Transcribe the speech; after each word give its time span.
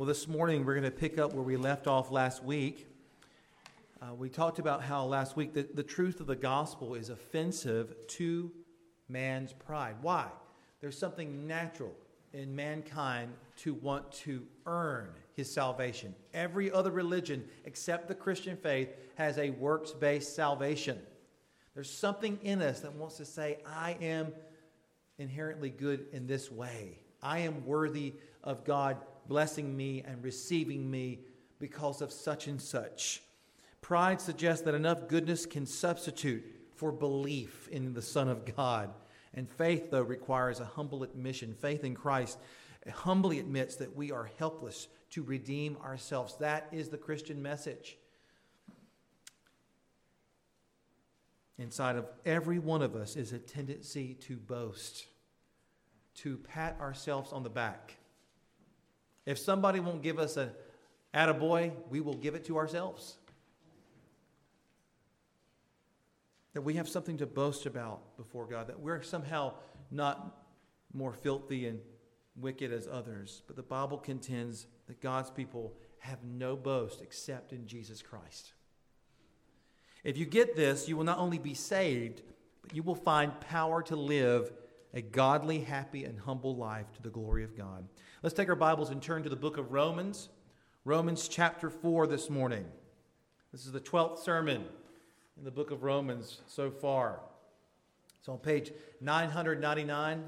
Well, 0.00 0.06
this 0.06 0.26
morning 0.26 0.64
we're 0.64 0.72
going 0.72 0.84
to 0.84 0.90
pick 0.90 1.18
up 1.18 1.34
where 1.34 1.42
we 1.42 1.58
left 1.58 1.86
off 1.86 2.10
last 2.10 2.42
week. 2.42 2.86
Uh, 4.00 4.14
we 4.14 4.30
talked 4.30 4.58
about 4.58 4.82
how 4.82 5.04
last 5.04 5.36
week 5.36 5.52
the, 5.52 5.68
the 5.74 5.82
truth 5.82 6.20
of 6.20 6.26
the 6.26 6.36
gospel 6.36 6.94
is 6.94 7.10
offensive 7.10 7.94
to 8.08 8.50
man's 9.10 9.52
pride. 9.52 9.96
Why? 10.00 10.28
There's 10.80 10.96
something 10.96 11.46
natural 11.46 11.92
in 12.32 12.56
mankind 12.56 13.34
to 13.58 13.74
want 13.74 14.10
to 14.12 14.42
earn 14.64 15.10
his 15.34 15.52
salvation. 15.52 16.14
Every 16.32 16.72
other 16.72 16.90
religion 16.90 17.44
except 17.66 18.08
the 18.08 18.14
Christian 18.14 18.56
faith 18.56 18.88
has 19.16 19.36
a 19.36 19.50
works 19.50 19.90
based 19.90 20.34
salvation. 20.34 20.98
There's 21.74 21.90
something 21.90 22.38
in 22.42 22.62
us 22.62 22.80
that 22.80 22.94
wants 22.94 23.18
to 23.18 23.26
say, 23.26 23.58
I 23.66 23.98
am 24.00 24.32
inherently 25.18 25.68
good 25.68 26.06
in 26.10 26.26
this 26.26 26.50
way. 26.50 27.00
I 27.22 27.40
am 27.40 27.66
worthy 27.66 28.14
of 28.42 28.64
God 28.64 28.96
blessing 29.30 29.76
me 29.76 30.02
and 30.04 30.24
receiving 30.24 30.90
me 30.90 31.20
because 31.60 32.02
of 32.02 32.10
such 32.10 32.48
and 32.48 32.60
such. 32.60 33.22
Pride 33.80 34.20
suggests 34.20 34.64
that 34.64 34.74
enough 34.74 35.06
goodness 35.06 35.46
can 35.46 35.66
substitute 35.66 36.44
for 36.74 36.90
belief 36.90 37.68
in 37.68 37.94
the 37.94 38.02
Son 38.02 38.28
of 38.28 38.44
God. 38.56 38.90
And 39.32 39.48
faith, 39.48 39.92
though, 39.92 40.02
requires 40.02 40.58
a 40.58 40.64
humble 40.64 41.04
admission. 41.04 41.54
Faith 41.54 41.84
in 41.84 41.94
Christ 41.94 42.40
humbly 42.92 43.38
admits 43.38 43.76
that 43.76 43.94
we 43.94 44.10
are 44.10 44.28
helpless 44.38 44.88
to 45.10 45.22
redeem 45.22 45.76
ourselves. 45.76 46.36
That 46.40 46.66
is 46.72 46.88
the 46.88 46.98
Christian 46.98 47.40
message. 47.40 47.98
Inside 51.56 51.94
of 51.94 52.06
every 52.26 52.58
one 52.58 52.82
of 52.82 52.96
us 52.96 53.14
is 53.14 53.32
a 53.32 53.38
tendency 53.38 54.14
to 54.22 54.36
boast, 54.36 55.06
to 56.16 56.36
pat 56.38 56.76
ourselves 56.80 57.32
on 57.32 57.44
the 57.44 57.48
back. 57.48 57.94
If 59.26 59.38
somebody 59.38 59.80
won't 59.80 60.02
give 60.02 60.18
us 60.18 60.36
a 60.36 60.50
attaboy, 61.14 61.72
we 61.88 62.00
will 62.00 62.14
give 62.14 62.34
it 62.34 62.44
to 62.46 62.56
ourselves. 62.56 63.16
That 66.54 66.62
we 66.62 66.74
have 66.74 66.88
something 66.88 67.18
to 67.18 67.26
boast 67.26 67.66
about 67.66 68.16
before 68.16 68.46
God, 68.46 68.68
that 68.68 68.80
we're 68.80 69.02
somehow 69.02 69.54
not 69.90 70.36
more 70.92 71.12
filthy 71.12 71.66
and 71.66 71.80
wicked 72.36 72.72
as 72.72 72.88
others. 72.90 73.42
But 73.46 73.56
the 73.56 73.62
Bible 73.62 73.98
contends 73.98 74.66
that 74.88 75.00
God's 75.00 75.30
people 75.30 75.74
have 75.98 76.18
no 76.24 76.56
boast 76.56 77.02
except 77.02 77.52
in 77.52 77.66
Jesus 77.66 78.02
Christ. 78.02 78.52
If 80.02 80.16
you 80.16 80.24
get 80.24 80.56
this, 80.56 80.88
you 80.88 80.96
will 80.96 81.04
not 81.04 81.18
only 81.18 81.38
be 81.38 81.54
saved, 81.54 82.22
but 82.62 82.74
you 82.74 82.82
will 82.82 82.94
find 82.94 83.38
power 83.40 83.82
to 83.82 83.96
live 83.96 84.50
a 84.94 85.02
godly, 85.02 85.60
happy, 85.60 86.04
and 86.04 86.18
humble 86.18 86.56
life 86.56 86.90
to 86.94 87.02
the 87.02 87.10
glory 87.10 87.44
of 87.44 87.56
God. 87.56 87.86
Let's 88.22 88.34
take 88.34 88.50
our 88.50 88.54
Bibles 88.54 88.90
and 88.90 89.00
turn 89.00 89.22
to 89.22 89.30
the 89.30 89.36
book 89.36 89.56
of 89.56 89.72
Romans, 89.72 90.28
Romans 90.84 91.26
chapter 91.26 91.70
4 91.70 92.06
this 92.06 92.28
morning. 92.28 92.66
This 93.50 93.64
is 93.64 93.72
the 93.72 93.80
12th 93.80 94.18
sermon 94.18 94.66
in 95.38 95.44
the 95.44 95.50
book 95.50 95.70
of 95.70 95.82
Romans 95.82 96.42
so 96.46 96.70
far. 96.70 97.20
It's 98.18 98.28
on 98.28 98.36
page 98.36 98.72
999 99.00 100.24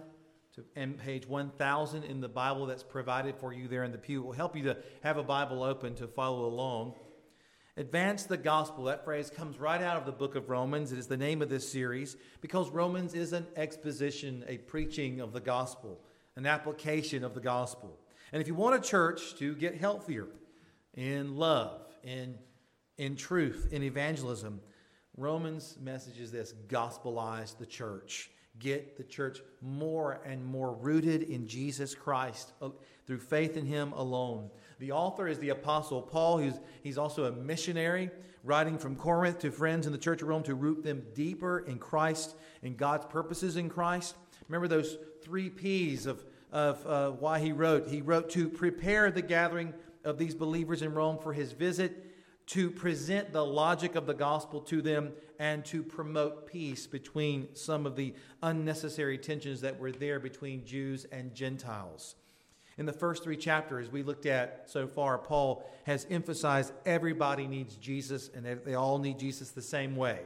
to 0.54 0.64
and 0.74 0.96
page 0.96 1.28
1000 1.28 2.04
in 2.04 2.22
the 2.22 2.30
Bible 2.30 2.64
that's 2.64 2.82
provided 2.82 3.36
for 3.36 3.52
you 3.52 3.68
there 3.68 3.84
in 3.84 3.92
the 3.92 3.98
pew. 3.98 4.22
It 4.22 4.24
will 4.24 4.32
help 4.32 4.56
you 4.56 4.62
to 4.62 4.78
have 5.02 5.18
a 5.18 5.22
Bible 5.22 5.62
open 5.62 5.94
to 5.96 6.06
follow 6.06 6.46
along. 6.46 6.94
Advance 7.76 8.22
the 8.22 8.38
gospel. 8.38 8.84
That 8.84 9.04
phrase 9.04 9.28
comes 9.28 9.58
right 9.58 9.82
out 9.82 9.98
of 9.98 10.06
the 10.06 10.12
book 10.12 10.34
of 10.34 10.48
Romans. 10.48 10.92
It 10.92 10.98
is 10.98 11.08
the 11.08 11.18
name 11.18 11.42
of 11.42 11.50
this 11.50 11.70
series 11.70 12.16
because 12.40 12.70
Romans 12.70 13.12
is 13.12 13.34
an 13.34 13.46
exposition, 13.54 14.46
a 14.48 14.56
preaching 14.56 15.20
of 15.20 15.34
the 15.34 15.40
gospel, 15.40 16.00
an 16.36 16.46
application 16.46 17.24
of 17.24 17.34
the 17.34 17.40
gospel. 17.40 17.98
And 18.32 18.40
if 18.40 18.48
you 18.48 18.54
want 18.54 18.76
a 18.76 18.88
church 18.88 19.36
to 19.36 19.54
get 19.54 19.76
healthier 19.76 20.26
in 20.94 21.36
love, 21.36 21.82
in, 22.02 22.38
in 22.98 23.16
truth, 23.16 23.68
in 23.72 23.82
evangelism, 23.82 24.60
Romans' 25.16 25.76
message 25.80 26.18
is 26.18 26.32
this 26.32 26.54
gospelize 26.68 27.56
the 27.58 27.66
church. 27.66 28.30
Get 28.58 28.96
the 28.96 29.04
church 29.04 29.40
more 29.60 30.20
and 30.26 30.44
more 30.44 30.72
rooted 30.74 31.22
in 31.24 31.46
Jesus 31.46 31.94
Christ 31.94 32.52
uh, 32.60 32.70
through 33.06 33.20
faith 33.20 33.56
in 33.56 33.66
Him 33.66 33.92
alone. 33.92 34.50
The 34.78 34.92
author 34.92 35.28
is 35.28 35.38
the 35.38 35.50
Apostle 35.50 36.02
Paul. 36.02 36.38
He's, 36.38 36.58
he's 36.82 36.98
also 36.98 37.24
a 37.24 37.32
missionary, 37.32 38.10
writing 38.44 38.78
from 38.78 38.96
Corinth 38.96 39.38
to 39.40 39.50
friends 39.50 39.86
in 39.86 39.92
the 39.92 39.98
church 39.98 40.22
of 40.22 40.28
Rome 40.28 40.42
to 40.44 40.54
root 40.54 40.82
them 40.82 41.02
deeper 41.14 41.60
in 41.60 41.78
Christ 41.78 42.34
and 42.62 42.76
God's 42.76 43.06
purposes 43.06 43.56
in 43.56 43.68
Christ. 43.68 44.16
Remember 44.48 44.68
those 44.68 44.96
three 45.22 45.50
P's 45.50 46.06
of, 46.06 46.24
of 46.50 46.86
uh, 46.86 47.10
why 47.10 47.38
he 47.38 47.52
wrote? 47.52 47.88
He 47.88 48.02
wrote 48.02 48.30
to 48.30 48.48
prepare 48.48 49.10
the 49.10 49.22
gathering 49.22 49.74
of 50.04 50.18
these 50.18 50.34
believers 50.34 50.82
in 50.82 50.94
Rome 50.94 51.18
for 51.18 51.32
his 51.32 51.52
visit 51.52 52.08
to 52.46 52.70
present 52.70 53.32
the 53.32 53.44
logic 53.44 53.94
of 53.94 54.06
the 54.06 54.14
gospel 54.14 54.60
to 54.60 54.82
them 54.82 55.12
and 55.38 55.64
to 55.64 55.82
promote 55.82 56.46
peace 56.46 56.86
between 56.86 57.48
some 57.54 57.86
of 57.86 57.96
the 57.96 58.14
unnecessary 58.42 59.16
tensions 59.16 59.60
that 59.60 59.78
were 59.78 59.92
there 59.92 60.18
between 60.18 60.64
Jews 60.64 61.06
and 61.12 61.34
Gentiles. 61.34 62.16
In 62.78 62.86
the 62.86 62.92
first 62.92 63.22
three 63.22 63.36
chapters 63.36 63.90
we 63.90 64.02
looked 64.02 64.26
at 64.26 64.64
so 64.66 64.86
far, 64.86 65.18
Paul 65.18 65.64
has 65.84 66.06
emphasized 66.10 66.72
everybody 66.84 67.46
needs 67.46 67.76
Jesus 67.76 68.30
and 68.34 68.44
they 68.64 68.74
all 68.74 68.98
need 68.98 69.18
Jesus 69.18 69.50
the 69.50 69.62
same 69.62 69.94
way. 69.94 70.20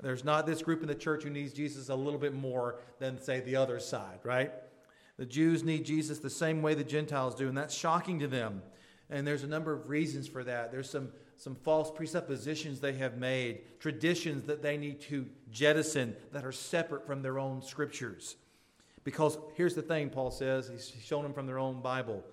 There's 0.00 0.24
not 0.24 0.46
this 0.46 0.62
group 0.62 0.82
in 0.82 0.88
the 0.88 0.94
church 0.94 1.22
who 1.22 1.30
needs 1.30 1.52
Jesus 1.52 1.88
a 1.88 1.94
little 1.94 2.18
bit 2.18 2.34
more 2.34 2.80
than, 2.98 3.20
say, 3.20 3.40
the 3.40 3.56
other 3.56 3.80
side, 3.80 4.20
right? 4.22 4.52
The 5.16 5.26
Jews 5.26 5.62
need 5.62 5.84
Jesus 5.84 6.18
the 6.18 6.28
same 6.28 6.60
way 6.62 6.74
the 6.74 6.84
Gentiles 6.84 7.34
do, 7.34 7.48
and 7.48 7.56
that's 7.56 7.74
shocking 7.74 8.18
to 8.18 8.26
them. 8.26 8.62
And 9.08 9.26
there's 9.26 9.44
a 9.44 9.48
number 9.48 9.72
of 9.72 9.88
reasons 9.88 10.26
for 10.26 10.42
that. 10.44 10.72
There's 10.72 10.90
some 10.90 11.10
some 11.36 11.54
false 11.54 11.90
presuppositions 11.90 12.80
they 12.80 12.94
have 12.94 13.18
made, 13.18 13.60
traditions 13.80 14.44
that 14.44 14.62
they 14.62 14.76
need 14.76 15.00
to 15.02 15.26
jettison 15.50 16.16
that 16.32 16.44
are 16.44 16.52
separate 16.52 17.06
from 17.06 17.22
their 17.22 17.38
own 17.38 17.62
scriptures. 17.62 18.36
Because 19.02 19.36
here's 19.54 19.74
the 19.74 19.82
thing, 19.82 20.10
Paul 20.10 20.30
says, 20.30 20.68
he's 20.68 20.92
shown 21.02 21.22
them 21.22 21.34
from 21.34 21.46
their 21.46 21.58
own 21.58 21.80
Bible. 21.82 22.24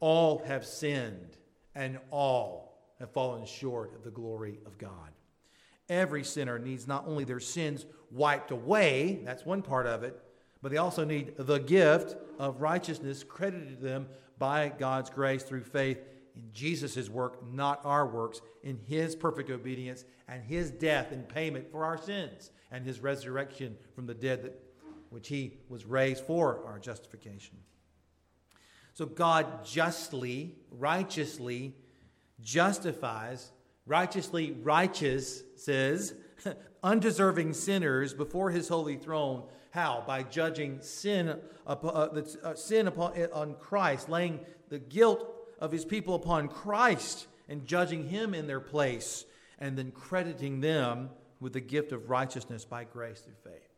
All 0.00 0.42
have 0.46 0.66
sinned, 0.66 1.38
and 1.74 1.98
all 2.10 2.78
have 2.98 3.10
fallen 3.10 3.46
short 3.46 3.94
of 3.94 4.04
the 4.04 4.10
glory 4.10 4.58
of 4.66 4.76
God. 4.76 5.12
Every 5.88 6.24
sinner 6.24 6.58
needs 6.58 6.86
not 6.86 7.06
only 7.06 7.24
their 7.24 7.40
sins 7.40 7.86
wiped 8.10 8.50
away, 8.50 9.20
that's 9.24 9.44
one 9.44 9.62
part 9.62 9.86
of 9.86 10.02
it, 10.02 10.20
but 10.62 10.70
they 10.70 10.78
also 10.78 11.04
need 11.04 11.34
the 11.36 11.58
gift 11.58 12.16
of 12.38 12.60
righteousness 12.60 13.24
credited 13.24 13.78
to 13.78 13.84
them 13.84 14.08
by 14.38 14.72
God's 14.78 15.10
grace 15.10 15.42
through 15.42 15.64
faith 15.64 15.98
in 16.36 16.52
Jesus' 16.52 17.08
work, 17.08 17.42
not 17.52 17.80
our 17.84 18.06
works, 18.06 18.40
in 18.62 18.78
his 18.86 19.16
perfect 19.16 19.50
obedience 19.50 20.04
and 20.28 20.42
his 20.42 20.70
death 20.70 21.12
in 21.12 21.22
payment 21.22 21.70
for 21.70 21.84
our 21.84 21.98
sins 21.98 22.50
and 22.70 22.84
his 22.84 23.00
resurrection 23.00 23.76
from 23.94 24.06
the 24.06 24.14
dead, 24.14 24.42
that, 24.42 24.60
which 25.10 25.28
he 25.28 25.54
was 25.68 25.86
raised 25.86 26.24
for 26.24 26.64
our 26.66 26.78
justification. 26.78 27.56
So 28.94 29.06
God 29.06 29.64
justly, 29.64 30.56
righteously 30.70 31.74
justifies, 32.40 33.52
righteously 33.88 34.52
righteous 34.62 35.42
says, 35.56 36.14
undeserving 36.82 37.54
sinners 37.54 38.14
before 38.14 38.50
his 38.50 38.68
holy 38.68 38.96
throne. 38.96 39.42
How? 39.70 40.04
By 40.06 40.22
judging 40.22 40.80
sin, 40.80 41.40
uh, 41.66 41.72
uh, 41.72 42.54
sin 42.54 42.86
upon, 42.86 43.20
on 43.32 43.54
Christ, 43.54 44.08
laying 44.08 44.40
the 44.68 44.78
guilt 44.78 45.26
of 45.58 45.72
his 45.72 45.84
people 45.84 46.14
upon 46.14 46.48
Christ 46.48 47.26
and 47.48 47.66
judging 47.66 48.06
him 48.08 48.34
in 48.34 48.46
their 48.46 48.60
place, 48.60 49.24
and 49.58 49.76
then 49.76 49.90
crediting 49.90 50.60
them 50.60 51.10
with 51.40 51.54
the 51.54 51.60
gift 51.60 51.92
of 51.92 52.10
righteousness 52.10 52.64
by 52.64 52.84
grace 52.84 53.20
through 53.20 53.34
faith. 53.42 53.68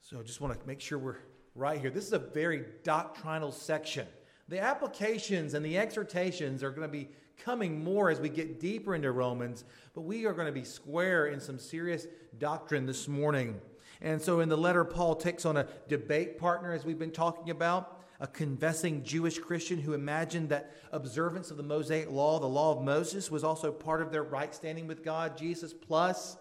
So 0.00 0.22
just 0.22 0.40
want 0.40 0.58
to 0.58 0.66
make 0.66 0.80
sure 0.80 0.98
we're 0.98 1.16
right 1.54 1.80
here. 1.80 1.90
This 1.90 2.06
is 2.06 2.12
a 2.12 2.18
very 2.18 2.64
doctrinal 2.84 3.52
section. 3.52 4.06
The 4.48 4.60
applications 4.60 5.54
and 5.54 5.64
the 5.64 5.78
exhortations 5.78 6.62
are 6.62 6.70
going 6.70 6.86
to 6.86 6.92
be 6.92 7.08
coming 7.38 7.82
more 7.82 8.10
as 8.10 8.20
we 8.20 8.28
get 8.28 8.60
deeper 8.60 8.94
into 8.94 9.10
Romans, 9.12 9.64
but 9.94 10.02
we 10.02 10.26
are 10.26 10.32
going 10.32 10.46
to 10.46 10.52
be 10.52 10.64
square 10.64 11.26
in 11.26 11.40
some 11.40 11.58
serious 11.58 12.06
doctrine 12.38 12.86
this 12.86 13.08
morning. 13.08 13.60
And 14.00 14.20
so 14.20 14.40
in 14.40 14.48
the 14.48 14.56
letter, 14.56 14.84
Paul 14.84 15.14
takes 15.14 15.44
on 15.44 15.56
a 15.56 15.66
debate 15.88 16.38
partner, 16.38 16.72
as 16.72 16.84
we've 16.84 16.98
been 16.98 17.12
talking 17.12 17.50
about 17.50 18.00
a 18.20 18.26
confessing 18.26 19.02
Jewish 19.02 19.38
Christian 19.38 19.80
who 19.80 19.94
imagined 19.94 20.48
that 20.50 20.72
observance 20.92 21.50
of 21.50 21.56
the 21.56 21.62
Mosaic 21.62 22.10
law, 22.10 22.38
the 22.38 22.46
law 22.46 22.76
of 22.76 22.82
Moses, 22.82 23.30
was 23.30 23.42
also 23.42 23.72
part 23.72 24.00
of 24.00 24.12
their 24.12 24.22
right 24.22 24.54
standing 24.54 24.86
with 24.86 25.04
God, 25.04 25.36
Jesus 25.36 25.74
plus. 25.74 26.36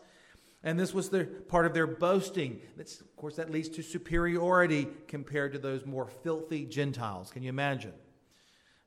And 0.63 0.79
this 0.79 0.93
was 0.93 1.09
the 1.09 1.25
part 1.25 1.65
of 1.65 1.73
their 1.73 1.87
boasting. 1.87 2.61
That's, 2.77 3.01
of 3.01 3.15
course, 3.15 3.35
that 3.37 3.49
leads 3.49 3.67
to 3.69 3.81
superiority 3.81 4.87
compared 5.07 5.53
to 5.53 5.59
those 5.59 5.85
more 5.85 6.05
filthy 6.05 6.65
Gentiles. 6.65 7.31
Can 7.31 7.41
you 7.41 7.49
imagine? 7.49 7.93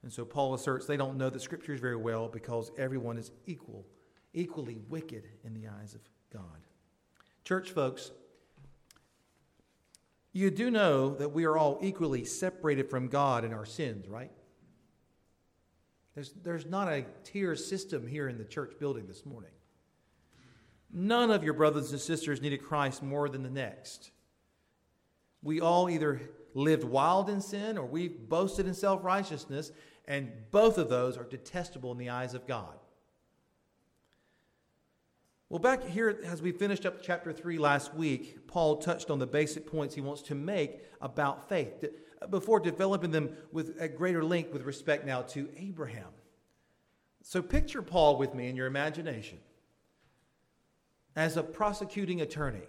And 0.05 0.13
so 0.13 0.27
Paul 0.27 0.53
asserts 0.53 0.85
they 0.87 0.99
don't 0.99 1.17
know 1.17 1.31
the 1.31 1.41
scriptures 1.41 1.81
very 1.81 1.97
well 1.97 2.29
because 2.29 2.71
everyone 2.77 3.17
is 3.17 3.33
equal, 3.47 3.87
equally 4.35 4.77
wicked 4.91 5.25
in 5.45 5.55
the 5.55 5.67
eyes 5.67 5.95
of 5.95 6.03
God. 6.31 6.67
Church 7.43 7.71
folks, 7.71 8.11
you 10.35 10.51
do 10.51 10.71
know 10.71 11.15
that 11.15 11.33
we 11.33 11.47
are 11.47 11.57
all 11.57 11.79
equally 11.81 12.27
separated 12.27 12.91
from 12.91 13.09
God 13.09 13.47
in 13.47 13.55
our 13.55 13.65
sins, 13.65 14.07
right? 14.07 14.31
There's, 16.15 16.35
there's 16.43 16.67
not 16.67 16.89
a 16.89 17.07
tier 17.25 17.57
system 17.57 18.07
here 18.07 18.29
in 18.29 18.37
the 18.37 18.45
church 18.45 18.75
building 18.79 19.07
this 19.07 19.25
morning. 19.25 19.51
None 20.93 21.31
of 21.31 21.43
your 21.43 21.55
brothers 21.55 21.93
and 21.93 22.01
sisters 22.01 22.43
needed 22.43 22.63
Christ 22.63 23.03
more 23.03 23.31
than 23.31 23.43
the 23.43 23.49
next. 23.49 24.11
We 25.43 25.63
all 25.63 25.89
either 25.89 26.21
lived 26.55 26.85
wild 26.85 27.29
in 27.29 27.41
sin 27.41 27.77
or 27.77 27.85
we 27.85 28.09
boasted 28.09 28.67
in 28.67 28.75
self 28.75 29.03
righteousness, 29.03 29.73
and 30.07 30.31
both 30.51 30.79
of 30.79 30.89
those 30.89 31.17
are 31.17 31.25
detestable 31.25 31.93
in 31.93 31.99
the 31.99 32.11
eyes 32.11 32.35
of 32.35 32.47
God. 32.47 32.75
Well, 35.49 35.61
back 35.61 35.85
here, 35.85 36.19
as 36.25 36.43
we 36.43 36.53
finished 36.53 36.85
up 36.85 37.03
chapter 37.03 37.33
3 37.33 37.59
last 37.59 37.95
week, 37.95 38.47
Paul 38.47 38.79
touched 38.79 39.11
on 39.11 39.19
the 39.19 39.27
basic 39.27 39.67
points 39.67 39.95
he 39.95 40.01
wants 40.01 40.23
to 40.23 40.35
make 40.35 40.83
about 41.01 41.49
faith 41.49 41.85
before 42.31 42.61
developing 42.61 43.11
them 43.11 43.37
with 43.53 43.77
a 43.79 43.89
greater 43.89 44.25
length 44.25 44.53
with 44.53 44.63
respect 44.63 45.07
now 45.07 45.23
to 45.23 45.49
Abraham. 45.57 46.09
So 47.23 47.41
picture 47.41 47.83
Paul 47.83 48.19
with 48.19 48.35
me 48.35 48.49
in 48.49 48.57
your 48.57 48.67
imagination 48.67 49.39
as 51.17 51.37
a 51.37 51.43
prosecuting 51.43 52.21
attorney. 52.21 52.69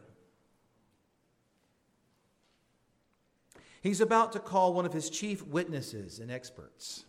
He's 3.82 4.02
about 4.02 4.32
to 4.34 4.40
call 4.40 4.74
one 4.74 4.86
of 4.86 4.94
his 4.94 5.10
chief 5.10 5.46
witnesses 5.46 6.20
and 6.20 6.32
experts, 6.32 7.06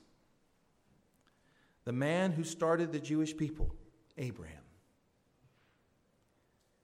the 1.86 1.92
man 1.92 2.32
who 2.32 2.44
started 2.44 2.92
the 2.92 2.98
Jewish 2.98 3.34
people, 3.34 3.74
Abraham. 4.18 4.58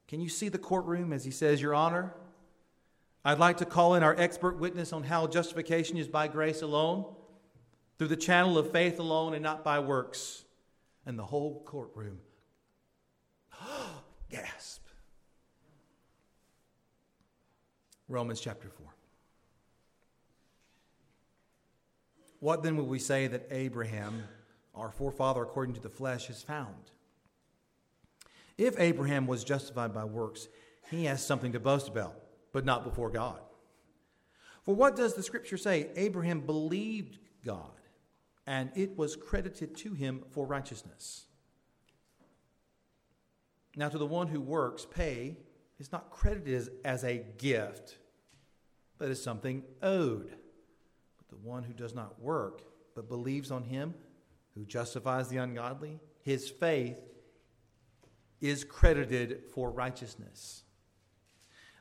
Can 0.06 0.20
you 0.20 0.28
see 0.28 0.48
the 0.48 0.58
courtroom 0.58 1.12
as 1.12 1.24
he 1.24 1.30
says, 1.30 1.60
Your 1.60 1.74
Honor? 1.74 2.14
I'd 3.24 3.38
like 3.38 3.58
to 3.58 3.64
call 3.64 3.94
in 3.94 4.02
our 4.02 4.18
expert 4.18 4.58
witness 4.58 4.92
on 4.92 5.02
how 5.02 5.26
justification 5.26 5.96
is 5.96 6.08
by 6.08 6.28
grace 6.28 6.62
alone, 6.62 7.04
through 7.98 8.08
the 8.08 8.16
channel 8.16 8.56
of 8.56 8.70
faith 8.72 8.98
alone, 8.98 9.34
and 9.34 9.42
not 9.42 9.62
by 9.62 9.80
works. 9.80 10.44
And 11.04 11.18
the 11.18 11.24
whole 11.24 11.62
courtroom 11.64 12.20
gasp. 14.30 14.82
Romans 18.08 18.40
chapter 18.40 18.68
4. 18.68 18.86
What 22.38 22.62
then 22.62 22.76
will 22.76 22.86
we 22.86 22.98
say 22.98 23.26
that 23.26 23.46
Abraham, 23.50 24.24
our 24.74 24.90
forefather 24.90 25.42
according 25.42 25.74
to 25.74 25.80
the 25.80 25.88
flesh, 25.88 26.26
has 26.26 26.42
found? 26.42 26.90
If 28.58 28.78
Abraham 28.78 29.26
was 29.26 29.44
justified 29.44 29.92
by 29.94 30.04
works, 30.04 30.48
he 30.90 31.04
has 31.04 31.24
something 31.24 31.52
to 31.52 31.60
boast 31.60 31.88
about 31.88 32.22
but 32.52 32.64
not 32.64 32.84
before 32.84 33.10
God. 33.10 33.40
For 34.62 34.74
what 34.74 34.94
does 34.94 35.14
the 35.14 35.22
scripture 35.22 35.56
say? 35.56 35.88
Abraham 35.96 36.40
believed 36.40 37.18
God, 37.44 37.80
and 38.46 38.70
it 38.76 38.96
was 38.96 39.16
credited 39.16 39.76
to 39.78 39.94
him 39.94 40.22
for 40.30 40.46
righteousness. 40.46 41.26
Now, 43.74 43.88
to 43.88 43.98
the 43.98 44.06
one 44.06 44.28
who 44.28 44.40
works, 44.40 44.86
pay 44.88 45.38
is 45.78 45.90
not 45.90 46.10
credited 46.10 46.54
as, 46.54 46.70
as 46.84 47.04
a 47.04 47.24
gift, 47.38 47.96
but 48.98 49.08
as 49.08 49.22
something 49.22 49.62
owed. 49.82 50.30
But 51.16 51.28
the 51.28 51.48
one 51.48 51.64
who 51.64 51.72
does 51.72 51.94
not 51.94 52.20
work, 52.20 52.62
but 52.94 53.08
believes 53.08 53.50
on 53.50 53.64
him 53.64 53.94
who 54.54 54.64
justifies 54.64 55.28
the 55.28 55.38
ungodly, 55.38 56.00
his 56.22 56.50
faith 56.50 56.98
is 58.40 58.64
credited 58.64 59.44
for 59.54 59.70
righteousness. 59.70 60.64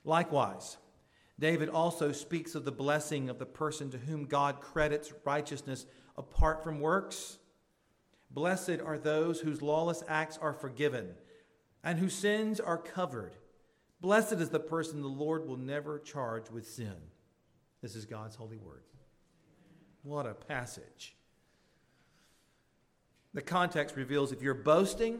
Likewise, 0.03 0.77
David 1.39 1.69
also 1.69 2.11
speaks 2.11 2.53
of 2.55 2.65
the 2.65 2.71
blessing 2.71 3.29
of 3.29 3.39
the 3.39 3.45
person 3.45 3.89
to 3.91 3.97
whom 3.97 4.25
God 4.25 4.61
credits 4.61 5.11
righteousness 5.25 5.85
apart 6.17 6.63
from 6.63 6.79
works. 6.79 7.39
Blessed 8.29 8.79
are 8.83 8.97
those 8.97 9.39
whose 9.39 9.61
lawless 9.61 10.03
acts 10.07 10.37
are 10.37 10.53
forgiven 10.53 11.09
and 11.83 11.97
whose 11.97 12.13
sins 12.13 12.59
are 12.59 12.77
covered. 12.77 13.35
Blessed 14.01 14.33
is 14.33 14.49
the 14.49 14.59
person 14.59 15.01
the 15.01 15.07
Lord 15.07 15.47
will 15.47 15.57
never 15.57 15.99
charge 15.99 16.49
with 16.49 16.67
sin. 16.67 16.95
This 17.81 17.95
is 17.95 18.05
God's 18.05 18.35
holy 18.35 18.57
word. 18.57 18.83
What 20.03 20.27
a 20.27 20.33
passage. 20.33 21.15
The 23.33 23.41
context 23.41 23.95
reveals 23.95 24.31
if 24.31 24.41
you're 24.41 24.53
boasting, 24.53 25.19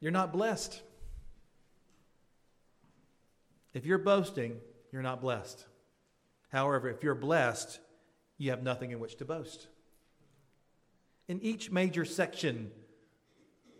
you're 0.00 0.12
not 0.12 0.32
blessed. 0.32 0.82
If 3.72 3.86
you're 3.86 3.98
boasting, 3.98 4.58
you're 4.92 5.02
not 5.02 5.20
blessed. 5.20 5.66
However, 6.48 6.88
if 6.88 7.02
you're 7.02 7.14
blessed, 7.14 7.80
you 8.38 8.50
have 8.50 8.62
nothing 8.62 8.90
in 8.90 9.00
which 9.00 9.16
to 9.16 9.24
boast. 9.24 9.68
In 11.28 11.40
each 11.40 11.70
major 11.70 12.04
section 12.04 12.70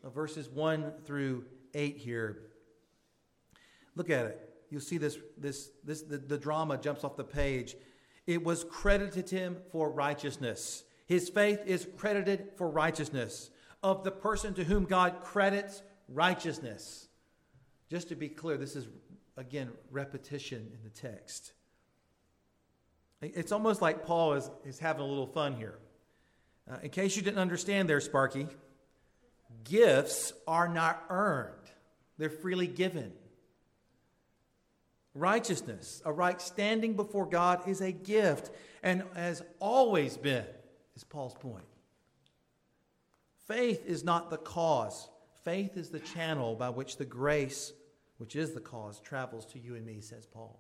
of 0.03 0.15
verses 0.15 0.49
1 0.49 0.93
through 1.05 1.45
8 1.75 1.97
here, 1.97 2.39
look 3.95 4.11
at 4.11 4.27
it. 4.27 4.55
You'll 4.71 4.81
see 4.81 4.99
this, 4.99 5.19
this, 5.39 5.71
this 5.85 6.03
the, 6.03 6.19
the 6.19 6.39
drama 6.39 6.77
jumps 6.77 7.05
off 7.05 7.17
the 7.17 7.25
page. 7.25 7.77
It 8.27 8.43
was 8.43 8.65
credited 8.65 9.27
to 9.29 9.37
him 9.37 9.59
for 9.71 9.91
righteousness. 9.91 10.83
His 11.07 11.29
faith 11.29 11.61
is 11.67 11.87
credited 11.97 12.49
for 12.57 12.69
righteousness 12.69 13.51
of 13.87 14.03
the 14.03 14.11
person 14.11 14.53
to 14.55 14.65
whom 14.65 14.85
God 14.85 15.23
credits 15.23 15.83
righteousness. 16.09 17.09
Just 17.89 18.09
to 18.09 18.17
be 18.17 18.29
clear, 18.29 18.57
this 18.57 18.75
is 18.75 18.89
again, 19.37 19.71
repetition 19.91 20.71
in 20.73 20.79
the 20.83 20.91
text. 20.91 21.53
It's 23.23 23.53
almost 23.53 23.81
like 23.81 24.05
Paul 24.05 24.35
is, 24.35 24.51
is 24.65 24.79
having 24.79 25.03
a 25.03 25.07
little 25.07 25.27
fun 25.27 25.55
here. 25.57 25.79
Uh, 26.71 26.79
in 26.83 26.91
case 26.91 27.17
you 27.17 27.23
didn't 27.23 27.39
understand 27.39 27.89
there, 27.89 28.01
Sparky, 28.01 28.49
gifts 29.65 30.33
are 30.49 30.69
not 30.69 31.05
earned, 31.09 31.71
they're 32.19 32.29
freely 32.29 32.67
given. 32.67 33.13
Righteousness, 35.15 36.03
a 36.05 36.13
right 36.13 36.41
standing 36.43 36.95
before 36.95 37.25
God, 37.25 37.67
is 37.67 37.81
a 37.81 37.93
gift 37.93 38.51
and 38.83 39.03
has 39.15 39.43
always 39.61 40.17
been, 40.17 40.45
is 40.95 41.05
Paul's 41.05 41.35
point. 41.35 41.65
Faith 43.47 43.85
is 43.87 44.03
not 44.03 44.31
the 44.31 44.37
cause, 44.37 45.09
faith 45.45 45.77
is 45.77 45.91
the 45.91 46.01
channel 46.01 46.55
by 46.55 46.69
which 46.69 46.97
the 46.97 47.05
grace 47.05 47.73
which 48.19 48.35
is 48.35 48.53
the 48.53 48.61
cause, 48.61 48.99
travels 49.01 49.45
to 49.45 49.59
you 49.59 49.75
and 49.75 49.85
me, 49.85 50.01
says 50.01 50.27
Paul. 50.27 50.59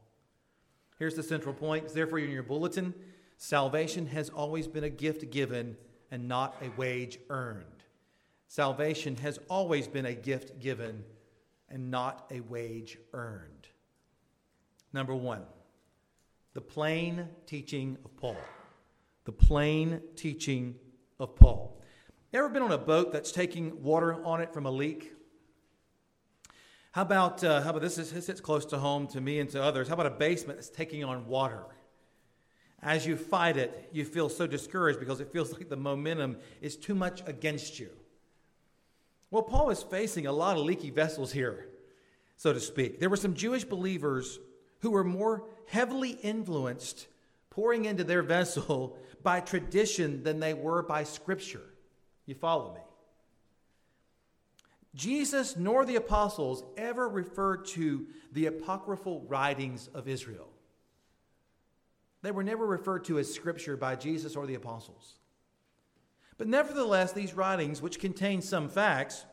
Here's 0.99 1.15
the 1.15 1.23
central 1.23 1.55
point. 1.55 1.89
Therefore, 1.89 2.19
in 2.19 2.31
your 2.31 2.43
bulletin, 2.43 2.95
salvation 3.39 4.07
has 4.09 4.29
always 4.29 4.67
been 4.67 4.85
a 4.85 4.91
gift 4.91 5.31
given 5.31 5.77
and 6.11 6.29
not 6.29 6.57
a 6.63 6.69
wage 6.79 7.19
earned. 7.31 7.65
Salvation 8.49 9.17
has 9.17 9.39
always 9.49 9.89
been 9.89 10.07
a 10.07 10.15
gift 10.15 10.61
given 10.61 11.05
and 11.69 11.91
not 11.91 12.27
a 12.31 12.41
wage 12.41 12.99
earned. 13.13 13.69
Number 14.93 15.15
one, 15.15 15.43
the 16.55 16.61
plain 16.61 17.29
teaching 17.47 17.99
of 18.05 18.17
Paul. 18.17 18.37
The 19.25 19.33
plain 19.33 20.01
teaching 20.15 20.77
of 21.19 21.35
Paul. 21.35 21.83
Ever 22.33 22.49
been 22.49 22.63
on 22.63 22.73
a 22.73 22.79
boat 22.79 23.13
that's 23.13 23.33
taking 23.33 23.83
water 23.83 24.23
on 24.25 24.41
it 24.41 24.53
from 24.53 24.67
a 24.67 24.71
leak? 24.71 25.13
How 26.93 27.03
about, 27.03 27.45
uh, 27.45 27.63
how 27.63 27.71
about 27.71 27.83
this, 27.83 27.99
is, 27.99 28.13
this 28.13 28.27
hits 28.27 28.41
close 28.41 28.65
to 28.67 28.79
home 28.79 29.07
to 29.09 29.21
me 29.21 29.39
and 29.39 29.49
to 29.51 29.63
others. 29.63 29.87
How 29.89 29.95
about 29.95 30.07
a 30.07 30.11
basement 30.11 30.59
that's 30.59 30.71
taking 30.71 31.05
on 31.05 31.27
water? 31.27 31.65
As 32.83 33.07
you 33.07 33.17
fight 33.17 33.57
it, 33.57 33.89
you 33.93 34.05
feel 34.05 34.29
so 34.29 34.47
discouraged 34.47 34.99
because 34.99 35.21
it 35.21 35.33
feels 35.33 35.53
like 35.57 35.69
the 35.69 35.77
momentum 35.77 36.39
is 36.61 36.77
too 36.77 36.95
much 36.95 37.23
against 37.27 37.79
you. 37.79 37.91
Well, 39.31 39.43
Paul 39.43 39.71
is 39.71 39.83
facing 39.83 40.27
a 40.27 40.33
lot 40.33 40.57
of 40.57 40.65
leaky 40.65 40.91
vessels 40.91 41.33
here, 41.33 41.69
so 42.37 42.53
to 42.53 42.61
speak. 42.61 43.01
There 43.01 43.11
were 43.11 43.17
some 43.17 43.35
Jewish 43.35 43.65
believers 43.65 44.39
who 44.81 44.91
were 44.91 45.05
more 45.05 45.45
heavily 45.67 46.11
influenced, 46.11 47.09
pouring 47.51 47.85
into 47.85 48.05
their 48.05 48.23
vessel 48.23 48.99
by 49.23 49.41
tradition 49.41 50.23
than 50.23 50.41
they 50.41 50.55
were 50.55 50.83
by 50.83 51.05
Scripture. 51.05 51.63
You 52.27 52.35
follow 52.35 52.75
me? 52.75 52.81
Jesus 54.95 55.57
nor 55.57 55.85
the 55.85 55.97
apostles 55.97 56.65
ever 56.77 57.09
referred 57.09 57.67
to 57.67 58.07
the 58.33 58.47
apocryphal 58.47 59.25
writings 59.29 59.89
of 59.95 60.09
Israel. 60.09 60.49
They 62.23 62.31
were 62.31 62.43
never 62.43 62.67
referred 62.67 63.05
to 63.05 63.19
as 63.19 63.33
scripture 63.33 63.77
by 63.77 63.95
Jesus 63.95 64.37
or 64.37 64.47
the 64.47 64.55
apostles. 64.55 65.15
But 66.39 66.49
nevertheless, 66.49 67.13
these 67.13 67.35
writings, 67.35 67.81
which 67.81 68.01
contain 68.01 68.43
some 68.43 68.69
facts, 68.69 69.25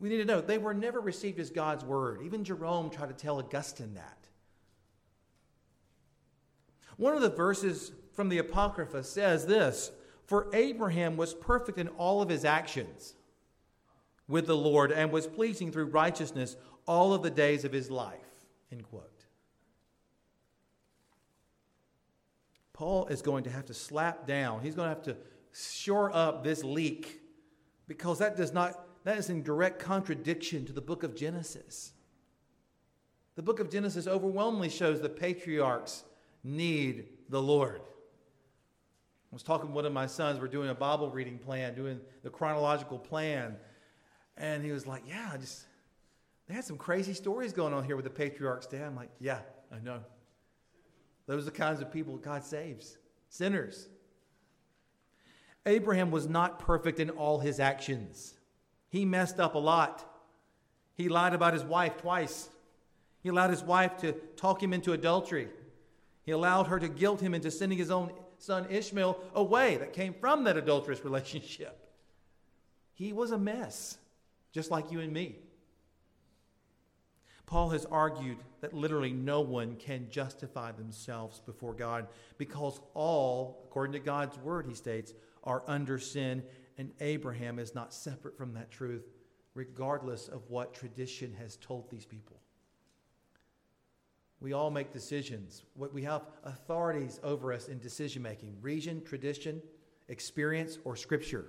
we 0.00 0.08
need 0.08 0.18
to 0.18 0.24
know 0.24 0.40
they 0.40 0.58
were 0.58 0.74
never 0.74 1.00
received 1.00 1.38
as 1.38 1.50
God's 1.50 1.84
word. 1.84 2.22
Even 2.24 2.44
Jerome 2.44 2.90
tried 2.90 3.08
to 3.08 3.14
tell 3.14 3.38
Augustine 3.38 3.94
that. 3.94 4.26
One 6.96 7.14
of 7.14 7.20
the 7.20 7.30
verses 7.30 7.92
from 8.14 8.28
the 8.28 8.38
Apocrypha 8.38 9.04
says 9.04 9.46
this 9.46 9.90
For 10.26 10.48
Abraham 10.52 11.16
was 11.16 11.34
perfect 11.34 11.78
in 11.78 11.88
all 11.88 12.20
of 12.20 12.28
his 12.28 12.44
actions 12.44 13.14
with 14.28 14.46
the 14.46 14.56
Lord 14.56 14.90
and 14.90 15.12
was 15.12 15.26
pleasing 15.26 15.70
through 15.70 15.86
righteousness 15.86 16.56
all 16.86 17.14
of 17.14 17.22
the 17.22 17.30
days 17.30 17.64
of 17.64 17.72
his 17.72 17.90
life. 17.90 18.18
End 18.72 18.82
quote. 18.82 19.24
Paul 22.72 23.06
is 23.06 23.22
going 23.22 23.44
to 23.44 23.50
have 23.50 23.64
to 23.66 23.74
slap 23.74 24.26
down, 24.26 24.60
he's 24.62 24.74
going 24.74 24.90
to 24.90 24.94
have 24.94 25.04
to 25.04 25.16
shore 25.52 26.14
up 26.14 26.44
this 26.44 26.62
leak 26.62 27.22
because 27.88 28.18
that 28.18 28.36
does 28.36 28.52
not 28.52 28.82
that 29.04 29.16
is 29.16 29.30
in 29.30 29.42
direct 29.42 29.78
contradiction 29.78 30.66
to 30.66 30.72
the 30.72 30.80
book 30.80 31.04
of 31.04 31.14
Genesis. 31.14 31.92
The 33.36 33.42
book 33.42 33.60
of 33.60 33.70
Genesis 33.70 34.08
overwhelmingly 34.08 34.68
shows 34.68 35.00
the 35.00 35.08
patriarchs 35.08 36.02
need 36.42 37.06
the 37.28 37.40
Lord. 37.40 37.80
Was 39.36 39.42
talking 39.42 39.68
to 39.68 39.74
one 39.74 39.84
of 39.84 39.92
my 39.92 40.06
sons, 40.06 40.40
we're 40.40 40.48
doing 40.48 40.70
a 40.70 40.74
Bible 40.74 41.10
reading 41.10 41.36
plan, 41.36 41.74
doing 41.74 42.00
the 42.22 42.30
chronological 42.30 42.98
plan. 42.98 43.56
And 44.38 44.64
he 44.64 44.72
was 44.72 44.86
like, 44.86 45.02
Yeah, 45.06 45.28
I 45.30 45.36
just, 45.36 45.66
they 46.48 46.54
had 46.54 46.64
some 46.64 46.78
crazy 46.78 47.12
stories 47.12 47.52
going 47.52 47.74
on 47.74 47.84
here 47.84 47.96
with 47.96 48.06
the 48.06 48.10
patriarchs, 48.10 48.66
Dad. 48.66 48.84
I'm 48.84 48.96
like, 48.96 49.10
Yeah, 49.20 49.40
I 49.70 49.78
know. 49.80 50.00
Those 51.26 51.42
are 51.42 51.50
the 51.50 51.50
kinds 51.50 51.82
of 51.82 51.92
people 51.92 52.16
God 52.16 52.44
saves 52.44 52.96
sinners. 53.28 53.90
Abraham 55.66 56.10
was 56.10 56.26
not 56.26 56.58
perfect 56.58 56.98
in 56.98 57.10
all 57.10 57.38
his 57.38 57.60
actions. 57.60 58.38
He 58.88 59.04
messed 59.04 59.38
up 59.38 59.54
a 59.54 59.58
lot. 59.58 60.02
He 60.94 61.10
lied 61.10 61.34
about 61.34 61.52
his 61.52 61.62
wife 61.62 61.98
twice. 61.98 62.48
He 63.22 63.28
allowed 63.28 63.50
his 63.50 63.62
wife 63.62 63.98
to 63.98 64.12
talk 64.38 64.62
him 64.62 64.72
into 64.72 64.94
adultery. 64.94 65.48
He 66.22 66.32
allowed 66.32 66.68
her 66.68 66.78
to 66.78 66.88
guilt 66.88 67.20
him 67.20 67.34
into 67.34 67.50
sending 67.50 67.76
his 67.76 67.90
own 67.90 68.12
son 68.38 68.66
Ishmael 68.70 69.18
away 69.34 69.76
that 69.76 69.92
came 69.92 70.14
from 70.14 70.44
that 70.44 70.56
adulterous 70.56 71.04
relationship. 71.04 71.78
He 72.94 73.12
was 73.12 73.30
a 73.30 73.38
mess, 73.38 73.98
just 74.52 74.70
like 74.70 74.90
you 74.90 75.00
and 75.00 75.12
me. 75.12 75.36
Paul 77.46 77.70
has 77.70 77.84
argued 77.86 78.38
that 78.60 78.74
literally 78.74 79.12
no 79.12 79.40
one 79.40 79.76
can 79.76 80.08
justify 80.10 80.72
themselves 80.72 81.40
before 81.40 81.74
God 81.74 82.08
because 82.38 82.80
all, 82.94 83.62
according 83.64 83.92
to 83.92 84.00
God's 84.00 84.36
word, 84.38 84.66
he 84.66 84.74
states, 84.74 85.14
are 85.44 85.62
under 85.68 85.98
sin, 85.98 86.42
and 86.76 86.90
Abraham 87.00 87.60
is 87.60 87.74
not 87.74 87.94
separate 87.94 88.36
from 88.36 88.54
that 88.54 88.72
truth, 88.72 89.06
regardless 89.54 90.26
of 90.26 90.42
what 90.50 90.74
tradition 90.74 91.32
has 91.38 91.56
told 91.56 91.88
these 91.88 92.04
people. 92.04 92.40
We 94.40 94.52
all 94.52 94.70
make 94.70 94.92
decisions. 94.92 95.64
We 95.74 96.02
have 96.02 96.22
authorities 96.44 97.20
over 97.22 97.52
us 97.52 97.68
in 97.68 97.78
decision 97.78 98.22
making 98.22 98.56
region, 98.60 99.02
tradition, 99.04 99.62
experience, 100.08 100.78
or 100.84 100.94
scripture. 100.94 101.46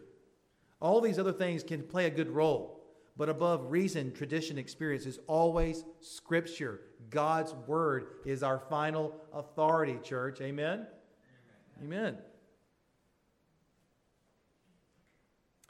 All 0.79 1.01
these 1.01 1.19
other 1.19 1.33
things 1.33 1.63
can 1.63 1.83
play 1.83 2.05
a 2.05 2.09
good 2.09 2.29
role, 2.29 2.81
but 3.17 3.29
above 3.29 3.71
reason, 3.71 4.13
tradition, 4.13 4.57
experience 4.57 5.05
is 5.05 5.19
always 5.27 5.83
scripture. 5.99 6.81
God's 7.09 7.53
word 7.65 8.07
is 8.25 8.41
our 8.43 8.59
final 8.59 9.15
authority, 9.33 9.99
church. 10.03 10.39
Amen? 10.39 10.85
Amen. 11.79 12.07
Amen. 12.07 12.17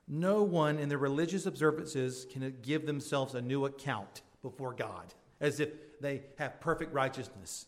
No 0.07 0.43
one 0.43 0.77
in 0.77 0.87
their 0.87 0.97
religious 0.97 1.45
observances 1.45 2.25
can 2.31 2.53
give 2.61 2.85
themselves 2.85 3.33
a 3.33 3.41
new 3.41 3.65
account 3.65 4.21
before 4.41 4.73
God 4.73 5.13
as 5.41 5.59
if 5.59 5.69
they 6.01 6.23
have 6.37 6.59
perfect 6.59 6.93
righteousness 6.93 7.65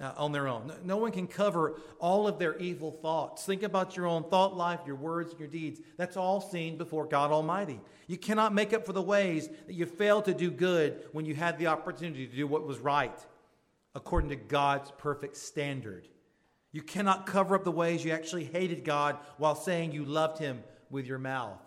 uh, 0.00 0.12
on 0.16 0.32
their 0.32 0.48
own. 0.48 0.66
No, 0.66 0.74
no 0.84 0.96
one 0.98 1.12
can 1.12 1.26
cover 1.26 1.80
all 1.98 2.28
of 2.28 2.38
their 2.38 2.56
evil 2.58 2.90
thoughts. 2.90 3.44
Think 3.44 3.62
about 3.62 3.96
your 3.96 4.06
own 4.06 4.24
thought 4.24 4.56
life, 4.56 4.80
your 4.86 4.96
words, 4.96 5.34
your 5.38 5.48
deeds. 5.48 5.80
That's 5.96 6.16
all 6.16 6.40
seen 6.40 6.76
before 6.76 7.06
God 7.06 7.30
Almighty. 7.30 7.80
You 8.06 8.18
cannot 8.18 8.54
make 8.54 8.72
up 8.72 8.84
for 8.84 8.92
the 8.92 9.02
ways 9.02 9.48
that 9.66 9.74
you 9.74 9.86
failed 9.86 10.26
to 10.26 10.34
do 10.34 10.50
good 10.50 11.04
when 11.12 11.24
you 11.24 11.34
had 11.34 11.58
the 11.58 11.68
opportunity 11.68 12.26
to 12.26 12.36
do 12.36 12.46
what 12.46 12.66
was 12.66 12.78
right 12.78 13.18
according 13.94 14.28
to 14.30 14.36
God's 14.36 14.92
perfect 14.98 15.36
standard. 15.36 16.06
You 16.72 16.82
cannot 16.82 17.24
cover 17.24 17.54
up 17.54 17.64
the 17.64 17.70
ways 17.70 18.04
you 18.04 18.12
actually 18.12 18.44
hated 18.44 18.84
God 18.84 19.16
while 19.38 19.54
saying 19.54 19.92
you 19.92 20.04
loved 20.04 20.38
Him 20.38 20.62
with 20.90 21.06
your 21.06 21.18
mouth. 21.18 21.58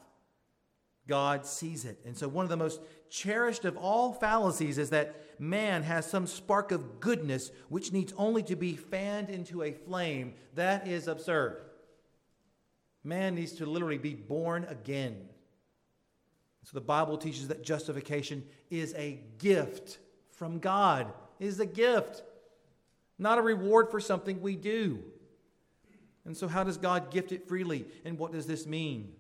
God 1.07 1.47
sees 1.47 1.85
it. 1.85 1.97
And 2.05 2.15
so, 2.15 2.27
one 2.27 2.45
of 2.45 2.49
the 2.49 2.57
most 2.57 2.79
cherished 3.09 3.65
of 3.65 3.77
all 3.77 4.13
fallacies 4.13 4.77
is 4.77 4.89
that 4.91 5.23
man 5.39 5.83
has 5.83 6.09
some 6.09 6.27
spark 6.27 6.71
of 6.71 6.99
goodness 6.99 7.51
which 7.69 7.91
needs 7.91 8.13
only 8.17 8.43
to 8.43 8.55
be 8.55 8.75
fanned 8.75 9.29
into 9.29 9.63
a 9.63 9.71
flame. 9.71 10.33
That 10.55 10.87
is 10.87 11.07
absurd. 11.07 11.61
Man 13.03 13.35
needs 13.35 13.53
to 13.53 13.65
literally 13.65 13.97
be 13.97 14.13
born 14.13 14.65
again. 14.65 15.29
So, 16.63 16.71
the 16.73 16.81
Bible 16.81 17.17
teaches 17.17 17.47
that 17.47 17.63
justification 17.63 18.43
is 18.69 18.93
a 18.95 19.21
gift 19.37 19.97
from 20.31 20.59
God, 20.59 21.11
it 21.39 21.47
is 21.47 21.59
a 21.59 21.65
gift, 21.65 22.23
not 23.17 23.37
a 23.37 23.41
reward 23.41 23.89
for 23.89 23.99
something 23.99 24.41
we 24.41 24.55
do. 24.55 25.03
And 26.25 26.35
so, 26.35 26.47
how 26.47 26.63
does 26.63 26.77
God 26.77 27.11
gift 27.11 27.31
it 27.31 27.47
freely? 27.47 27.85
And 28.05 28.19
what 28.19 28.31
does 28.31 28.45
this 28.45 28.67
mean? 28.67 29.13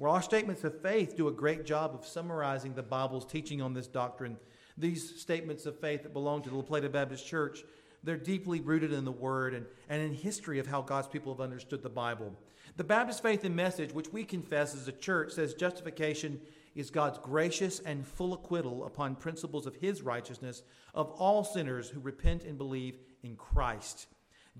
Well, 0.00 0.14
our 0.14 0.22
statements 0.22 0.64
of 0.64 0.80
faith 0.80 1.14
do 1.14 1.28
a 1.28 1.30
great 1.30 1.66
job 1.66 1.94
of 1.94 2.06
summarizing 2.06 2.72
the 2.72 2.82
Bible's 2.82 3.26
teaching 3.26 3.60
on 3.60 3.74
this 3.74 3.86
doctrine. 3.86 4.38
These 4.78 5.20
statements 5.20 5.66
of 5.66 5.78
faith 5.78 6.04
that 6.04 6.14
belong 6.14 6.40
to 6.40 6.48
the 6.48 6.56
La 6.56 6.62
Plata 6.62 6.88
Baptist 6.88 7.26
Church, 7.26 7.64
they're 8.02 8.16
deeply 8.16 8.62
rooted 8.62 8.94
in 8.94 9.04
the 9.04 9.12
Word 9.12 9.52
and, 9.52 9.66
and 9.90 10.00
in 10.00 10.14
history 10.14 10.58
of 10.58 10.66
how 10.66 10.80
God's 10.80 11.08
people 11.08 11.34
have 11.34 11.42
understood 11.42 11.82
the 11.82 11.90
Bible. 11.90 12.32
The 12.78 12.84
Baptist 12.84 13.22
faith 13.22 13.44
and 13.44 13.54
message, 13.54 13.92
which 13.92 14.10
we 14.10 14.24
confess 14.24 14.74
as 14.74 14.88
a 14.88 14.92
church, 14.92 15.32
says 15.32 15.52
justification 15.52 16.40
is 16.74 16.88
God's 16.88 17.18
gracious 17.18 17.80
and 17.80 18.06
full 18.06 18.32
acquittal 18.32 18.86
upon 18.86 19.16
principles 19.16 19.66
of 19.66 19.76
His 19.76 20.00
righteousness 20.00 20.62
of 20.94 21.10
all 21.18 21.44
sinners 21.44 21.90
who 21.90 22.00
repent 22.00 22.44
and 22.44 22.56
believe 22.56 22.96
in 23.22 23.36
Christ. 23.36 24.06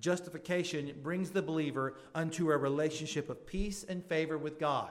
Justification 0.01 0.93
brings 1.03 1.31
the 1.31 1.41
believer 1.41 1.95
unto 2.15 2.51
a 2.51 2.59
relationship 2.59 3.31
of 3.31 3.47
peace 3.47 3.85
and 3.85 4.05
favor 4.05 4.37
with 4.37 4.59
God. 4.59 4.91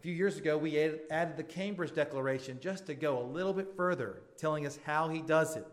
A 0.00 0.02
few 0.02 0.14
years 0.14 0.38
ago, 0.38 0.56
we 0.56 0.78
added 1.10 1.36
the 1.36 1.42
Cambridge 1.42 1.92
Declaration 1.92 2.58
just 2.58 2.86
to 2.86 2.94
go 2.94 3.18
a 3.18 3.22
little 3.22 3.52
bit 3.52 3.76
further, 3.76 4.22
telling 4.38 4.64
us 4.64 4.78
how 4.86 5.10
he 5.10 5.20
does 5.20 5.56
it. 5.56 5.66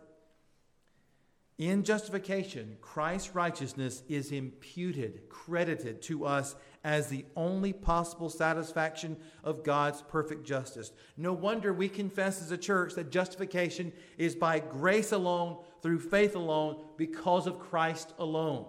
In 1.56 1.82
justification, 1.82 2.76
Christ's 2.82 3.34
righteousness 3.34 4.02
is 4.06 4.30
imputed, 4.30 5.30
credited 5.30 6.02
to 6.02 6.26
us 6.26 6.56
as 6.84 7.06
the 7.06 7.24
only 7.36 7.72
possible 7.72 8.28
satisfaction 8.28 9.16
of 9.44 9.64
God's 9.64 10.02
perfect 10.02 10.44
justice. 10.44 10.92
No 11.16 11.32
wonder 11.32 11.72
we 11.72 11.88
confess 11.88 12.42
as 12.42 12.52
a 12.52 12.58
church 12.58 12.96
that 12.96 13.10
justification 13.10 13.94
is 14.18 14.34
by 14.34 14.58
grace 14.58 15.10
alone, 15.10 15.56
through 15.80 16.00
faith 16.00 16.36
alone, 16.36 16.84
because 16.98 17.46
of 17.46 17.58
Christ 17.58 18.12
alone. 18.18 18.66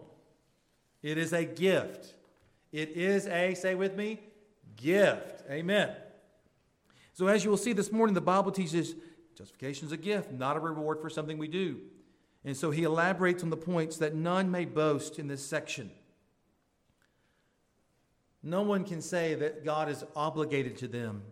It 1.04 1.18
is 1.18 1.34
a 1.34 1.44
gift. 1.44 2.14
It 2.72 2.92
is 2.92 3.28
a, 3.28 3.56
say 3.56 3.76
with 3.76 3.98
me, 3.98 4.22
gift. 4.78 5.44
Amen. 5.50 5.96
So, 7.14 7.28
as 7.28 7.44
you 7.44 7.50
will 7.50 7.58
see 7.58 7.74
this 7.74 7.92
morning, 7.92 8.14
the 8.14 8.22
Bible 8.22 8.52
teaches 8.52 8.96
justification 9.36 9.88
is 9.88 9.92
a 9.92 9.98
gift, 9.98 10.32
not 10.32 10.58
a 10.58 10.60
reward 10.60 11.02
for 11.02 11.10
something 11.10 11.38
we 11.38 11.48
do. 11.48 11.80
And 12.44 12.56
so 12.56 12.72
he 12.72 12.84
elaborates 12.84 13.44
on 13.44 13.50
the 13.50 13.58
points 13.58 13.98
that 13.98 14.16
none 14.16 14.50
may 14.50 14.66
boast 14.66 15.20
in 15.20 15.28
this 15.28 15.46
section. 15.46 15.92
No 18.42 18.62
one 18.62 18.86
can 18.86 19.02
say 19.02 19.36
that 19.36 19.66
God 19.66 19.90
is 19.90 20.04
obligated 20.16 20.78
to 20.78 20.88
them 20.88 21.24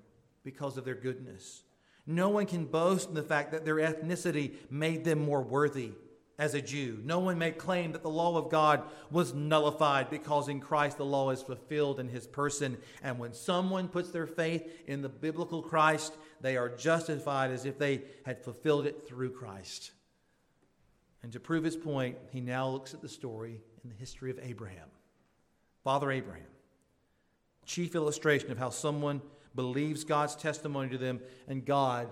because 0.43 0.77
of 0.77 0.85
their 0.85 0.95
goodness. 0.95 1.63
No 2.05 2.29
one 2.29 2.45
can 2.45 2.65
boast 2.65 3.09
in 3.09 3.15
the 3.15 3.23
fact 3.23 3.51
that 3.51 3.65
their 3.65 3.75
ethnicity 3.75 4.53
made 4.69 5.03
them 5.03 5.19
more 5.19 5.41
worthy 5.41 5.91
as 6.39 6.53
a 6.53 6.61
Jew. 6.61 6.99
No 7.03 7.19
one 7.19 7.39
may 7.39 7.51
claim 7.51 7.91
that 7.93 8.03
the 8.03 8.09
law 8.09 8.37
of 8.37 8.51
God 8.51 8.83
was 9.09 9.33
nullified 9.33 10.09
because 10.09 10.49
in 10.49 10.59
Christ 10.59 10.97
the 10.97 11.05
law 11.05 11.31
is 11.31 11.41
fulfilled 11.41 11.99
in 11.99 12.07
his 12.07 12.27
person. 12.27 12.77
And 13.01 13.17
when 13.17 13.33
someone 13.33 13.87
puts 13.87 14.11
their 14.11 14.27
faith 14.27 14.67
in 14.85 15.01
the 15.01 15.09
biblical 15.09 15.63
Christ, 15.63 16.13
they 16.41 16.55
are 16.55 16.69
justified 16.69 17.49
as 17.51 17.65
if 17.65 17.79
they 17.79 18.03
had 18.23 18.43
fulfilled 18.43 18.85
it 18.85 19.07
through 19.07 19.31
Christ. 19.31 19.91
And 21.23 21.33
to 21.33 21.39
prove 21.39 21.63
his 21.63 21.75
point, 21.75 22.17
he 22.31 22.39
now 22.39 22.69
looks 22.69 22.93
at 22.93 23.01
the 23.01 23.09
story 23.09 23.59
in 23.83 23.89
the 23.89 23.95
history 23.95 24.29
of 24.29 24.39
Abraham. 24.43 24.89
Father 25.83 26.11
Abraham, 26.11 26.45
chief 27.65 27.95
illustration 27.95 28.51
of 28.51 28.59
how 28.59 28.69
someone 28.69 29.21
believes 29.55 30.03
God's 30.03 30.35
testimony 30.35 30.89
to 30.89 30.97
them 30.99 31.19
and 31.47 31.65
God, 31.65 32.09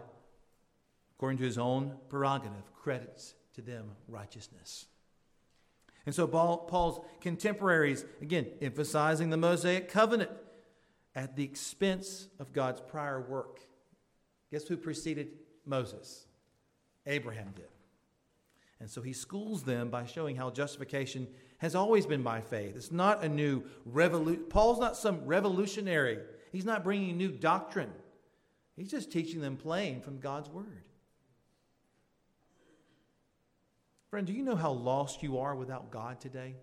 according 1.15 1.37
to 1.37 1.43
his 1.43 1.59
own 1.59 1.95
prerogative, 2.09 2.73
credits 2.73 3.35
to 3.55 3.61
them 3.61 3.91
righteousness. 4.07 4.85
And 6.05 6.13
so 6.13 6.27
Paul's 6.27 6.99
contemporaries, 7.19 8.05
again, 8.21 8.47
emphasizing 8.61 9.29
the 9.31 9.37
Mosaic 9.37 9.89
covenant 9.89 10.31
at 11.15 11.35
the 11.35 11.43
expense 11.43 12.27
of 12.39 12.53
God's 12.53 12.81
prior 12.81 13.19
work. 13.21 13.59
Guess 14.51 14.67
who 14.67 14.77
preceded 14.77 15.29
Moses? 15.65 16.27
Abraham 17.07 17.53
did. 17.55 17.65
And 18.79 18.89
so 18.89 19.01
he 19.01 19.13
schools 19.13 19.63
them 19.63 19.89
by 19.89 20.05
showing 20.05 20.35
how 20.35 20.51
justification 20.51 21.27
has 21.57 21.73
always 21.73 22.05
been 22.05 22.21
by 22.21 22.41
faith. 22.41 22.75
It's 22.75 22.91
not 22.91 23.23
a 23.23 23.29
new 23.29 23.63
revolution. 23.85 24.43
Paul's 24.49 24.79
not 24.79 24.97
some 24.97 25.25
revolutionary. 25.25 26.19
He's 26.51 26.65
not 26.65 26.83
bringing 26.83 27.17
new 27.17 27.31
doctrine. 27.31 27.91
He's 28.75 28.91
just 28.91 29.11
teaching 29.11 29.39
them 29.39 29.55
plain 29.55 30.01
from 30.01 30.19
God's 30.19 30.49
word. 30.49 30.84
Friend, 34.15 34.25
do 34.25 34.31
you 34.31 34.43
know 34.43 34.55
how 34.55 34.71
lost 34.71 35.23
you 35.23 35.39
are 35.39 35.53
without 35.53 35.91
God 35.91 36.21
today? 36.21 36.55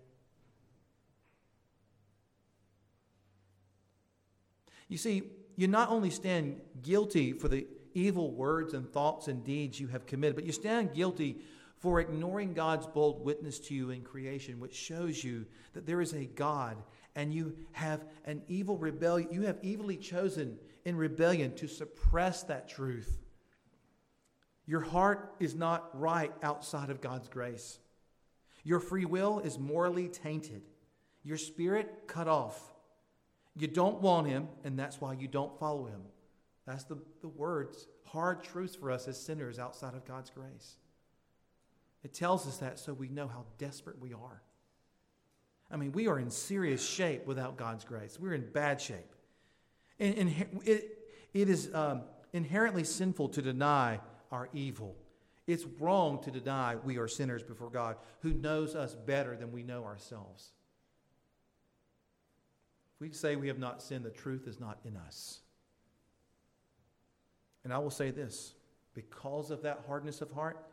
You 4.87 4.97
see, 4.97 5.21
you 5.55 5.67
not 5.67 5.89
only 5.89 6.09
stand 6.09 6.61
guilty 6.81 7.31
for 7.31 7.47
the 7.47 7.67
evil 7.93 8.31
words 8.31 8.73
and 8.73 8.91
thoughts 8.91 9.27
and 9.27 9.43
deeds 9.43 9.79
you 9.79 9.85
have 9.89 10.07
committed, 10.07 10.35
but 10.35 10.45
you 10.45 10.51
stand 10.51 10.95
guilty 10.95 11.41
for 11.77 11.99
ignoring 11.99 12.55
God's 12.55 12.87
bold 12.87 13.23
witness 13.23 13.59
to 13.59 13.75
you 13.75 13.91
in 13.91 14.01
creation, 14.01 14.59
which 14.59 14.73
shows 14.73 15.23
you 15.23 15.45
that 15.73 15.85
there 15.85 16.01
is 16.01 16.13
a 16.13 16.25
God 16.25 16.81
and 17.15 17.31
you 17.31 17.55
have 17.73 18.03
an 18.25 18.41
evil 18.47 18.79
rebellion. 18.79 19.29
You 19.31 19.43
have 19.43 19.59
evilly 19.63 19.97
chosen 19.97 20.57
in 20.85 20.95
rebellion 20.95 21.53
to 21.57 21.67
suppress 21.67 22.41
that 22.45 22.67
truth. 22.67 23.22
Your 24.65 24.81
heart 24.81 25.35
is 25.39 25.55
not 25.55 25.89
right 25.99 26.31
outside 26.41 26.89
of 26.89 27.01
God's 27.01 27.27
grace. 27.27 27.79
Your 28.63 28.79
free 28.79 29.05
will 29.05 29.39
is 29.39 29.59
morally 29.59 30.07
tainted. 30.07 30.61
Your 31.23 31.37
spirit 31.37 32.03
cut 32.07 32.27
off. 32.27 32.73
You 33.55 33.67
don't 33.67 34.01
want 34.01 34.27
Him, 34.27 34.47
and 34.63 34.79
that's 34.79 35.01
why 35.01 35.13
you 35.13 35.27
don't 35.27 35.57
follow 35.59 35.85
Him. 35.85 36.01
That's 36.65 36.85
the, 36.85 36.97
the 37.21 37.27
words, 37.27 37.87
hard 38.05 38.43
truths 38.43 38.75
for 38.75 38.89
us 38.89 39.07
as 39.07 39.19
sinners 39.19 39.59
outside 39.59 39.95
of 39.95 40.05
God's 40.05 40.29
grace. 40.29 40.77
It 42.03 42.13
tells 42.13 42.47
us 42.47 42.57
that 42.57 42.79
so 42.79 42.93
we 42.93 43.09
know 43.09 43.27
how 43.27 43.45
desperate 43.57 43.99
we 43.99 44.13
are. 44.13 44.41
I 45.69 45.75
mean, 45.77 45.91
we 45.91 46.07
are 46.07 46.19
in 46.19 46.29
serious 46.29 46.85
shape 46.87 47.25
without 47.25 47.57
God's 47.57 47.83
grace. 47.83 48.17
We're 48.19 48.33
in 48.33 48.49
bad 48.51 48.79
shape. 48.79 49.15
And, 49.99 50.17
and 50.17 50.45
it, 50.65 50.99
it 51.33 51.49
is 51.49 51.73
um, 51.73 52.01
inherently 52.31 52.83
sinful 52.83 53.29
to 53.29 53.41
deny 53.41 53.99
our 54.33 54.49
evil. 54.51 54.97
It's 55.45 55.65
wrong 55.79 56.21
to 56.23 56.31
deny 56.31 56.75
we 56.75 56.97
are 56.97 57.07
sinners 57.07 57.43
before 57.43 57.69
God, 57.69 57.97
who 58.21 58.33
knows 58.33 58.75
us 58.75 58.95
better 58.95 59.37
than 59.37 59.51
we 59.51 59.61
know 59.61 59.85
ourselves. 59.85 60.51
If 62.95 63.01
we 63.01 63.11
say 63.11 63.35
we 63.35 63.49
have 63.49 63.59
not 63.59 63.81
sinned, 63.81 64.03
the 64.03 64.09
truth 64.09 64.47
is 64.47 64.59
not 64.59 64.79
in 64.83 64.97
us. 64.97 65.39
And 67.63 67.71
I 67.71 67.77
will 67.77 67.91
say 67.91 68.09
this 68.09 68.55
because 68.95 69.51
of 69.51 69.61
that 69.61 69.83
hardness 69.87 70.21
of 70.21 70.31
heart, 70.31 70.65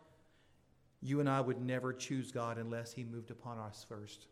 you 1.03 1.21
and 1.21 1.29
I 1.29 1.41
would 1.41 1.61
never 1.61 1.93
choose 1.93 2.33
God 2.33 2.57
unless 2.57 2.93
He 2.93 3.05
moved 3.05 3.31
upon 3.31 3.59
us 3.59 3.85
first. 3.89 4.27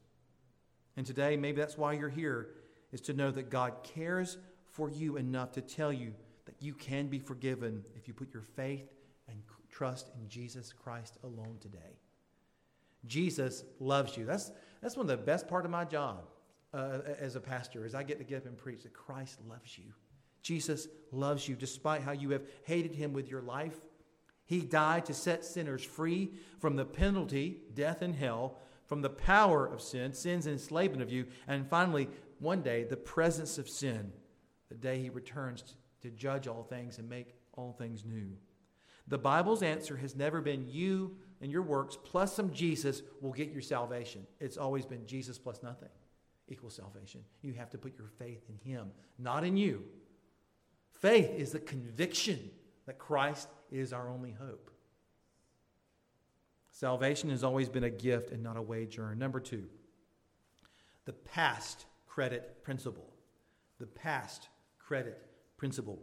And 0.97 1.05
today, 1.05 1.37
maybe 1.37 1.61
that's 1.61 1.79
why 1.79 1.93
you're 1.93 2.09
here, 2.09 2.51
is 2.93 3.01
to 3.03 3.13
know 3.13 3.31
that 3.31 3.51
God 3.51 3.75
cares 3.83 4.39
for 4.73 4.91
you 4.91 5.17
enough 5.17 5.53
to 5.53 5.61
tell 5.61 5.93
you 5.93 6.15
that 6.47 6.57
you 6.61 6.73
can 6.73 7.09
be 7.09 7.19
forgiven 7.19 7.85
if 7.95 8.09
you 8.09 8.15
put 8.15 8.33
your 8.33 8.43
faith 8.43 8.89
trust 9.79 10.11
in 10.21 10.29
Jesus 10.29 10.73
Christ 10.73 11.19
alone 11.23 11.57
today. 11.61 12.01
Jesus 13.07 13.63
loves 13.79 14.17
you. 14.17 14.25
That's, 14.25 14.51
that's 14.83 14.97
one 14.97 15.09
of 15.09 15.17
the 15.17 15.25
best 15.25 15.47
part 15.47 15.65
of 15.65 15.71
my 15.71 15.85
job 15.85 16.25
uh, 16.75 16.99
as 17.21 17.37
a 17.37 17.41
pastor 17.41 17.87
is 17.87 17.95
I 17.95 18.03
get 18.03 18.19
to 18.19 18.25
get 18.25 18.39
up 18.39 18.47
and 18.47 18.59
preach 18.59 18.83
that 18.83 18.93
Christ 18.93 19.39
loves 19.49 19.79
you. 19.79 19.85
Jesus 20.43 20.89
loves 21.13 21.49
you 21.49 21.55
despite 21.55 22.03
how 22.03 22.11
you 22.11 22.31
have 22.31 22.43
hated 22.65 22.93
him 22.93 23.13
with 23.13 23.31
your 23.31 23.41
life. 23.41 23.77
He 24.47 24.63
died 24.63 25.07
to 25.07 25.15
set 25.15 25.45
sinners 25.45 25.85
free 25.85 26.33
from 26.59 26.75
the 26.75 26.85
penalty, 26.85 27.61
death 27.73 28.03
and 28.03 28.17
hell, 28.17 28.59
from 28.87 29.01
the 29.01 29.11
power 29.11 29.65
of 29.65 29.81
sin, 29.81 30.13
sin's 30.13 30.49
enslavement 30.49 31.03
of 31.03 31.13
you, 31.13 31.27
and 31.47 31.69
finally, 31.69 32.09
one 32.41 32.63
day, 32.63 32.83
the 32.83 32.97
presence 32.97 33.59
of 33.59 33.69
sin, 33.69 34.11
the 34.71 34.75
day 34.75 35.01
he 35.01 35.11
returns 35.11 35.77
to 36.03 36.11
judge 36.11 36.49
all 36.49 36.65
things 36.65 36.99
and 36.99 37.09
make 37.09 37.37
all 37.53 37.73
things 37.79 38.05
new. 38.05 38.37
The 39.09 39.19
Bible's 39.19 39.63
answer 39.63 39.97
has 39.97 40.15
never 40.15 40.41
been 40.41 40.67
you 40.69 41.17
and 41.41 41.51
your 41.51 41.63
works 41.63 41.97
plus 42.03 42.35
some 42.35 42.53
Jesus 42.53 43.03
will 43.21 43.33
get 43.33 43.51
your 43.51 43.63
salvation. 43.63 44.27
It's 44.41 44.57
always 44.57 44.85
been 44.85 45.07
Jesus 45.07 45.39
plus 45.39 45.63
nothing 45.63 45.89
equals 46.49 46.75
salvation. 46.75 47.23
You 47.43 47.55
have 47.55 47.71
to 47.71 47.79
put 47.79 47.97
your 47.97 48.09
faith 48.19 48.43
in 48.49 48.71
him, 48.71 48.91
not 49.19 49.45
in 49.45 49.57
you. 49.57 49.85
Faith 50.93 51.31
is 51.37 51.53
the 51.53 51.61
conviction 51.61 52.51
that 52.87 52.99
Christ 52.99 53.49
is 53.71 53.93
our 53.93 54.09
only 54.09 54.33
hope. 54.33 54.71
Salvation 56.71 57.31
has 57.31 57.45
always 57.45 57.69
been 57.69 57.85
a 57.85 57.91
gift 57.91 58.31
and 58.31 58.43
not 58.43 58.57
a 58.57 58.63
wage 58.63 58.99
earned. 58.99 59.19
Number 59.19 59.41
two, 59.41 59.65
the 61.05 61.13
past 61.13 61.87
credit 62.07 62.63
principle. 62.63 63.11
The 63.79 63.87
past 63.87 64.49
credit 64.79 65.21
principle. 65.57 65.99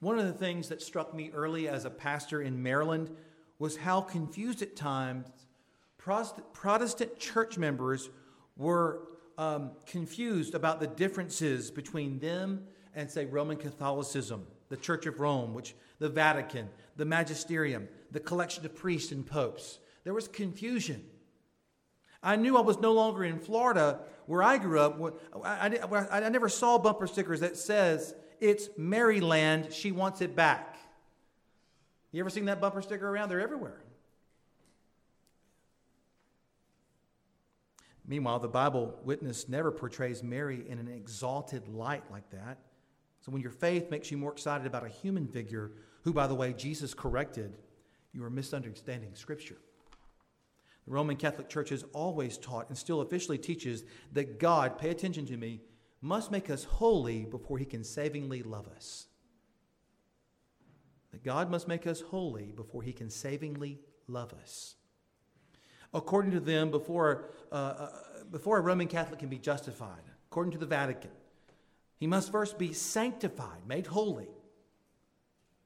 One 0.00 0.18
of 0.18 0.26
the 0.26 0.32
things 0.32 0.68
that 0.68 0.80
struck 0.80 1.12
me 1.12 1.30
early 1.34 1.68
as 1.68 1.84
a 1.84 1.90
pastor 1.90 2.42
in 2.42 2.62
Maryland 2.62 3.10
was 3.58 3.76
how 3.76 4.00
confused 4.00 4.62
at 4.62 4.76
times 4.76 5.26
Protestant 5.98 7.18
church 7.18 7.58
members 7.58 8.08
were 8.56 9.08
um, 9.36 9.72
confused 9.86 10.54
about 10.54 10.80
the 10.80 10.86
differences 10.86 11.70
between 11.70 12.18
them 12.18 12.64
and, 12.94 13.10
say, 13.10 13.26
Roman 13.26 13.56
Catholicism, 13.56 14.46
the 14.68 14.76
Church 14.76 15.06
of 15.06 15.20
Rome, 15.20 15.52
which 15.52 15.74
the 15.98 16.08
Vatican, 16.08 16.68
the 16.96 17.04
Magisterium, 17.04 17.88
the 18.10 18.20
collection 18.20 18.64
of 18.64 18.74
priests 18.74 19.12
and 19.12 19.26
popes. 19.26 19.80
There 20.04 20.14
was 20.14 20.28
confusion. 20.28 21.04
I 22.22 22.36
knew 22.36 22.56
I 22.56 22.62
was 22.62 22.78
no 22.78 22.92
longer 22.92 23.24
in 23.24 23.38
Florida, 23.38 24.00
where 24.26 24.42
I 24.42 24.58
grew 24.58 24.80
up. 24.80 25.00
I, 25.44 25.68
I, 25.68 26.20
I 26.24 26.28
never 26.28 26.48
saw 26.48 26.78
bumper 26.78 27.06
stickers 27.06 27.40
that 27.40 27.56
says, 27.56 28.14
it's 28.40 28.68
Maryland, 28.76 29.72
she 29.72 29.92
wants 29.92 30.20
it 30.20 30.34
back. 30.34 30.76
You 32.12 32.20
ever 32.20 32.30
seen 32.30 32.46
that 32.46 32.60
bumper 32.60 32.82
sticker 32.82 33.08
around? 33.08 33.28
They're 33.28 33.40
everywhere. 33.40 33.80
Meanwhile, 38.06 38.38
the 38.38 38.48
Bible 38.48 38.98
witness 39.04 39.48
never 39.48 39.70
portrays 39.70 40.22
Mary 40.22 40.64
in 40.66 40.78
an 40.78 40.88
exalted 40.88 41.68
light 41.68 42.04
like 42.10 42.30
that. 42.30 42.58
So 43.20 43.30
when 43.30 43.42
your 43.42 43.50
faith 43.50 43.90
makes 43.90 44.10
you 44.10 44.16
more 44.16 44.32
excited 44.32 44.66
about 44.66 44.86
a 44.86 44.88
human 44.88 45.26
figure, 45.28 45.72
who, 46.04 46.14
by 46.14 46.26
the 46.26 46.34
way, 46.34 46.54
Jesus 46.54 46.94
corrected, 46.94 47.58
you 48.14 48.24
are 48.24 48.30
misunderstanding 48.30 49.10
Scripture. 49.14 49.58
The 50.86 50.94
Roman 50.94 51.16
Catholic 51.16 51.50
Church 51.50 51.68
has 51.68 51.84
always 51.92 52.38
taught 52.38 52.70
and 52.70 52.78
still 52.78 53.02
officially 53.02 53.36
teaches 53.36 53.84
that 54.14 54.38
God, 54.38 54.78
pay 54.78 54.88
attention 54.88 55.26
to 55.26 55.36
me, 55.36 55.60
must 56.00 56.30
make 56.30 56.48
us 56.48 56.64
holy 56.64 57.24
before 57.24 57.58
he 57.58 57.64
can 57.64 57.84
savingly 57.84 58.42
love 58.42 58.68
us. 58.68 59.06
That 61.10 61.24
God 61.24 61.50
must 61.50 61.66
make 61.66 61.86
us 61.86 62.00
holy 62.00 62.52
before 62.52 62.82
he 62.82 62.92
can 62.92 63.10
savingly 63.10 63.80
love 64.06 64.32
us. 64.40 64.76
According 65.92 66.32
to 66.32 66.40
them, 66.40 66.70
before, 66.70 67.30
uh, 67.50 67.54
uh, 67.54 67.88
before 68.30 68.58
a 68.58 68.60
Roman 68.60 68.88
Catholic 68.88 69.20
can 69.20 69.28
be 69.28 69.38
justified, 69.38 70.02
according 70.30 70.52
to 70.52 70.58
the 70.58 70.66
Vatican, 70.66 71.10
he 71.96 72.06
must 72.06 72.30
first 72.30 72.58
be 72.58 72.72
sanctified, 72.72 73.66
made 73.66 73.88
holy 73.88 74.28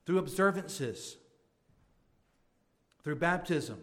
through 0.06 0.18
observances, 0.18 1.16
through 3.02 3.16
baptism, 3.16 3.80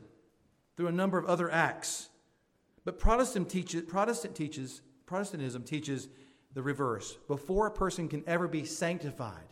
through 0.76 0.88
a 0.88 0.94
number 0.94 1.18
of 1.18 1.26
other 1.26 1.52
acts. 1.52 2.10
But 2.86 2.98
Protestant 2.98 3.50
teaches, 3.50 3.84
Protestant 3.84 4.36
teaches, 4.36 4.82
Protestantism 5.06 5.64
teaches 5.64 6.08
the 6.54 6.62
reverse. 6.62 7.18
Before 7.28 7.68
a 7.68 7.72
person 7.72 8.08
can 8.08 8.24
ever 8.28 8.48
be 8.48 8.66
sanctified, 8.66 9.48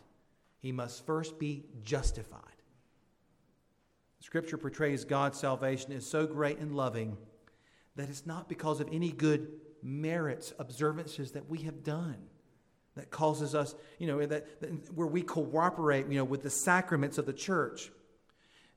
he 0.60 0.72
must 0.72 1.06
first 1.06 1.38
be 1.38 1.64
justified. 1.82 2.42
Scripture 4.20 4.58
portrays 4.58 5.04
God's 5.04 5.38
salvation 5.38 5.92
as 5.92 6.04
so 6.04 6.26
great 6.26 6.58
and 6.58 6.74
loving 6.74 7.16
that 7.96 8.08
it's 8.08 8.26
not 8.26 8.48
because 8.48 8.80
of 8.80 8.88
any 8.92 9.10
good 9.10 9.48
merits, 9.82 10.52
observances 10.58 11.32
that 11.32 11.48
we 11.48 11.58
have 11.58 11.84
done 11.84 12.16
that 12.96 13.10
causes 13.10 13.54
us, 13.54 13.74
you 13.98 14.08
know, 14.08 14.24
that, 14.26 14.60
that, 14.60 14.92
where 14.92 15.06
we 15.06 15.22
cooperate, 15.22 16.08
you 16.08 16.16
know, 16.16 16.24
with 16.24 16.42
the 16.42 16.50
sacraments 16.50 17.16
of 17.16 17.26
the 17.26 17.32
church. 17.32 17.92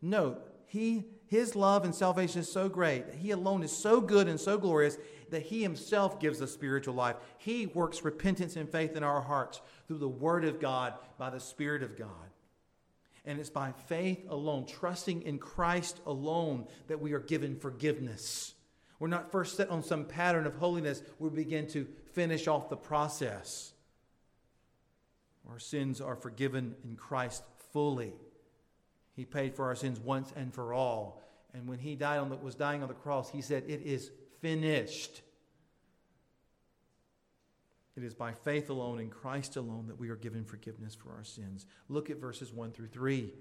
No, 0.01 0.37
he, 0.67 1.05
his 1.31 1.55
love 1.55 1.85
and 1.85 1.95
salvation 1.95 2.41
is 2.41 2.51
so 2.51 2.67
great 2.67 3.05
he 3.13 3.31
alone 3.31 3.63
is 3.63 3.71
so 3.71 4.01
good 4.01 4.27
and 4.27 4.37
so 4.37 4.57
glorious 4.57 4.97
that 5.29 5.43
he 5.43 5.63
himself 5.63 6.19
gives 6.19 6.41
us 6.41 6.51
spiritual 6.51 6.93
life. 6.93 7.15
He 7.37 7.67
works 7.67 8.03
repentance 8.03 8.57
and 8.57 8.69
faith 8.69 8.97
in 8.97 9.03
our 9.03 9.21
hearts 9.21 9.61
through 9.87 9.99
the 9.99 10.09
word 10.09 10.43
of 10.43 10.59
God, 10.59 10.93
by 11.17 11.29
the 11.29 11.39
Spirit 11.39 11.83
of 11.83 11.97
God. 11.97 12.09
And 13.23 13.39
it's 13.39 13.49
by 13.49 13.71
faith 13.87 14.25
alone, 14.27 14.65
trusting 14.65 15.21
in 15.21 15.39
Christ 15.39 16.01
alone, 16.05 16.67
that 16.87 16.99
we 16.99 17.13
are 17.13 17.19
given 17.19 17.55
forgiveness. 17.55 18.55
We're 18.99 19.07
not 19.07 19.31
first 19.31 19.55
set 19.55 19.69
on 19.69 19.83
some 19.83 20.03
pattern 20.03 20.45
of 20.45 20.55
holiness, 20.55 21.01
we 21.17 21.29
begin 21.29 21.65
to 21.67 21.87
finish 22.11 22.49
off 22.49 22.67
the 22.67 22.75
process. 22.75 23.71
Our 25.49 25.59
sins 25.59 26.01
are 26.01 26.17
forgiven 26.17 26.75
in 26.83 26.97
Christ 26.97 27.43
fully. 27.71 28.11
He 29.15 29.25
paid 29.25 29.55
for 29.55 29.65
our 29.65 29.75
sins 29.75 29.99
once 29.99 30.31
and 30.35 30.53
for 30.53 30.73
all. 30.73 31.21
And 31.53 31.67
when 31.67 31.79
he 31.79 31.95
died 31.95 32.19
on 32.19 32.29
the, 32.29 32.37
was 32.37 32.55
dying 32.55 32.81
on 32.81 32.87
the 32.87 32.93
cross, 32.93 33.29
he 33.29 33.41
said, 33.41 33.63
It 33.67 33.81
is 33.81 34.11
finished. 34.41 35.21
It 37.97 38.03
is 38.03 38.13
by 38.13 38.31
faith 38.31 38.69
alone 38.69 38.99
in 38.99 39.09
Christ 39.09 39.57
alone 39.57 39.87
that 39.87 39.99
we 39.99 40.09
are 40.09 40.15
given 40.15 40.45
forgiveness 40.45 40.95
for 40.95 41.11
our 41.11 41.25
sins. 41.25 41.65
Look 41.89 42.09
at 42.09 42.17
verses 42.17 42.53
1 42.53 42.71
through 42.71 42.87
3. 42.87 43.33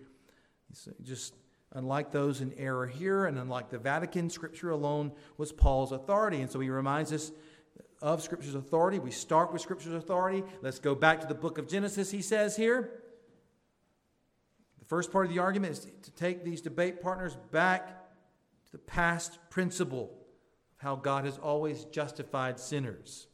Just 1.03 1.35
unlike 1.73 2.11
those 2.11 2.41
in 2.41 2.53
error 2.55 2.87
here, 2.87 3.27
and 3.27 3.39
unlike 3.39 3.71
the 3.71 3.79
Vatican, 3.79 4.29
Scripture 4.29 4.71
alone 4.71 5.13
was 5.37 5.53
Paul's 5.53 5.93
authority. 5.93 6.41
And 6.41 6.51
so 6.51 6.59
he 6.59 6.69
reminds 6.69 7.13
us 7.13 7.31
of 8.03 8.23
Scripture's 8.23 8.57
authority. 8.57 8.99
We 8.99 9.13
start 9.13 9.53
with 9.53 9.63
Scripture's 9.63 9.95
authority. 9.95 10.43
Let's 10.63 10.81
go 10.81 10.97
back 10.97 11.21
to 11.21 11.27
the 11.29 11.35
book 11.35 11.59
of 11.59 11.69
Genesis, 11.69 12.11
he 12.11 12.23
says 12.23 12.57
here. 12.57 12.91
First 14.91 15.13
part 15.13 15.27
of 15.27 15.33
the 15.33 15.39
argument 15.39 15.75
is 15.75 15.87
to 16.03 16.11
take 16.11 16.43
these 16.43 16.61
debate 16.61 17.01
partners 17.01 17.37
back 17.53 17.87
to 18.67 18.73
the 18.73 18.79
past 18.79 19.39
principle 19.49 20.11
of 20.73 20.83
how 20.83 20.97
God 20.97 21.27
has 21.27 21.39
always 21.39 21.85
justified 21.85 22.59
sinners. 22.59 23.29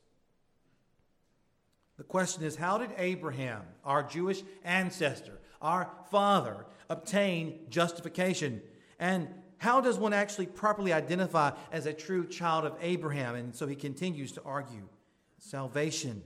The 1.97 2.05
question 2.05 2.45
is 2.45 2.57
how 2.57 2.77
did 2.77 2.91
Abraham, 2.99 3.63
our 3.85 4.03
Jewish 4.03 4.43
ancestor, 4.65 5.41
our 5.63 5.91
father, 6.11 6.67
obtain 6.91 7.61
justification? 7.71 8.61
And 8.99 9.27
how 9.57 9.81
does 9.81 9.99
one 9.99 10.13
actually 10.13 10.49
properly 10.49 10.93
identify 10.93 11.53
as 11.73 11.87
a 11.87 11.95
true 11.95 12.27
child 12.27 12.67
of 12.67 12.77
Abraham? 12.83 13.35
And 13.35 13.57
so 13.57 13.67
he 13.67 13.77
continues 13.77 14.31
to 14.33 14.43
argue 14.43 14.91
salvation, 15.39 16.23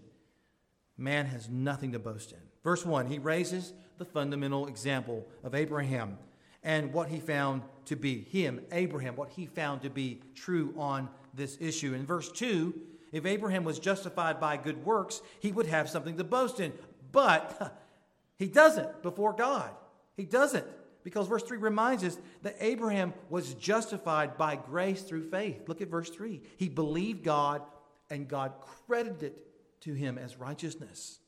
man 0.99 1.27
has 1.27 1.49
nothing 1.49 1.93
to 1.93 2.01
boast 2.01 2.33
in. 2.33 2.50
Verse 2.63 2.85
1, 2.85 3.07
he 3.07 3.19
raises 3.19 3.73
the 3.99 4.05
fundamental 4.05 4.67
example 4.67 5.27
of 5.45 5.55
Abraham 5.55 6.19
and 6.63 6.93
what 6.93 7.09
he 7.09 7.21
found 7.21 7.63
to 7.87 7.97
be 7.97 8.23
him, 8.23 8.61
Abraham, 8.71 9.17
what 9.17 9.31
he 9.31 9.47
found 9.47 9.83
to 9.83 9.91
be 9.91 10.21
true 10.35 10.75
on 10.77 11.09
this 11.35 11.57
issue. 11.61 11.95
In 11.95 12.05
verse 12.05 12.31
2, 12.33 12.75
if 13.13 13.27
Abraham 13.27 13.65
was 13.65 13.79
justified 13.79 14.39
by 14.39 14.57
good 14.57 14.85
works, 14.85 15.23
he 15.41 15.53
would 15.53 15.67
have 15.67 15.89
something 15.89 16.17
to 16.17 16.25
boast 16.25 16.61
in. 16.61 16.73
But 17.13 17.79
he 18.39 18.47
doesn't 18.47 19.03
before 19.03 19.33
God. 19.33 19.71
He 20.17 20.25
doesn't. 20.25 20.67
Because 21.03 21.29
verse 21.29 21.43
3 21.43 21.57
reminds 21.57 22.05
us 22.05 22.19
that 22.43 22.57
Abraham 22.61 23.15
was 23.31 23.55
justified 23.55 24.37
by 24.37 24.57
grace 24.57 25.03
through 25.03 25.31
faith. 25.31 25.67
Look 25.67 25.81
at 25.81 25.89
verse 25.89 26.11
3. 26.11 26.43
He 26.59 26.69
believed 26.69 27.25
God, 27.25 27.63
and 28.11 28.29
God 28.29 28.53
credited 28.87 29.23
it 29.23 29.47
to 29.81 29.95
him 29.95 30.19
as 30.19 30.37
righteousness. 30.37 31.21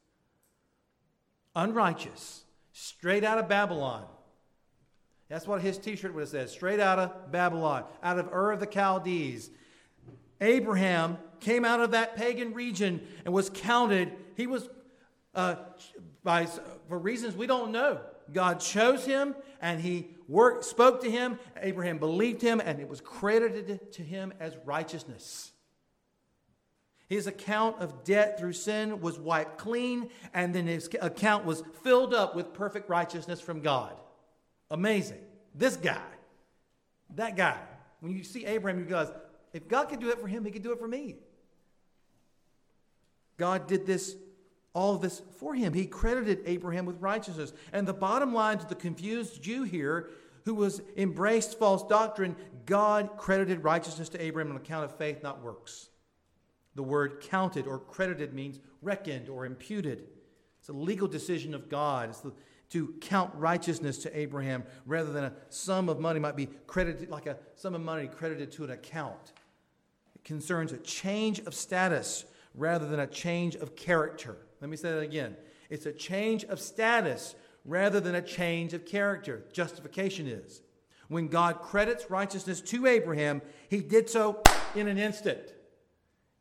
Unrighteous, 1.55 2.45
straight 2.73 3.25
out 3.25 3.38
of 3.38 3.49
Babylon. 3.49 4.05
That's 5.29 5.47
what 5.47 5.62
his 5.62 5.79
t 5.79 5.97
shirt 5.97 6.15
would 6.15 6.21
have 6.21 6.29
said 6.29 6.51
straight 6.51 6.81
out 6.81 6.99
of 6.99 7.33
Babylon, 7.33 7.85
out 8.03 8.19
of 8.19 8.29
Ur 8.33 8.53
of 8.53 8.61
the 8.61 8.67
Chaldees. 8.67 9.51
Abraham 10.41 11.19
came 11.41 11.65
out 11.65 11.81
of 11.81 11.93
that 11.93 12.17
pagan 12.17 12.53
region 12.53 13.01
and 13.25 13.33
was 13.33 13.49
counted. 13.49 14.12
He 14.37 14.47
was, 14.47 14.69
uh, 15.35 15.57
by, 16.23 16.47
for 16.88 16.99
reasons 16.99 17.37
we 17.37 17.47
don't 17.47 17.73
know, 17.73 18.01
God 18.33 18.61
chose 18.61 19.05
him 19.05 19.35
and 19.61 19.81
he 19.81 20.09
worked, 20.29 20.65
spoke 20.65 21.03
to 21.03 21.11
him. 21.11 21.38
Abraham 21.61 21.99
believed 21.99 22.43
him 22.43 22.61
and 22.62 22.81
it 22.81 22.88
was 22.88 23.01
credited 23.01 23.93
to 23.93 24.03
him 24.03 24.33
as 24.41 24.55
righteousness. 24.65 25.53
His 27.12 27.27
account 27.27 27.79
of 27.79 28.05
debt 28.05 28.38
through 28.38 28.55
sin 28.55 29.03
was 29.03 29.18
wiped 29.18 29.59
clean, 29.59 30.09
and 30.33 30.55
then 30.55 30.66
his 30.66 30.88
account 31.03 31.44
was 31.44 31.62
filled 31.83 32.14
up 32.14 32.35
with 32.35 32.55
perfect 32.55 32.88
righteousness 32.88 33.38
from 33.38 33.61
God. 33.61 33.94
Amazing. 34.70 35.18
This 35.55 35.77
guy, 35.77 36.01
that 37.16 37.37
guy. 37.37 37.59
When 38.01 38.12
you 38.12 38.25
see 38.25 38.46
Abraham, 38.46 38.81
you 38.81 38.87
realize 38.87 39.12
if 39.53 39.68
God 39.68 39.90
could 39.90 40.01
do 40.01 40.09
it 40.09 40.20
for 40.22 40.27
him, 40.27 40.42
he 40.46 40.51
could 40.51 40.62
do 40.62 40.72
it 40.72 40.79
for 40.79 40.88
me. 40.88 41.16
God 43.37 43.66
did 43.66 43.85
this 43.85 44.16
all 44.72 44.94
of 44.94 45.03
this 45.03 45.20
for 45.38 45.55
him. 45.55 45.75
He 45.75 45.85
credited 45.85 46.40
Abraham 46.46 46.87
with 46.87 46.98
righteousness. 46.98 47.53
And 47.75 47.87
the 47.87 47.92
bottom 47.92 48.33
line 48.33 48.57
to 48.57 48.66
the 48.66 48.75
confused 48.75 49.42
Jew 49.42 49.64
here 49.64 50.09
who 50.46 50.55
was 50.55 50.81
embraced 50.96 51.59
false 51.59 51.87
doctrine, 51.87 52.37
God 52.64 53.18
credited 53.18 53.62
righteousness 53.62 54.09
to 54.09 54.22
Abraham 54.22 54.51
on 54.51 54.57
account 54.57 54.87
of 54.87 54.96
faith, 54.96 55.22
not 55.22 55.42
works. 55.42 55.90
The 56.75 56.83
word 56.83 57.21
counted 57.21 57.67
or 57.67 57.79
credited 57.79 58.33
means 58.33 58.61
reckoned 58.81 59.29
or 59.29 59.45
imputed. 59.45 60.09
It's 60.59 60.69
a 60.69 60.73
legal 60.73 61.09
decision 61.09 61.55
of 61.55 61.69
God. 61.69 62.11
It's 62.11 62.21
the, 62.21 62.33
to 62.71 62.95
count 63.01 63.35
righteousness 63.35 63.99
to 63.99 64.19
Abraham 64.19 64.65
rather 64.87 65.13
than 65.13 65.25
a 65.25 65.33
sum 65.51 65.89
of 65.89 66.01
money 66.01 66.19
might 66.19 66.37
be 66.37 66.49
credited, 66.67 67.11
like 67.11 67.27
a 67.27 67.37
sum 67.55 67.75
of 67.75 67.83
money 67.83 68.07
credited 68.07 68.51
to 68.53 68.65
an 68.65 68.71
account. 68.71 69.33
It 70.15 70.25
concerns 70.25 70.73
a 70.73 70.79
change 70.79 71.41
of 71.41 71.55
status 71.55 72.25
rather 72.55 72.87
than 72.87 73.01
a 73.01 73.07
change 73.07 73.57
of 73.57 73.77
character. 73.77 74.39
Let 74.61 74.71
me 74.71 74.77
say 74.77 74.91
that 74.93 75.01
again. 75.01 75.37
It's 75.69 75.87
a 75.87 75.93
change 75.93 76.45
of 76.45 76.61
status 76.61 77.35
rather 77.65 78.01
than 78.01 78.15
a 78.15 78.23
change 78.23 78.73
of 78.73 78.87
character. 78.87 79.45
Justification 79.53 80.27
is. 80.27 80.63
When 81.09 81.29
God 81.29 81.61
credits 81.61 82.11
righteousness 82.11 82.61
to 82.63 82.87
Abraham, 82.87 83.43
he 83.69 83.81
did 83.81 84.09
so 84.09 84.43
in 84.75 84.89
an 84.89 84.97
instant. 84.97 85.53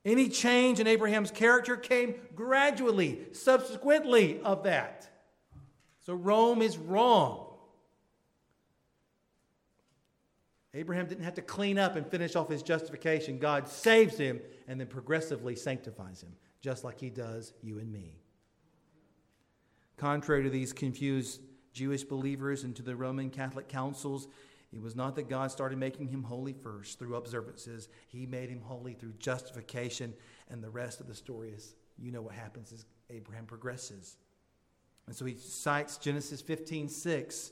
Any 0.04 0.30
change 0.30 0.80
in 0.80 0.88
Abraham's 0.88 1.32
character 1.32 1.78
came 1.78 2.16
gradually, 2.34 3.20
subsequently 3.34 4.40
of 4.42 4.64
that. 4.64 5.08
So 6.06 6.14
Rome 6.14 6.62
is 6.62 6.78
wrong. 6.78 7.48
Abraham 10.74 11.06
didn't 11.06 11.26
have 11.26 11.36
to 11.36 11.42
clean 11.42 11.78
up 11.78 11.96
and 11.96 12.08
finish 12.08 12.36
off 12.36 12.50
his 12.50 12.64
justification. 12.64 13.38
God 13.38 13.68
saves 13.68 14.18
him 14.18 14.40
and 14.68 14.80
then 14.80 14.88
progressively 14.88 15.56
sanctifies 15.56 16.22
him 16.22 16.32
just 16.62 16.84
like 16.84 17.00
he 17.00 17.10
does 17.10 17.54
you 17.62 17.80
and 17.80 17.92
me. 17.92 18.20
Contrary 19.98 20.44
to 20.44 20.50
these 20.50 20.72
confused 20.72 21.42
Jewish 21.74 22.04
believers 22.04 22.64
and 22.64 22.76
to 22.76 22.84
the 22.84 22.96
Roman 22.96 23.30
Catholic 23.30 23.68
councils, 23.68 24.28
it 24.74 24.82
was 24.82 24.96
not 24.96 25.16
that 25.16 25.28
God 25.30 25.52
started 25.52 25.78
making 25.78 26.08
him 26.08 26.24
holy 26.24 26.54
first 26.54 26.98
through 26.98 27.16
observances. 27.16 27.90
He 28.08 28.26
made 28.26 28.50
him 28.50 28.62
holy 28.62 28.94
through 28.94 29.14
justification, 29.20 30.14
and 30.50 30.64
the 30.64 30.70
rest 30.70 31.02
of 31.02 31.08
the 31.08 31.16
story 31.16 31.50
is 31.50 31.76
you 31.98 32.12
know 32.12 32.22
what 32.22 32.36
happens 32.36 32.72
as 32.72 32.86
Abraham 33.10 33.46
progresses. 33.46 34.18
And 35.08 35.16
so 35.16 35.26
he 35.26 35.36
cites 35.36 35.98
Genesis 35.98 36.42
15 36.42 36.88
6. 36.88 37.52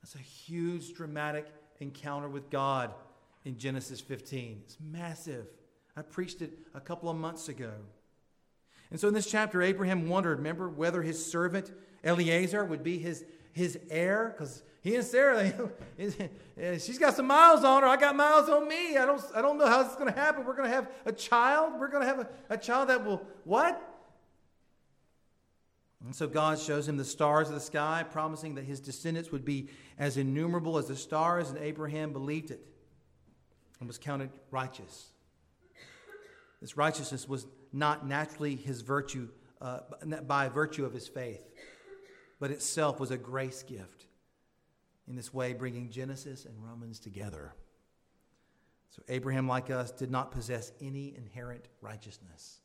That's 0.00 0.14
a 0.14 0.18
huge, 0.18 0.94
dramatic 0.94 1.46
encounter 1.80 2.28
with 2.28 2.50
God 2.50 2.94
in 3.44 3.58
Genesis 3.58 4.00
15. 4.00 4.62
It's 4.64 4.78
massive. 4.80 5.46
I 5.96 6.02
preached 6.02 6.40
it 6.42 6.52
a 6.74 6.80
couple 6.80 7.10
of 7.10 7.16
months 7.16 7.48
ago. 7.48 7.72
And 8.90 8.98
so 8.98 9.08
in 9.08 9.14
this 9.14 9.30
chapter, 9.30 9.60
Abraham 9.60 10.08
wondered, 10.08 10.38
remember, 10.38 10.68
whether 10.68 11.02
his 11.02 11.24
servant 11.24 11.72
Eliezer 12.04 12.64
would 12.64 12.82
be 12.82 12.98
his, 12.98 13.24
his 13.52 13.78
heir? 13.90 14.34
Because 14.34 14.62
he 14.80 14.94
and 14.94 15.04
Sarah, 15.04 15.52
they, 15.96 16.78
she's 16.78 16.98
got 16.98 17.14
some 17.14 17.26
miles 17.26 17.64
on 17.64 17.82
her. 17.82 17.88
I 17.88 17.96
got 17.96 18.14
miles 18.14 18.48
on 18.48 18.68
me. 18.68 18.96
I 18.96 19.04
don't, 19.04 19.20
I 19.34 19.42
don't 19.42 19.58
know 19.58 19.66
how 19.66 19.82
this 19.82 19.92
is 19.92 19.98
going 19.98 20.12
to 20.12 20.18
happen. 20.18 20.44
We're 20.44 20.56
going 20.56 20.68
to 20.68 20.74
have 20.74 20.88
a 21.04 21.12
child. 21.12 21.74
We're 21.78 21.88
going 21.88 22.02
to 22.02 22.08
have 22.08 22.20
a, 22.20 22.28
a 22.50 22.56
child 22.56 22.88
that 22.88 23.04
will, 23.04 23.22
what? 23.44 23.82
And 26.04 26.14
so 26.14 26.28
God 26.28 26.58
shows 26.58 26.88
him 26.88 26.96
the 26.96 27.04
stars 27.04 27.48
of 27.48 27.54
the 27.54 27.60
sky, 27.60 28.04
promising 28.08 28.54
that 28.54 28.64
his 28.64 28.80
descendants 28.80 29.32
would 29.32 29.44
be 29.44 29.68
as 29.98 30.16
innumerable 30.16 30.78
as 30.78 30.86
the 30.86 30.96
stars, 30.96 31.50
and 31.50 31.58
Abraham 31.58 32.12
believed 32.12 32.50
it 32.50 32.60
and 33.80 33.88
was 33.88 33.98
counted 33.98 34.30
righteous. 34.50 35.08
This 36.60 36.76
righteousness 36.76 37.28
was 37.28 37.46
not 37.72 38.06
naturally 38.06 38.56
his 38.56 38.80
virtue, 38.80 39.28
uh, 39.60 39.80
by 40.26 40.48
virtue 40.48 40.84
of 40.84 40.92
his 40.92 41.08
faith, 41.08 41.44
but 42.40 42.50
itself 42.50 43.00
was 43.00 43.10
a 43.10 43.18
grace 43.18 43.62
gift. 43.62 44.07
In 45.08 45.16
this 45.16 45.32
way, 45.32 45.54
bringing 45.54 45.90
Genesis 45.90 46.44
and 46.44 46.54
Romans 46.62 46.98
together. 46.98 47.54
So, 48.90 49.02
Abraham, 49.08 49.48
like 49.48 49.70
us, 49.70 49.90
did 49.90 50.10
not 50.10 50.32
possess 50.32 50.72
any 50.80 51.14
inherent 51.16 51.66
righteousness. 51.80 52.60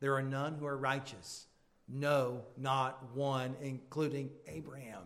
There 0.00 0.14
are 0.14 0.22
none 0.22 0.54
who 0.54 0.66
are 0.66 0.76
righteous. 0.76 1.46
No, 1.88 2.42
not 2.56 3.16
one, 3.16 3.56
including 3.60 4.30
Abraham. 4.46 5.02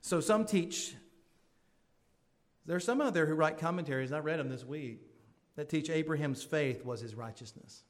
So, 0.00 0.20
some 0.20 0.46
teach, 0.46 0.94
there 2.66 2.76
are 2.76 2.80
some 2.80 3.00
out 3.00 3.14
there 3.14 3.26
who 3.26 3.34
write 3.34 3.58
commentaries, 3.58 4.10
and 4.10 4.16
I 4.16 4.20
read 4.20 4.40
them 4.40 4.48
this 4.48 4.64
week 4.64 5.02
that 5.56 5.68
teach 5.68 5.90
Abraham's 5.90 6.42
faith 6.42 6.84
was 6.84 7.00
his 7.00 7.14
righteousness. 7.14 7.82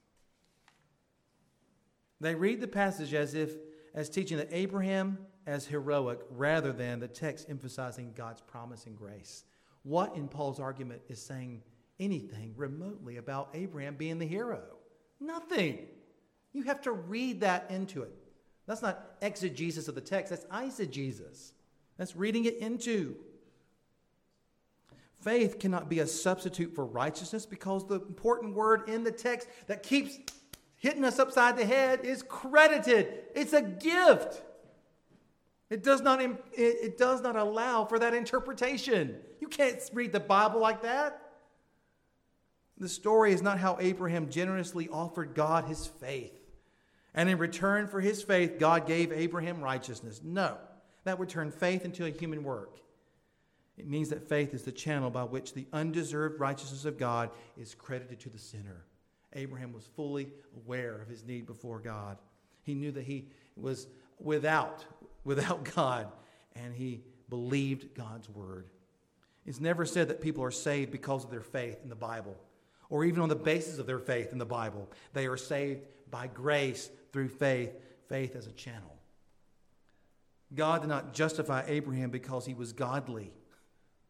They 2.21 2.35
read 2.35 2.61
the 2.61 2.69
passage 2.69 3.15
as 3.15 3.35
if 3.35 3.53
as 3.95 4.11
teaching 4.11 4.37
that 4.39 4.49
Abraham 4.51 5.19
as 5.47 5.67
heroic 5.67 6.21
rather 6.31 6.73
than 6.73 7.01
the 7.01 7.09
text 7.09 7.47
emphasizing 7.49 8.13
God's 8.15 8.41
promise 8.41 8.87
and 8.87 8.97
grace. 8.97 9.45
What 9.83 10.15
in 10.17 10.29
Paul's 10.29 10.61
argument 10.61 11.03
is 11.09 11.21
saying 11.21 11.63
anything 11.99 12.55
remotely 12.57 13.17
about 13.17 13.51
Abraham 13.55 13.97
being 13.97 14.19
the 14.19 14.27
hero? 14.27 14.63
Nothing. 15.21 15.87
You 16.53 16.65
have 16.65 16.83
to 16.83 16.93
read 16.93 17.41
that 17.41 17.71
into 17.71 18.03
it. 18.03 18.13
That's 18.67 18.83
not 18.83 19.17
exegesis 19.23 19.89
of 19.89 19.95
the 19.95 20.01
text, 20.01 20.31
that's 20.31 20.45
eisegesis. 20.47 21.53
That's 21.97 22.17
reading 22.17 22.45
it 22.45 22.59
into. 22.59 23.17
Faith 25.21 25.59
cannot 25.59 25.91
be 25.91 25.99
a 25.99 26.07
substitute 26.07 26.75
for 26.75 26.87
righteousness 26.87 27.45
because 27.45 27.87
the 27.87 27.97
important 27.97 28.55
word 28.55 28.89
in 28.89 29.05
the 29.05 29.13
text 29.13 29.49
that 29.67 29.83
keeps 29.83 30.19
hitting 30.77 31.05
us 31.05 31.19
upside 31.19 31.59
the 31.59 31.67
head 31.67 32.01
is 32.05 32.23
credited. 32.23 33.25
It's 33.35 33.53
a 33.53 33.61
gift. 33.61 34.43
It 35.71 35.85
does 35.85 36.01
not, 36.01 36.21
it 36.53 36.99
does 36.99 37.23
not 37.23 37.37
allow 37.37 37.85
for 37.85 37.99
that 38.01 38.13
interpretation. 38.13 39.17
You 39.41 39.47
can't 39.49 39.81
read 39.95 40.13
the 40.13 40.21
Bible 40.21 40.61
like 40.61 40.83
that. 40.83 41.23
The 42.77 42.89
story 42.89 43.33
is 43.33 43.41
not 43.41 43.59
how 43.59 43.77
Abraham 43.81 44.31
generously 44.31 44.89
offered 44.89 45.35
God 45.35 45.67
his 45.67 45.87
faith. 45.87 46.35
And 47.15 47.29
in 47.29 47.39
return 47.39 47.87
for 47.87 48.01
his 48.01 48.23
faith, 48.23 48.59
God 48.59 48.87
gave 48.87 49.13
Abraham 49.13 49.61
righteousness. 49.61 50.21
No, 50.25 50.57
that 51.05 51.19
would 51.19 51.29
turn 51.29 51.51
faith 51.51 51.85
into 51.85 52.05
a 52.05 52.11
human 52.11 52.43
work. 52.43 52.79
It 53.77 53.89
means 53.89 54.09
that 54.11 54.29
faith 54.29 54.55
is 54.55 54.63
the 54.63 54.73
channel 54.73 55.11
by 55.11 55.25
which 55.25 55.55
the 55.55 55.67
undeserved 55.73 56.41
righteousness 56.41 56.85
of 56.85 56.99
God 56.99 57.31
is 57.57 57.75
credited 57.75 58.21
to 58.21 58.29
the 58.29 58.39
sinner. 58.39 58.85
Abraham 59.35 59.73
was 59.73 59.89
fully 59.97 60.29
aware 60.57 61.01
of 61.01 61.09
his 61.09 61.25
need 61.25 61.47
before 61.47 61.79
God. 61.79 62.19
He 62.63 62.75
knew 62.75 62.93
that 62.93 63.05
he 63.05 63.29
was 63.57 63.87
without, 64.19 64.85
without 65.25 65.65
God, 65.77 66.09
and 66.55 66.75
he 66.75 67.01
believed 67.29 67.95
God's 67.95 68.29
word. 68.29 68.67
It's 69.47 69.61
never 69.61 69.85
said 69.85 70.09
that 70.09 70.21
people 70.21 70.45
are 70.45 70.51
saved 70.51 70.91
because 70.91 71.25
of 71.25 71.31
their 71.31 71.43
faith 71.43 71.79
in 71.83 71.89
the 71.89 71.97
Bible 71.97 72.37
or 72.91 73.05
even 73.05 73.23
on 73.23 73.29
the 73.29 73.37
basis 73.37 73.79
of 73.79 73.87
their 73.87 73.99
faith 74.01 74.33
in 74.33 74.39
the 74.39 74.45
Bible. 74.45 74.91
They 75.15 75.27
are 75.27 75.37
saved 75.37 75.83
by 76.11 76.27
grace 76.27 76.91
through 77.13 77.29
faith, 77.29 77.71
faith 78.09 78.37
as 78.37 78.47
a 78.47 78.53
channel. 78.53 78.97
God 80.53 80.83
did 80.83 80.89
not 80.89 81.15
justify 81.15 81.63
Abraham 81.69 82.11
because 82.11 82.45
he 82.45 82.55
was 82.55 82.73
godly. 82.73 83.33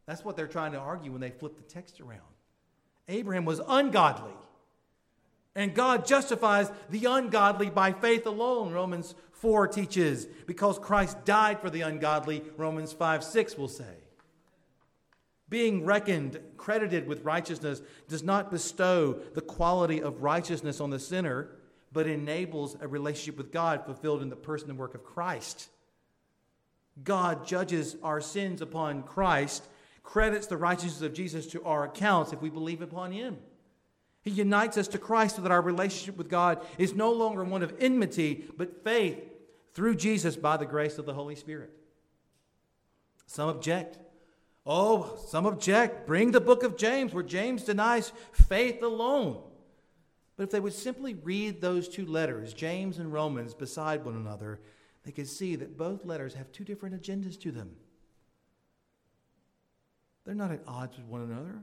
That's 0.06 0.24
what 0.24 0.36
they're 0.36 0.48
trying 0.48 0.72
to 0.72 0.78
argue 0.78 1.12
when 1.12 1.20
they 1.20 1.30
flip 1.30 1.56
the 1.56 1.62
text 1.62 2.00
around. 2.00 2.20
Abraham 3.08 3.44
was 3.44 3.60
ungodly. 3.68 4.32
And 5.54 5.74
God 5.74 6.06
justifies 6.06 6.70
the 6.88 7.04
ungodly 7.04 7.68
by 7.68 7.92
faith 7.92 8.24
alone, 8.24 8.72
Romans 8.72 9.14
4 9.40 9.68
teaches, 9.68 10.26
because 10.46 10.78
Christ 10.78 11.24
died 11.24 11.60
for 11.60 11.70
the 11.70 11.80
ungodly, 11.80 12.42
Romans 12.56 12.92
5 12.92 13.24
6 13.24 13.56
will 13.56 13.68
say. 13.68 13.84
Being 15.48 15.84
reckoned, 15.84 16.38
credited 16.56 17.08
with 17.08 17.24
righteousness, 17.24 17.82
does 18.06 18.22
not 18.22 18.50
bestow 18.50 19.14
the 19.34 19.40
quality 19.40 20.00
of 20.00 20.22
righteousness 20.22 20.80
on 20.80 20.90
the 20.90 20.98
sinner, 20.98 21.48
but 21.90 22.06
enables 22.06 22.76
a 22.80 22.86
relationship 22.86 23.36
with 23.36 23.50
God 23.50 23.84
fulfilled 23.84 24.22
in 24.22 24.28
the 24.28 24.36
person 24.36 24.70
and 24.70 24.78
work 24.78 24.94
of 24.94 25.02
Christ. 25.02 25.70
God 27.02 27.46
judges 27.46 27.96
our 28.02 28.20
sins 28.20 28.60
upon 28.60 29.02
Christ, 29.02 29.66
credits 30.02 30.46
the 30.46 30.56
righteousness 30.58 31.00
of 31.00 31.14
Jesus 31.14 31.46
to 31.48 31.64
our 31.64 31.84
accounts 31.84 32.32
if 32.32 32.42
we 32.42 32.50
believe 32.50 32.82
upon 32.82 33.10
Him. 33.10 33.38
He 34.22 34.30
unites 34.30 34.76
us 34.76 34.88
to 34.88 34.98
Christ 34.98 35.36
so 35.36 35.42
that 35.42 35.50
our 35.50 35.62
relationship 35.62 36.18
with 36.18 36.28
God 36.28 36.64
is 36.76 36.94
no 36.94 37.10
longer 37.10 37.42
one 37.42 37.62
of 37.62 37.74
enmity, 37.80 38.44
but 38.56 38.84
faith 38.84 39.29
through 39.74 39.96
Jesus 39.96 40.36
by 40.36 40.56
the 40.56 40.66
grace 40.66 40.98
of 40.98 41.06
the 41.06 41.14
Holy 41.14 41.34
Spirit. 41.34 41.70
Some 43.26 43.48
object. 43.48 43.98
Oh, 44.66 45.18
some 45.28 45.46
object. 45.46 46.06
Bring 46.06 46.32
the 46.32 46.40
book 46.40 46.62
of 46.62 46.76
James, 46.76 47.14
where 47.14 47.22
James 47.22 47.64
denies 47.64 48.12
faith 48.32 48.82
alone. 48.82 49.42
But 50.36 50.44
if 50.44 50.50
they 50.50 50.60
would 50.60 50.72
simply 50.72 51.14
read 51.14 51.60
those 51.60 51.88
two 51.88 52.06
letters, 52.06 52.52
James 52.52 52.98
and 52.98 53.12
Romans, 53.12 53.54
beside 53.54 54.04
one 54.04 54.16
another, 54.16 54.60
they 55.04 55.12
could 55.12 55.28
see 55.28 55.56
that 55.56 55.76
both 55.76 56.04
letters 56.04 56.34
have 56.34 56.50
two 56.50 56.64
different 56.64 57.00
agendas 57.00 57.40
to 57.42 57.52
them. 57.52 57.72
They're 60.24 60.34
not 60.34 60.50
at 60.50 60.62
odds 60.66 60.96
with 60.96 61.06
one 61.06 61.22
another. 61.22 61.62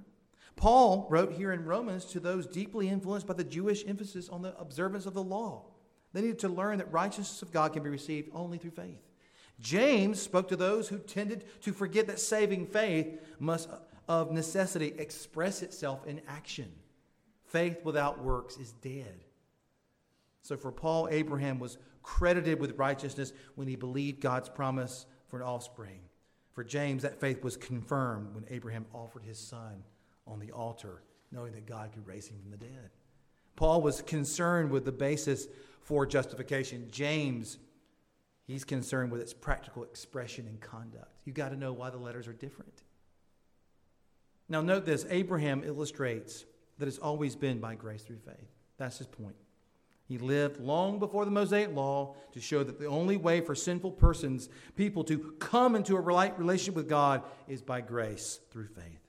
Paul 0.55 1.07
wrote 1.09 1.33
here 1.33 1.53
in 1.53 1.65
Romans 1.65 2.05
to 2.05 2.19
those 2.19 2.47
deeply 2.47 2.89
influenced 2.89 3.27
by 3.27 3.35
the 3.35 3.43
Jewish 3.43 3.85
emphasis 3.87 4.27
on 4.27 4.41
the 4.41 4.57
observance 4.57 5.05
of 5.05 5.13
the 5.13 5.23
law. 5.23 5.65
They 6.13 6.21
needed 6.21 6.39
to 6.39 6.49
learn 6.49 6.77
that 6.77 6.91
righteousness 6.91 7.41
of 7.41 7.51
God 7.51 7.73
can 7.73 7.83
be 7.83 7.89
received 7.89 8.29
only 8.33 8.57
through 8.57 8.71
faith. 8.71 9.01
James 9.59 10.21
spoke 10.21 10.47
to 10.49 10.55
those 10.55 10.87
who 10.87 10.99
tended 10.99 11.45
to 11.61 11.73
forget 11.73 12.07
that 12.07 12.19
saving 12.19 12.67
faith 12.67 13.19
must, 13.39 13.69
of 14.07 14.31
necessity, 14.31 14.93
express 14.97 15.61
itself 15.61 16.05
in 16.05 16.21
action. 16.27 16.71
Faith 17.45 17.83
without 17.83 18.23
works 18.23 18.57
is 18.57 18.73
dead. 18.73 19.23
So 20.41 20.55
for 20.55 20.71
Paul, 20.71 21.07
Abraham 21.11 21.59
was 21.59 21.77
credited 22.03 22.59
with 22.59 22.77
righteousness 22.77 23.33
when 23.55 23.67
he 23.67 23.75
believed 23.75 24.21
God's 24.21 24.49
promise 24.49 25.05
for 25.27 25.37
an 25.37 25.43
offspring. 25.43 25.99
For 26.53 26.63
James, 26.63 27.03
that 27.03 27.19
faith 27.19 27.43
was 27.43 27.57
confirmed 27.57 28.33
when 28.33 28.45
Abraham 28.49 28.85
offered 28.93 29.23
his 29.23 29.37
son 29.37 29.83
on 30.25 30.39
the 30.39 30.51
altar, 30.51 31.03
knowing 31.31 31.51
that 31.53 31.65
God 31.65 31.91
could 31.93 32.07
raise 32.07 32.27
him 32.27 32.37
from 32.41 32.51
the 32.51 32.57
dead. 32.57 32.91
Paul 33.55 33.81
was 33.81 34.01
concerned 34.01 34.71
with 34.71 34.85
the 34.85 34.91
basis 34.91 35.47
for 35.87 36.05
justification. 36.05 36.85
James, 36.91 37.59
he's 38.45 38.65
concerned 38.65 39.09
with 39.09 39.21
its 39.21 39.33
practical 39.33 39.85
expression 39.85 40.45
and 40.45 40.59
conduct. 40.59 41.13
You've 41.23 41.37
got 41.37 41.49
to 41.49 41.55
know 41.55 41.71
why 41.71 41.89
the 41.89 41.97
letters 41.97 42.27
are 42.27 42.33
different. 42.33 42.83
Now, 44.49 44.61
note 44.61 44.85
this 44.85 45.05
Abraham 45.09 45.63
illustrates 45.63 46.43
that 46.77 46.89
it's 46.89 46.97
always 46.97 47.37
been 47.37 47.59
by 47.59 47.75
grace 47.75 48.03
through 48.03 48.19
faith. 48.19 48.49
That's 48.77 48.97
his 48.97 49.07
point. 49.07 49.37
He 50.09 50.17
lived 50.17 50.59
long 50.59 50.99
before 50.99 51.23
the 51.23 51.31
Mosaic 51.31 51.73
law 51.73 52.15
to 52.33 52.41
show 52.41 52.65
that 52.65 52.79
the 52.79 52.87
only 52.87 53.15
way 53.15 53.39
for 53.39 53.55
sinful 53.55 53.93
persons, 53.93 54.49
people, 54.75 55.05
to 55.05 55.35
come 55.39 55.73
into 55.73 55.95
a 55.95 56.01
relationship 56.01 56.75
with 56.75 56.89
God 56.89 57.23
is 57.47 57.61
by 57.61 57.79
grace 57.79 58.41
through 58.51 58.67
faith. 58.67 59.07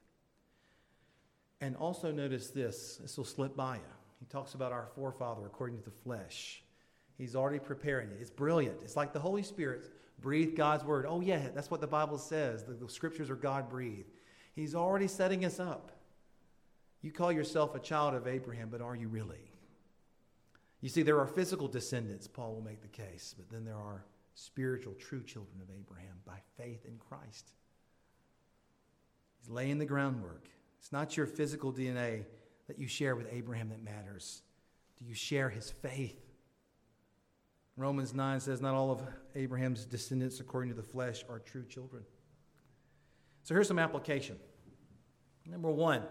And 1.60 1.74
also 1.74 2.12
notice 2.12 2.50
this, 2.50 3.00
this 3.02 3.16
will 3.16 3.24
slip 3.24 3.56
by 3.56 3.76
you. 3.76 3.82
He 4.20 4.26
talks 4.26 4.54
about 4.54 4.70
our 4.70 4.86
forefather 4.94 5.44
according 5.44 5.78
to 5.78 5.84
the 5.84 5.90
flesh. 5.90 6.62
He's 7.18 7.35
already 7.35 7.59
preparing 7.59 8.11
it. 8.11 8.18
It's 8.20 8.31
brilliant. 8.31 8.78
It's 8.83 8.96
like 8.96 9.12
the 9.12 9.18
Holy 9.18 9.42
Spirit 9.42 9.90
breathed 10.20 10.57
God's 10.57 10.85
word. 10.85 11.04
Oh, 11.07 11.20
yeah, 11.20 11.48
that's 11.52 11.70
what 11.70 11.81
the 11.81 11.87
Bible 11.87 12.16
says. 12.16 12.64
The, 12.64 12.72
the 12.72 12.88
scriptures 12.88 13.28
are 13.28 13.37
God 13.37 13.68
breathed. 13.68 14.09
He's 14.54 14.74
already 14.74 15.09
setting 15.09 15.44
us 15.44 15.59
up. 15.59 15.92
You 17.02 17.12
call 17.12 17.33
yourself 17.33 17.74
a 17.74 17.81
child 17.81 18.14
of 18.14 18.26
Abraham, 18.26 18.68
but 18.70 18.81
are 18.81 18.96
you 18.96 19.09
really? 19.09 19.50
You 20.81 20.88
see, 20.88 21.02
there 21.02 21.18
are 21.18 21.26
physical 21.26 21.66
descendants, 21.68 22.28
Paul 22.28 22.54
will 22.54 22.62
make 22.62 22.83
the 22.83 22.88
case, 22.88 23.35
but 23.37 23.50
then 23.50 23.64
there 23.64 23.76
are 23.76 24.04
spiritual, 24.35 24.94
true 24.94 25.22
children 25.22 25.61
of 25.61 25.68
Abraham 25.76 26.14
by 26.24 26.38
faith 26.57 26.85
in 26.87 26.98
Christ. 26.98 27.50
He's 29.40 29.50
laying 29.50 29.78
the 29.78 29.87
groundwork. 29.87 30.48
It's 30.78 30.92
not 30.92 31.16
your 31.16 31.26
physical 31.26 31.72
DNA 31.72 32.24
that 32.68 32.78
you 32.78 32.87
share 32.87 33.16
with 33.16 33.26
Abraham 33.33 33.70
that 33.70 33.83
matters. 33.83 34.42
Do 34.98 35.04
you 35.04 35.14
share 35.14 35.48
his 35.48 35.70
faith? 35.70 36.27
Romans 37.78 38.12
9 38.12 38.40
says, 38.40 38.60
Not 38.60 38.74
all 38.74 38.90
of 38.90 39.00
Abraham's 39.36 39.84
descendants 39.84 40.40
according 40.40 40.70
to 40.70 40.76
the 40.76 40.82
flesh 40.82 41.24
are 41.30 41.38
true 41.38 41.64
children. 41.64 42.02
So 43.44 43.54
here's 43.54 43.68
some 43.68 43.78
application. 43.78 44.36
Number 45.46 45.70
one, 45.70 46.02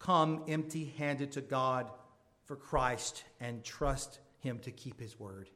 come 0.00 0.42
empty 0.48 0.92
handed 0.98 1.32
to 1.32 1.40
God 1.40 1.88
for 2.44 2.56
Christ 2.56 3.22
and 3.40 3.62
trust 3.62 4.18
him 4.40 4.58
to 4.60 4.72
keep 4.72 5.00
his 5.00 5.18
word. 5.18 5.48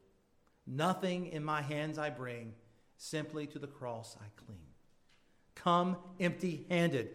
Nothing 0.67 1.27
in 1.27 1.45
my 1.45 1.61
hands 1.61 1.99
I 1.99 2.11
bring, 2.11 2.55
simply 2.97 3.49
to 3.49 3.59
the 3.59 3.67
cross 3.67 4.17
I 4.21 4.27
cling. 4.45 4.59
Come 5.57 5.97
empty 6.21 6.65
handed. 6.71 7.11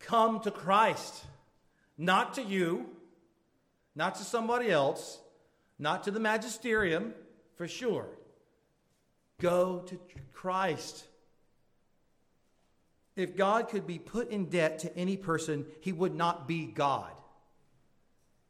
Come 0.00 0.40
to 0.40 0.50
Christ, 0.50 1.24
not 1.96 2.34
to 2.34 2.42
you, 2.42 2.86
not 3.94 4.16
to 4.16 4.24
somebody 4.24 4.68
else, 4.68 5.21
not 5.82 6.04
to 6.04 6.12
the 6.12 6.20
magisterium, 6.20 7.12
for 7.56 7.66
sure. 7.66 8.06
Go 9.40 9.80
to 9.80 9.98
Christ. 10.32 11.04
If 13.16 13.36
God 13.36 13.68
could 13.68 13.84
be 13.84 13.98
put 13.98 14.30
in 14.30 14.46
debt 14.46 14.78
to 14.80 14.96
any 14.96 15.16
person, 15.16 15.66
he 15.80 15.90
would 15.90 16.14
not 16.14 16.46
be 16.46 16.66
God. 16.66 17.10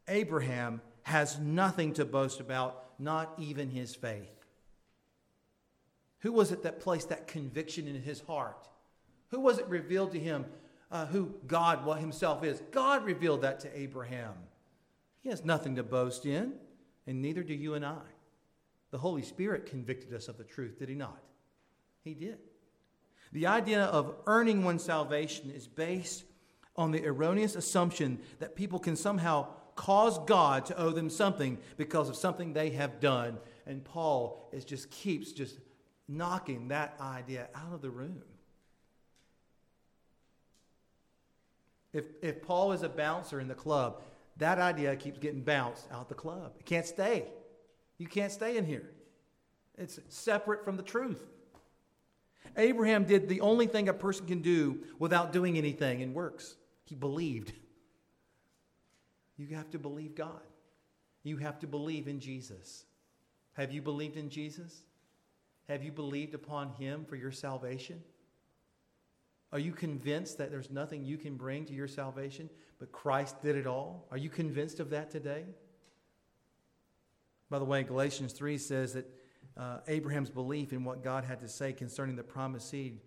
Abraham 0.06 0.82
has 1.04 1.38
nothing 1.38 1.94
to 1.94 2.04
boast 2.04 2.38
about, 2.38 2.84
not 2.98 3.32
even 3.38 3.70
his 3.70 3.94
faith. 3.94 4.44
Who 6.20 6.32
was 6.32 6.52
it 6.52 6.62
that 6.64 6.80
placed 6.80 7.08
that 7.08 7.26
conviction 7.26 7.88
in 7.88 8.02
his 8.02 8.20
heart? 8.20 8.68
Who 9.30 9.40
was 9.40 9.58
it 9.58 9.66
revealed 9.68 10.12
to 10.12 10.20
him 10.20 10.44
uh, 10.90 11.06
who 11.06 11.34
God 11.46 11.86
what 11.86 11.98
himself 11.98 12.44
is? 12.44 12.62
God 12.70 13.06
revealed 13.06 13.40
that 13.40 13.60
to 13.60 13.78
Abraham. 13.78 14.34
He 15.22 15.30
has 15.30 15.44
nothing 15.46 15.76
to 15.76 15.82
boast 15.82 16.26
in, 16.26 16.52
and 17.06 17.20
neither 17.20 17.42
do 17.42 17.54
you 17.54 17.74
and 17.74 17.84
I. 17.84 18.02
The 18.90 18.98
Holy 18.98 19.22
Spirit 19.22 19.66
convicted 19.66 20.12
us 20.14 20.28
of 20.28 20.38
the 20.38 20.44
truth, 20.44 20.78
did 20.78 20.88
he 20.88 20.94
not? 20.94 21.22
He 22.04 22.14
did. 22.14 22.38
The 23.32 23.46
idea 23.46 23.84
of 23.84 24.14
earning 24.26 24.64
one's 24.64 24.84
salvation 24.84 25.50
is 25.50 25.66
based 25.66 26.24
on 26.76 26.90
the 26.90 27.04
erroneous 27.04 27.56
assumption 27.56 28.20
that 28.38 28.54
people 28.54 28.78
can 28.78 28.96
somehow 28.96 29.48
cause 29.74 30.18
God 30.26 30.66
to 30.66 30.78
owe 30.78 30.90
them 30.90 31.08
something 31.08 31.58
because 31.76 32.08
of 32.08 32.16
something 32.16 32.52
they 32.52 32.70
have 32.70 33.00
done. 33.00 33.38
And 33.66 33.82
Paul 33.84 34.48
is 34.52 34.64
just 34.64 34.90
keeps 34.90 35.32
just 35.32 35.58
knocking 36.08 36.68
that 36.68 36.96
idea 37.00 37.48
out 37.54 37.72
of 37.72 37.80
the 37.80 37.90
room. 37.90 38.22
If, 41.92 42.06
if 42.22 42.42
Paul 42.42 42.72
is 42.72 42.82
a 42.82 42.88
bouncer 42.88 43.38
in 43.38 43.48
the 43.48 43.54
club, 43.54 44.02
that 44.38 44.58
idea 44.58 44.96
keeps 44.96 45.18
getting 45.18 45.42
bounced 45.42 45.86
out 45.92 46.08
the 46.08 46.14
club. 46.14 46.52
It 46.58 46.66
can't 46.66 46.86
stay. 46.86 47.26
You 47.98 48.06
can't 48.06 48.32
stay 48.32 48.56
in 48.56 48.64
here. 48.64 48.90
It's 49.76 50.00
separate 50.08 50.64
from 50.64 50.76
the 50.76 50.82
truth. 50.82 51.22
Abraham 52.56 53.04
did 53.04 53.28
the 53.28 53.40
only 53.40 53.66
thing 53.66 53.88
a 53.88 53.94
person 53.94 54.26
can 54.26 54.42
do 54.42 54.80
without 54.98 55.32
doing 55.32 55.56
anything 55.56 56.00
in 56.00 56.12
works. 56.12 56.56
He 56.84 56.94
believed. 56.94 57.52
You 59.36 59.56
have 59.56 59.70
to 59.70 59.78
believe 59.78 60.14
God. 60.14 60.40
You 61.22 61.36
have 61.38 61.58
to 61.60 61.66
believe 61.66 62.08
in 62.08 62.20
Jesus. 62.20 62.84
Have 63.54 63.72
you 63.72 63.80
believed 63.80 64.16
in 64.16 64.28
Jesus? 64.28 64.82
Have 65.68 65.82
you 65.82 65.92
believed 65.92 66.34
upon 66.34 66.70
him 66.70 67.04
for 67.04 67.16
your 67.16 67.30
salvation? 67.30 68.02
Are 69.52 69.58
you 69.58 69.72
convinced 69.72 70.38
that 70.38 70.50
there's 70.50 70.70
nothing 70.70 71.04
you 71.04 71.18
can 71.18 71.36
bring 71.36 71.64
to 71.66 71.72
your 71.74 71.88
salvation, 71.88 72.48
but 72.82 72.90
Christ 72.90 73.40
did 73.40 73.54
it 73.54 73.64
all? 73.64 74.08
Are 74.10 74.16
you 74.16 74.28
convinced 74.28 74.80
of 74.80 74.90
that 74.90 75.08
today? 75.08 75.44
By 77.48 77.60
the 77.60 77.64
way, 77.64 77.84
Galatians 77.84 78.32
3 78.32 78.58
says 78.58 78.94
that 78.94 79.08
uh, 79.56 79.76
Abraham's 79.86 80.30
belief 80.30 80.72
in 80.72 80.82
what 80.82 81.04
God 81.04 81.22
had 81.22 81.38
to 81.42 81.48
say 81.48 81.72
concerning 81.72 82.16
the 82.16 82.24
promised 82.24 82.68
seed 82.68 82.98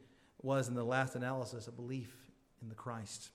was, 0.42 0.70
in 0.70 0.76
the 0.76 0.84
last 0.86 1.16
analysis, 1.16 1.68
a 1.68 1.74
belief 1.74 2.16
in 2.62 2.70
the 2.70 2.74
Christ. 2.74 3.32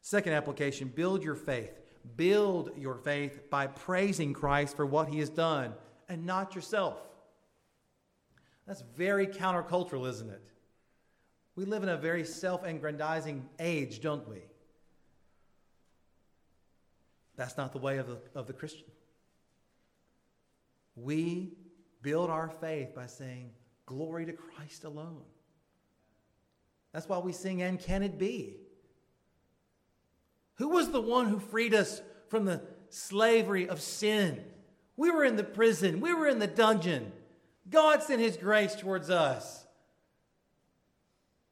Second 0.00 0.32
application 0.32 0.88
build 0.88 1.22
your 1.22 1.36
faith. 1.36 1.80
Build 2.16 2.72
your 2.76 2.96
faith 2.96 3.48
by 3.48 3.68
praising 3.68 4.32
Christ 4.32 4.74
for 4.74 4.84
what 4.84 5.08
he 5.08 5.20
has 5.20 5.30
done 5.30 5.72
and 6.08 6.26
not 6.26 6.56
yourself. 6.56 6.98
That's 8.66 8.82
very 8.96 9.28
countercultural, 9.28 10.08
isn't 10.08 10.30
it? 10.30 10.42
We 11.54 11.64
live 11.64 11.84
in 11.84 11.90
a 11.90 11.96
very 11.96 12.24
self 12.24 12.64
aggrandizing 12.64 13.48
age, 13.60 14.00
don't 14.00 14.28
we? 14.28 14.42
That's 17.42 17.56
not 17.56 17.72
the 17.72 17.78
way 17.78 17.98
of 17.98 18.06
the, 18.06 18.18
of 18.36 18.46
the 18.46 18.52
Christian. 18.52 18.86
We 20.94 21.54
build 22.00 22.30
our 22.30 22.48
faith 22.48 22.94
by 22.94 23.06
saying, 23.06 23.50
Glory 23.84 24.26
to 24.26 24.32
Christ 24.32 24.84
alone. 24.84 25.24
That's 26.92 27.08
why 27.08 27.18
we 27.18 27.32
sing, 27.32 27.60
And 27.60 27.80
Can 27.80 28.04
It 28.04 28.16
Be? 28.16 28.58
Who 30.58 30.68
was 30.68 30.92
the 30.92 31.00
one 31.00 31.26
who 31.26 31.40
freed 31.40 31.74
us 31.74 32.00
from 32.28 32.44
the 32.44 32.62
slavery 32.90 33.68
of 33.68 33.80
sin? 33.80 34.44
We 34.96 35.10
were 35.10 35.24
in 35.24 35.34
the 35.34 35.42
prison, 35.42 36.00
we 36.00 36.14
were 36.14 36.28
in 36.28 36.38
the 36.38 36.46
dungeon. 36.46 37.10
God 37.68 38.04
sent 38.04 38.20
His 38.20 38.36
grace 38.36 38.76
towards 38.76 39.10
us. 39.10 39.66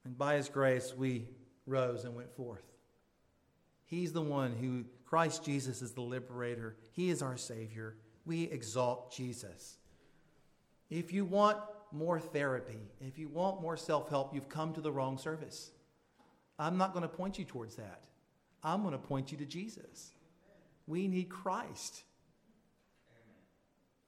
And 0.04 0.16
by 0.16 0.36
His 0.36 0.48
grace, 0.48 0.94
we 0.96 1.26
rose 1.66 2.04
and 2.04 2.14
went 2.14 2.32
forth. 2.36 2.62
He's 3.86 4.12
the 4.12 4.22
one 4.22 4.52
who, 4.52 4.84
Christ 5.10 5.44
Jesus 5.44 5.82
is 5.82 5.90
the 5.90 6.02
liberator, 6.02 6.76
He 6.92 7.10
is 7.10 7.20
our 7.20 7.36
Savior. 7.36 7.96
We 8.24 8.44
exalt 8.44 9.12
Jesus. 9.12 9.78
If 10.88 11.12
you 11.12 11.24
want 11.24 11.58
more 11.90 12.20
therapy, 12.20 12.78
if 13.00 13.18
you 13.18 13.28
want 13.28 13.60
more 13.60 13.76
self 13.76 14.08
help, 14.08 14.32
you've 14.32 14.48
come 14.48 14.72
to 14.74 14.80
the 14.80 14.92
wrong 14.92 15.18
service. 15.18 15.72
I'm 16.60 16.78
not 16.78 16.92
going 16.92 17.02
to 17.02 17.08
point 17.08 17.40
you 17.40 17.44
towards 17.44 17.74
that. 17.74 18.04
I'm 18.62 18.82
going 18.82 18.92
to 18.92 18.98
point 18.98 19.32
you 19.32 19.38
to 19.38 19.44
Jesus. 19.44 20.12
We 20.86 21.08
need 21.08 21.28
Christ. 21.28 22.04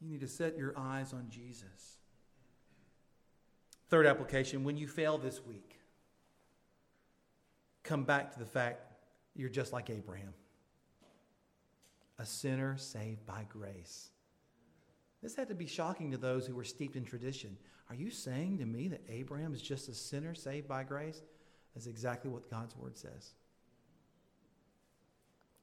You 0.01 0.09
need 0.09 0.21
to 0.21 0.29
set 0.29 0.57
your 0.57 0.73
eyes 0.77 1.13
on 1.13 1.27
Jesus. 1.31 1.99
Third 3.89 4.07
application 4.07 4.63
when 4.63 4.77
you 4.77 4.87
fail 4.87 5.19
this 5.19 5.45
week, 5.45 5.81
come 7.83 8.05
back 8.05 8.33
to 8.35 8.39
the 8.39 8.47
fact 8.47 8.93
you're 9.35 9.49
just 9.49 9.73
like 9.73 9.91
Abraham 9.91 10.35
a 12.23 12.27
sinner 12.27 12.77
saved 12.79 13.27
by 13.27 13.45
grace. 13.49 14.11
This 15.23 15.37
had 15.37 15.49
to 15.49 15.55
be 15.55 15.67
shocking 15.67 16.11
to 16.13 16.17
those 16.17 16.47
who 16.47 16.55
were 16.55 16.65
steeped 16.65 16.97
in 16.97 17.05
tradition. 17.05 17.57
Are 17.91 17.95
you 17.95 18.11
saying 18.11 18.59
to 18.59 18.65
me 18.65 18.89
that 18.89 19.03
Abraham 19.09 19.53
is 19.53 19.61
just 19.61 19.89
a 19.89 19.95
sinner 19.95 20.35
saved 20.35 20.67
by 20.67 20.85
grace? 20.85 21.21
That's 21.75 21.87
exactly 21.87 22.31
what 22.31 22.51
God's 22.51 22.77
word 22.77 22.97
says 22.97 23.35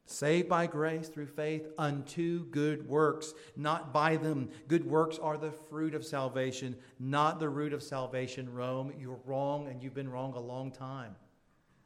saved 0.10 0.50
by 0.50 0.66
grace 0.66 1.08
through 1.08 1.28
faith 1.28 1.68
unto 1.78 2.46
good 2.46 2.88
works, 2.88 3.36
not 3.56 3.94
by 3.94 4.18
them. 4.18 4.50
Good 4.68 4.84
works 4.84 5.20
are 5.20 5.38
the 5.38 5.52
fruit 5.52 5.94
of 5.94 6.04
salvation, 6.04 6.76
not 7.00 7.40
the 7.40 7.50
root 7.50 7.74
of 7.74 7.84
salvation. 7.84 8.52
Rome, 8.52 8.92
you're 9.00 9.20
wrong, 9.26 9.68
and 9.68 9.84
you've 9.84 9.94
been 9.94 10.10
wrong 10.10 10.34
a 10.34 10.40
long 10.40 10.72
time. 10.72 11.16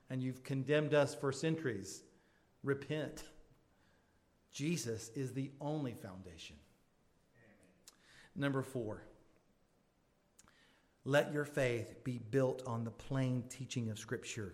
And 0.09 0.23
you've 0.23 0.43
condemned 0.43 0.93
us 0.93 1.13
for 1.13 1.33
centuries. 1.33 2.03
Repent. 2.63 3.23
Jesus 4.53 5.09
is 5.15 5.33
the 5.33 5.51
only 5.59 5.93
foundation. 5.93 6.55
Number 8.35 8.61
four, 8.61 9.03
let 11.05 11.33
your 11.33 11.45
faith 11.45 12.03
be 12.03 12.19
built 12.19 12.63
on 12.65 12.83
the 12.83 12.91
plain 12.91 13.43
teaching 13.49 13.89
of 13.89 13.99
Scripture 13.99 14.53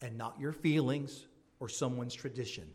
and 0.00 0.16
not 0.16 0.38
your 0.38 0.52
feelings 0.52 1.26
or 1.60 1.68
someone's 1.68 2.14
tradition. 2.14 2.68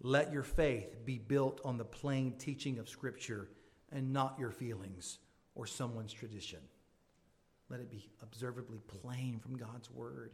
Let 0.00 0.32
your 0.32 0.42
faith 0.42 1.04
be 1.04 1.18
built 1.18 1.60
on 1.64 1.76
the 1.76 1.84
plain 1.84 2.34
teaching 2.38 2.78
of 2.78 2.88
Scripture 2.88 3.48
and 3.92 4.12
not 4.12 4.36
your 4.38 4.50
feelings 4.50 5.18
or 5.54 5.66
someone's 5.66 6.12
tradition. 6.12 6.60
Let 7.68 7.80
it 7.80 7.90
be 7.90 8.08
observably 8.22 8.80
plain 9.02 9.38
from 9.40 9.56
God's 9.56 9.90
Word. 9.90 10.32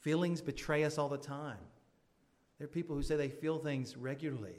Feelings 0.00 0.40
betray 0.40 0.84
us 0.84 0.98
all 0.98 1.08
the 1.08 1.18
time. 1.18 1.58
There 2.62 2.68
are 2.68 2.70
people 2.70 2.94
who 2.94 3.02
say 3.02 3.16
they 3.16 3.28
feel 3.28 3.58
things 3.58 3.96
regularly. 3.96 4.54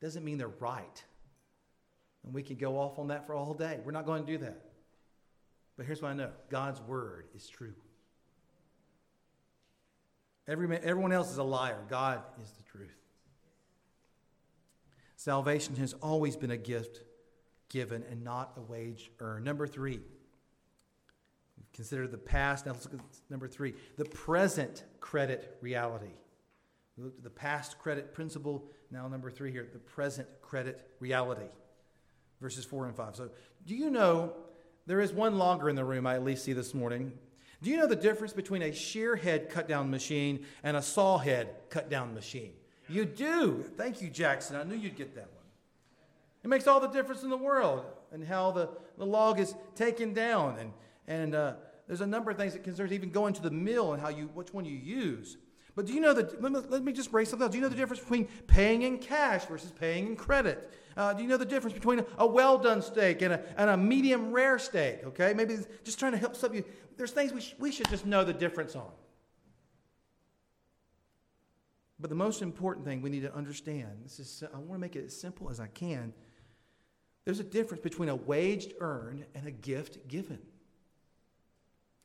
Doesn't 0.00 0.24
mean 0.24 0.38
they're 0.38 0.48
right. 0.48 1.04
And 2.24 2.34
we 2.34 2.42
can 2.42 2.56
go 2.56 2.76
off 2.76 2.98
on 2.98 3.06
that 3.06 3.28
for 3.28 3.34
all 3.36 3.54
day. 3.54 3.78
We're 3.84 3.92
not 3.92 4.06
going 4.06 4.26
to 4.26 4.32
do 4.32 4.38
that. 4.38 4.60
But 5.76 5.86
here's 5.86 6.02
what 6.02 6.08
I 6.08 6.14
know 6.14 6.32
God's 6.50 6.80
Word 6.80 7.28
is 7.32 7.48
true. 7.48 7.74
Every, 10.48 10.76
everyone 10.78 11.12
else 11.12 11.30
is 11.30 11.38
a 11.38 11.44
liar. 11.44 11.78
God 11.88 12.22
is 12.42 12.50
the 12.50 12.64
truth. 12.64 12.96
Salvation 15.14 15.76
has 15.76 15.92
always 16.02 16.36
been 16.36 16.50
a 16.50 16.56
gift 16.56 17.04
given 17.68 18.02
and 18.10 18.24
not 18.24 18.54
a 18.56 18.62
wage 18.62 19.12
earned. 19.20 19.44
Number 19.44 19.68
three, 19.68 20.00
consider 21.72 22.08
the 22.08 22.18
past. 22.18 22.66
Now 22.66 22.72
let's 22.72 22.86
look 22.86 22.94
at 22.94 23.00
number 23.30 23.46
three 23.46 23.74
the 23.96 24.06
present 24.06 24.82
credit 24.98 25.56
reality. 25.60 26.14
We 26.96 27.04
looked 27.04 27.18
at 27.18 27.24
the 27.24 27.30
past 27.30 27.78
credit 27.78 28.14
principle. 28.14 28.64
Now, 28.90 29.08
number 29.08 29.30
three 29.30 29.50
here, 29.50 29.66
the 29.72 29.78
present 29.78 30.28
credit 30.42 30.90
reality. 31.00 31.48
Verses 32.40 32.64
four 32.64 32.86
and 32.86 32.94
five. 32.94 33.16
So, 33.16 33.30
do 33.66 33.74
you 33.74 33.90
know 33.90 34.34
there 34.86 35.00
is 35.00 35.12
one 35.12 35.38
logger 35.38 35.68
in 35.68 35.76
the 35.76 35.84
room 35.84 36.06
I 36.06 36.14
at 36.14 36.24
least 36.24 36.44
see 36.44 36.52
this 36.52 36.74
morning? 36.74 37.12
Do 37.62 37.70
you 37.70 37.78
know 37.78 37.86
the 37.86 37.96
difference 37.96 38.32
between 38.32 38.62
a 38.62 38.72
shear 38.72 39.16
head 39.16 39.48
cut 39.48 39.66
down 39.66 39.90
machine 39.90 40.44
and 40.62 40.76
a 40.76 40.82
saw 40.82 41.18
head 41.18 41.48
cut 41.70 41.88
down 41.88 42.14
machine? 42.14 42.52
You 42.88 43.06
do. 43.06 43.64
Thank 43.76 44.02
you, 44.02 44.10
Jackson. 44.10 44.56
I 44.56 44.64
knew 44.64 44.76
you'd 44.76 44.96
get 44.96 45.14
that 45.14 45.28
one. 45.32 45.44
It 46.42 46.48
makes 46.48 46.66
all 46.66 46.78
the 46.78 46.88
difference 46.88 47.22
in 47.22 47.30
the 47.30 47.38
world 47.38 47.86
and 48.12 48.22
how 48.22 48.50
the, 48.50 48.68
the 48.98 49.06
log 49.06 49.40
is 49.40 49.54
taken 49.74 50.12
down. 50.12 50.58
And, 50.58 50.72
and 51.08 51.34
uh, 51.34 51.54
there's 51.86 52.02
a 52.02 52.06
number 52.06 52.30
of 52.30 52.36
things 52.36 52.52
that 52.52 52.62
concerns 52.62 52.92
even 52.92 53.10
going 53.10 53.32
to 53.34 53.42
the 53.42 53.50
mill 53.50 53.94
and 53.94 54.02
how 54.02 54.10
you, 54.10 54.28
which 54.34 54.52
one 54.52 54.66
you 54.66 54.76
use. 54.76 55.38
But 55.76 55.86
do 55.86 55.92
you 55.92 56.00
know 56.00 56.12
that, 56.12 56.40
let 56.40 56.84
me, 56.84 56.92
just 56.92 57.10
break 57.10 57.26
something 57.26 57.44
else. 57.44 57.52
Do 57.52 57.58
you 57.58 57.62
know 57.62 57.68
the 57.68 57.76
difference 57.76 58.00
between 58.00 58.26
paying 58.46 58.82
in 58.82 58.98
cash 58.98 59.44
versus 59.46 59.72
paying 59.72 60.06
in 60.06 60.16
credit? 60.16 60.72
Uh, 60.96 61.12
do 61.12 61.22
you 61.22 61.28
know 61.28 61.36
the 61.36 61.44
difference 61.44 61.74
between 61.74 62.04
a, 62.16 62.26
well 62.26 62.58
done 62.58 62.80
steak 62.80 63.22
and 63.22 63.34
a, 63.34 63.60
and 63.60 63.68
a 63.68 63.76
medium 63.76 64.30
rare 64.30 64.58
steak? 64.58 65.00
Okay, 65.04 65.34
maybe 65.34 65.58
just 65.82 65.98
trying 65.98 66.12
to 66.12 66.18
help 66.18 66.36
some 66.36 66.50
of 66.50 66.56
you. 66.56 66.64
There's 66.96 67.10
things 67.10 67.32
we, 67.32 67.40
sh- 67.40 67.56
we 67.58 67.72
should 67.72 67.88
just 67.88 68.06
know 68.06 68.22
the 68.22 68.32
difference 68.32 68.76
on. 68.76 68.90
But 71.98 72.08
the 72.08 72.16
most 72.16 72.40
important 72.40 72.86
thing 72.86 73.02
we 73.02 73.10
need 73.10 73.22
to 73.22 73.34
understand 73.34 73.88
this 74.04 74.20
is, 74.20 74.44
I 74.52 74.58
want 74.58 74.74
to 74.74 74.78
make 74.78 74.94
it 74.94 75.06
as 75.06 75.18
simple 75.18 75.50
as 75.50 75.58
I 75.58 75.66
can. 75.66 76.12
There's 77.24 77.40
a 77.40 77.44
difference 77.44 77.82
between 77.82 78.10
a 78.10 78.14
wage 78.14 78.68
earned 78.80 79.24
and 79.34 79.48
a 79.48 79.50
gift 79.50 80.06
given. 80.06 80.38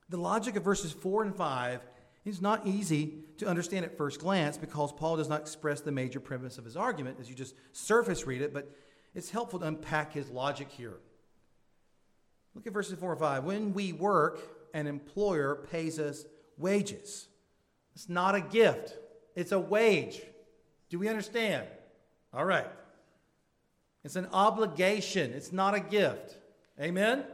The 0.07 0.17
logic 0.17 0.55
of 0.55 0.63
verses 0.63 0.91
4 0.91 1.23
and 1.23 1.35
5 1.35 1.81
is 2.29 2.41
not 2.41 2.65
easy 2.65 3.15
to 3.37 3.47
understand 3.47 3.85
at 3.85 3.97
first 3.97 4.19
glance 4.19 4.57
because 4.57 4.91
Paul 4.91 5.17
does 5.17 5.29
not 5.29 5.41
express 5.41 5.81
the 5.81 5.91
major 5.91 6.19
premise 6.19 6.57
of 6.57 6.65
his 6.65 6.77
argument 6.77 7.17
as 7.19 7.29
you 7.29 7.35
just 7.35 7.55
surface 7.71 8.25
read 8.25 8.41
it, 8.41 8.53
but 8.53 8.69
it's 9.15 9.29
helpful 9.29 9.59
to 9.59 9.65
unpack 9.65 10.13
his 10.13 10.29
logic 10.29 10.69
here. 10.69 10.97
Look 12.55 12.67
at 12.67 12.73
verses 12.73 12.97
4 12.99 13.11
and 13.11 13.19
5. 13.19 13.43
When 13.43 13.73
we 13.73 13.93
work, 13.93 14.39
an 14.73 14.87
employer 14.87 15.55
pays 15.71 15.99
us 15.99 16.25
wages. 16.57 17.27
It's 17.95 18.09
not 18.09 18.35
a 18.35 18.41
gift, 18.41 18.97
it's 19.35 19.51
a 19.51 19.59
wage. 19.59 20.21
Do 20.89 20.99
we 20.99 21.07
understand? 21.07 21.67
All 22.33 22.45
right. 22.45 22.67
It's 24.03 24.15
an 24.15 24.27
obligation, 24.31 25.33
it's 25.33 25.51
not 25.51 25.75
a 25.75 25.79
gift. 25.79 26.37
Amen? 26.79 27.25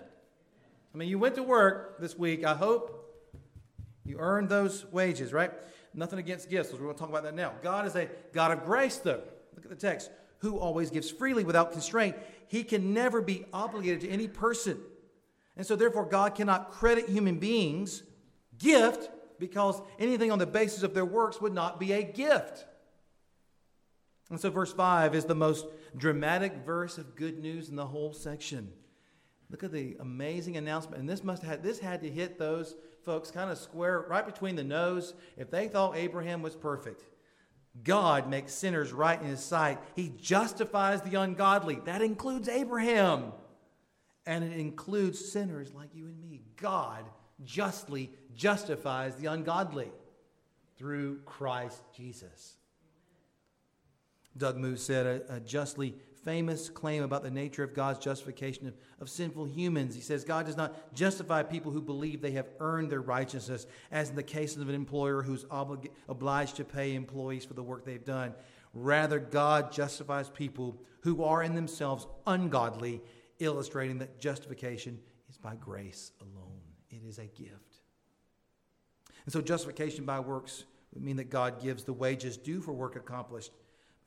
I 0.94 0.98
mean, 0.98 1.10
you 1.10 1.20
went 1.20 1.36
to 1.36 1.44
work 1.44 2.00
this 2.00 2.18
week. 2.18 2.44
I 2.44 2.56
hope 2.56 3.05
you 4.06 4.18
earn 4.20 4.48
those 4.48 4.86
wages, 4.92 5.34
right? 5.34 5.52
Nothing 5.94 6.20
against 6.20 6.50
gifts. 6.50 6.72
We're 6.72 6.80
going 6.80 6.94
to 6.94 7.00
talk 7.00 7.10
about 7.10 7.24
that 7.24 7.36
now. 7.36 7.54
God 7.64 7.88
is 7.88 7.96
a 7.96 8.08
God 8.34 8.52
of 8.52 8.66
grace, 8.66 8.98
though. 8.98 9.22
Look 9.56 9.66
at 9.66 9.70
the 9.70 9.76
text. 9.76 10.12
Who 10.40 10.60
always 10.60 10.92
gives 10.92 11.10
freely 11.10 11.44
without 11.44 11.72
constraint. 11.72 12.16
He 12.48 12.64
can 12.64 12.94
never 12.94 13.22
be 13.22 13.46
obligated 13.52 14.02
to 14.02 14.10
any 14.10 14.28
person. 14.28 14.80
And 15.58 15.66
so, 15.66 15.76
therefore, 15.76 16.06
God 16.06 16.36
cannot 16.36 16.72
credit 16.72 17.10
human 17.10 17.40
beings' 17.40 18.04
gift 18.60 19.10
because 19.40 19.82
anything 19.98 20.32
on 20.32 20.40
the 20.40 20.46
basis 20.46 20.84
of 20.84 20.94
their 20.94 21.06
works 21.06 21.42
would 21.42 21.54
not 21.54 21.80
be 21.80 21.94
a 21.94 22.04
gift. 22.04 22.66
And 24.30 24.40
so, 24.40 24.50
verse 24.50 24.74
5 24.74 25.16
is 25.16 25.26
the 25.26 25.36
most 25.36 25.66
dramatic 25.96 26.54
verse 26.66 26.98
of 26.98 27.16
good 27.16 27.40
news 27.40 27.70
in 27.70 27.76
the 27.76 27.86
whole 27.86 28.14
section. 28.14 28.72
Look 29.50 29.64
at 29.64 29.72
the 29.72 29.96
amazing 30.00 30.58
announcement. 30.58 31.00
And 31.00 31.10
this 31.10 31.24
must 31.24 31.44
have 31.44 31.64
this 31.64 31.80
had 31.80 32.02
to 32.02 32.10
hit 32.10 32.38
those 32.38 32.76
folks 33.06 33.32
kind 33.32 33.52
of 33.52 33.58
square 33.58 34.06
right 34.10 34.26
between 34.26 34.56
the 34.56 34.64
nose 34.64 35.14
if 35.38 35.52
they 35.52 35.68
thought 35.68 35.96
Abraham 35.96 36.42
was 36.42 36.56
perfect. 36.56 37.04
God 37.84 38.30
makes 38.30 38.54
sinners 38.54 38.94
right 38.94 39.22
in 39.22 39.28
his 39.28 39.44
sight. 39.44 39.80
He 39.96 40.10
justifies 40.10 41.02
the 41.02 41.16
ungodly. 41.16 41.80
That 41.86 42.02
includes 42.02 42.48
Abraham. 42.48 43.34
And 44.26 44.44
it 44.44 44.58
includes 44.58 45.24
sinners 45.32 45.74
like 45.74 45.90
you 45.94 46.06
and 46.06 46.20
me. 46.20 46.42
God 46.56 47.04
justly 47.44 48.10
justifies 48.36 49.16
the 49.16 49.28
ungodly 49.28 49.92
through 50.78 51.20
Christ 51.26 51.82
Jesus. 51.96 52.56
Doug 54.38 54.58
Moo 54.58 54.76
said 54.76 55.06
a, 55.06 55.36
a, 55.36 55.40
justly 55.40 55.96
famous 56.26 56.70
claim 56.70 57.04
about 57.04 57.22
the 57.24 57.30
nature 57.30 57.64
of 57.64 57.76
God's 57.76 58.00
justification 58.00 58.68
of, 58.68 58.74
of 59.00 59.10
sinful 59.10 59.46
humans. 59.46 59.94
He 59.94 60.02
says 60.02 60.26
God 60.26 60.48
does 60.48 60.58
not 60.58 60.94
justify 60.96 61.44
people 61.44 61.72
who 61.72 61.82
believe 61.82 62.20
they 62.20 62.32
have 62.32 62.50
earned 62.60 62.90
their 62.90 63.02
righteousness, 63.02 63.68
as 63.92 64.10
in 64.10 64.16
the 64.16 64.24
case 64.24 64.58
of 64.58 64.68
an 64.68 64.76
employer 64.76 65.22
who's 65.22 65.46
oblig- 65.46 65.92
obliged 66.10 66.56
to 66.58 66.66
pay 66.66 66.96
employees 66.96 67.46
for 67.46 67.54
the 67.54 67.64
work 67.64 67.86
they've 67.86 68.04
done. 68.04 68.34
Rather, 68.74 69.20
God 69.20 69.72
justifies 69.72 70.30
people 70.30 70.82
who 71.02 71.24
are 71.24 71.44
in 71.44 71.54
themselves 71.54 72.08
ungodly, 72.26 73.02
illustrating 73.40 74.00
that 74.00 74.20
justification 74.20 75.00
is 75.30 75.38
by 75.38 75.56
grace 75.56 76.12
alone. 76.20 76.60
It 76.90 77.04
is 77.08 77.20
a 77.20 77.28
gift. 77.28 77.78
And 79.26 79.32
so, 79.32 79.42
justification 79.42 80.06
by 80.06 80.20
works 80.20 80.66
would 80.94 81.04
mean 81.04 81.18
that 81.18 81.30
God 81.30 81.62
gives 81.62 81.84
the 81.84 81.94
wages 81.94 82.36
due 82.36 82.62
for 82.62 82.74
work 82.74 82.96
accomplished. 82.96 83.52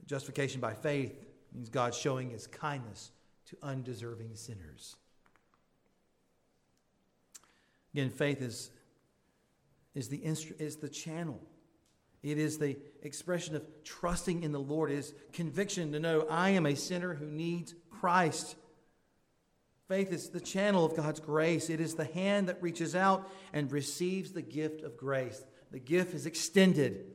Justification 0.06 0.60
by 0.60 0.74
faith 0.74 1.27
means 1.54 1.68
God 1.68 1.94
showing 1.94 2.30
his 2.30 2.46
kindness 2.46 3.10
to 3.46 3.56
undeserving 3.62 4.34
sinners. 4.34 4.96
Again, 7.94 8.10
faith 8.10 8.42
is, 8.42 8.70
is, 9.94 10.08
the 10.08 10.18
instru- 10.18 10.60
is 10.60 10.76
the 10.76 10.88
channel. 10.88 11.40
It 12.22 12.38
is 12.38 12.58
the 12.58 12.76
expression 13.02 13.56
of 13.56 13.66
trusting 13.84 14.42
in 14.42 14.52
the 14.52 14.60
Lord. 14.60 14.90
It 14.90 14.98
is 14.98 15.14
conviction 15.32 15.92
to 15.92 16.00
know 16.00 16.26
I 16.28 16.50
am 16.50 16.66
a 16.66 16.74
sinner 16.74 17.14
who 17.14 17.26
needs 17.26 17.74
Christ. 17.90 18.56
Faith 19.88 20.12
is 20.12 20.28
the 20.28 20.40
channel 20.40 20.84
of 20.84 20.94
God's 20.94 21.20
grace. 21.20 21.70
It 21.70 21.80
is 21.80 21.94
the 21.94 22.04
hand 22.04 22.48
that 22.48 22.62
reaches 22.62 22.94
out 22.94 23.30
and 23.52 23.72
receives 23.72 24.32
the 24.32 24.42
gift 24.42 24.82
of 24.82 24.96
grace. 24.96 25.42
The 25.70 25.78
gift 25.78 26.14
is 26.14 26.26
extended. 26.26 27.06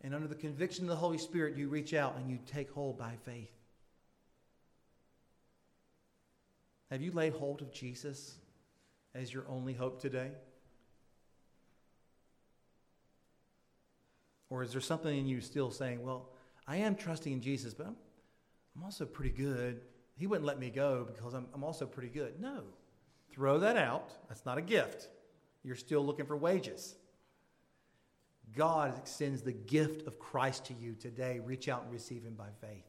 And 0.00 0.14
under 0.14 0.28
the 0.28 0.34
conviction 0.34 0.84
of 0.84 0.90
the 0.90 0.96
Holy 0.96 1.18
Spirit, 1.18 1.56
you 1.56 1.68
reach 1.68 1.92
out 1.92 2.16
and 2.16 2.30
you 2.30 2.38
take 2.46 2.70
hold 2.70 2.98
by 2.98 3.14
faith. 3.24 3.55
Have 6.90 7.02
you 7.02 7.12
laid 7.12 7.32
hold 7.32 7.62
of 7.62 7.72
Jesus 7.72 8.36
as 9.14 9.32
your 9.32 9.44
only 9.48 9.72
hope 9.72 10.00
today? 10.00 10.30
Or 14.48 14.62
is 14.62 14.72
there 14.72 14.80
something 14.80 15.16
in 15.16 15.26
you 15.26 15.40
still 15.40 15.70
saying, 15.70 16.02
well, 16.04 16.28
I 16.66 16.76
am 16.78 16.94
trusting 16.94 17.32
in 17.32 17.40
Jesus, 17.40 17.74
but 17.74 17.86
I'm, 17.86 17.96
I'm 18.76 18.84
also 18.84 19.04
pretty 19.04 19.30
good. 19.30 19.80
He 20.16 20.26
wouldn't 20.26 20.46
let 20.46 20.58
me 20.58 20.70
go 20.70 21.04
because 21.06 21.34
I'm, 21.34 21.46
I'm 21.52 21.64
also 21.64 21.86
pretty 21.86 22.08
good. 22.08 22.40
No. 22.40 22.62
Throw 23.32 23.58
that 23.58 23.76
out. 23.76 24.12
That's 24.28 24.46
not 24.46 24.56
a 24.56 24.62
gift. 24.62 25.08
You're 25.64 25.76
still 25.76 26.04
looking 26.04 26.26
for 26.26 26.36
wages. 26.36 26.94
God 28.56 28.96
extends 28.96 29.42
the 29.42 29.52
gift 29.52 30.06
of 30.06 30.18
Christ 30.18 30.66
to 30.66 30.74
you 30.74 30.94
today. 30.94 31.40
Reach 31.44 31.68
out 31.68 31.82
and 31.82 31.92
receive 31.92 32.22
Him 32.22 32.34
by 32.34 32.48
faith. 32.60 32.84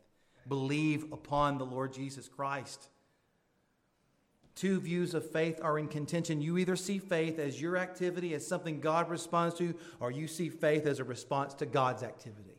Believe 0.47 1.11
upon 1.11 1.57
the 1.57 1.65
Lord 1.65 1.91
Jesus 1.91 2.27
Christ. 2.27 2.87
Two 4.57 4.79
views 4.79 5.13
of 5.13 5.29
faith 5.29 5.59
are 5.61 5.77
in 5.77 5.87
contention. 5.87 6.41
You 6.41 6.57
either 6.57 6.75
see 6.75 6.97
faith 6.97 7.37
as 7.37 7.61
your 7.61 7.77
activity, 7.77 8.33
as 8.33 8.45
something 8.45 8.79
God 8.79 9.07
responds 9.07 9.53
to, 9.59 9.75
or 9.99 10.09
you 10.09 10.27
see 10.27 10.49
faith 10.49 10.87
as 10.87 10.97
a 10.97 11.03
response 11.03 11.53
to 11.55 11.67
God's 11.67 12.01
activity. 12.01 12.55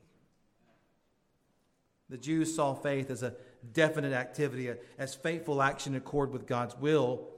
The 2.09 2.17
Jews 2.17 2.55
saw 2.55 2.75
faith 2.75 3.11
as 3.11 3.25
a 3.25 3.35
definite 3.73 4.13
activity, 4.13 4.71
as 4.97 5.17
faithful 5.17 5.61
action 5.61 5.95
in 5.95 5.99
accord 6.01 6.33
with 6.33 6.47
God's 6.47 6.77
will. 6.77 7.31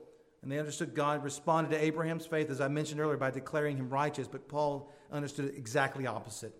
And 0.42 0.52
they 0.52 0.58
understood 0.58 0.94
God 0.94 1.24
responded 1.24 1.70
to 1.70 1.82
Abraham's 1.82 2.26
faith, 2.26 2.50
as 2.50 2.60
I 2.60 2.68
mentioned 2.68 3.00
earlier, 3.00 3.16
by 3.16 3.30
declaring 3.30 3.78
him 3.78 3.88
righteous. 3.88 4.28
But 4.28 4.46
Paul 4.46 4.92
understood 5.10 5.46
it 5.46 5.54
exactly 5.56 6.06
opposite 6.06 6.52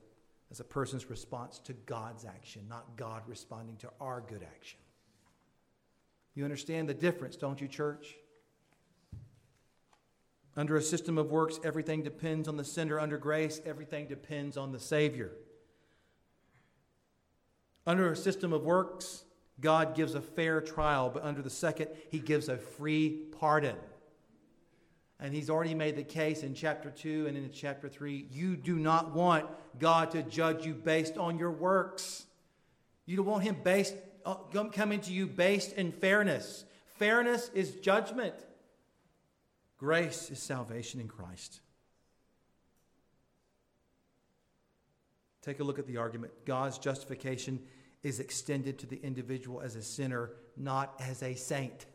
as 0.50 0.58
a 0.58 0.64
person's 0.64 1.10
response 1.10 1.58
to 1.64 1.74
God's 1.74 2.24
action, 2.24 2.62
not 2.66 2.96
God 2.96 3.24
responding 3.26 3.76
to 3.76 3.90
our 4.00 4.22
good 4.26 4.42
action. 4.42 4.78
You 6.34 6.44
understand 6.44 6.88
the 6.88 6.94
difference, 6.94 7.36
don't 7.36 7.60
you, 7.60 7.68
church? 7.68 8.16
Under 10.56 10.76
a 10.76 10.82
system 10.82 11.18
of 11.18 11.30
works, 11.30 11.58
everything 11.64 12.02
depends 12.02 12.48
on 12.48 12.56
the 12.56 12.64
sender. 12.64 12.98
Under 13.00 13.18
grace, 13.18 13.60
everything 13.64 14.06
depends 14.06 14.56
on 14.56 14.72
the 14.72 14.78
Savior. 14.78 15.32
Under 17.86 18.12
a 18.12 18.16
system 18.16 18.52
of 18.52 18.62
works, 18.62 19.24
God 19.60 19.94
gives 19.94 20.14
a 20.14 20.20
fair 20.20 20.60
trial, 20.60 21.10
but 21.12 21.24
under 21.24 21.42
the 21.42 21.50
second, 21.50 21.88
He 22.10 22.18
gives 22.18 22.48
a 22.48 22.56
free 22.56 23.26
pardon. 23.38 23.76
And 25.18 25.34
He's 25.34 25.50
already 25.50 25.74
made 25.74 25.96
the 25.96 26.04
case 26.04 26.42
in 26.42 26.54
chapter 26.54 26.90
2 26.90 27.26
and 27.26 27.36
in 27.36 27.50
chapter 27.52 27.88
3. 27.88 28.26
You 28.30 28.56
do 28.56 28.76
not 28.76 29.14
want 29.14 29.46
God 29.78 30.10
to 30.12 30.22
judge 30.22 30.66
you 30.66 30.74
based 30.74 31.16
on 31.16 31.38
your 31.38 31.50
works. 31.50 32.26
You 33.06 33.16
don't 33.16 33.26
want 33.26 33.44
Him 33.44 33.56
based 33.62 33.94
Oh, 34.24 34.46
coming 34.72 35.00
to 35.00 35.12
you 35.12 35.26
based 35.26 35.72
in 35.72 35.92
fairness. 35.92 36.64
Fairness 36.98 37.50
is 37.54 37.76
judgment, 37.76 38.34
grace 39.78 40.30
is 40.30 40.38
salvation 40.38 41.00
in 41.00 41.08
Christ. 41.08 41.60
Take 45.42 45.60
a 45.60 45.64
look 45.64 45.78
at 45.78 45.86
the 45.86 45.96
argument. 45.96 46.32
God's 46.44 46.76
justification 46.76 47.60
is 48.02 48.20
extended 48.20 48.78
to 48.80 48.86
the 48.86 49.00
individual 49.02 49.62
as 49.62 49.76
a 49.76 49.82
sinner, 49.82 50.32
not 50.56 50.94
as 51.00 51.22
a 51.22 51.34
saint. 51.34 51.86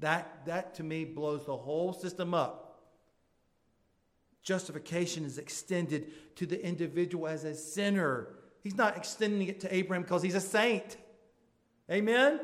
That, 0.00 0.46
that 0.46 0.74
to 0.74 0.82
me 0.82 1.04
blows 1.04 1.46
the 1.46 1.56
whole 1.56 1.92
system 1.92 2.34
up. 2.34 2.80
Justification 4.42 5.24
is 5.24 5.38
extended 5.38 6.36
to 6.36 6.46
the 6.46 6.60
individual 6.64 7.28
as 7.28 7.44
a 7.44 7.54
sinner. 7.54 8.28
He's 8.62 8.76
not 8.76 8.96
extending 8.96 9.46
it 9.46 9.60
to 9.60 9.72
Abraham 9.72 10.02
because 10.02 10.22
he's 10.22 10.34
a 10.34 10.40
saint. 10.40 10.96
Amen? 11.92 12.32
Amen? 12.34 12.40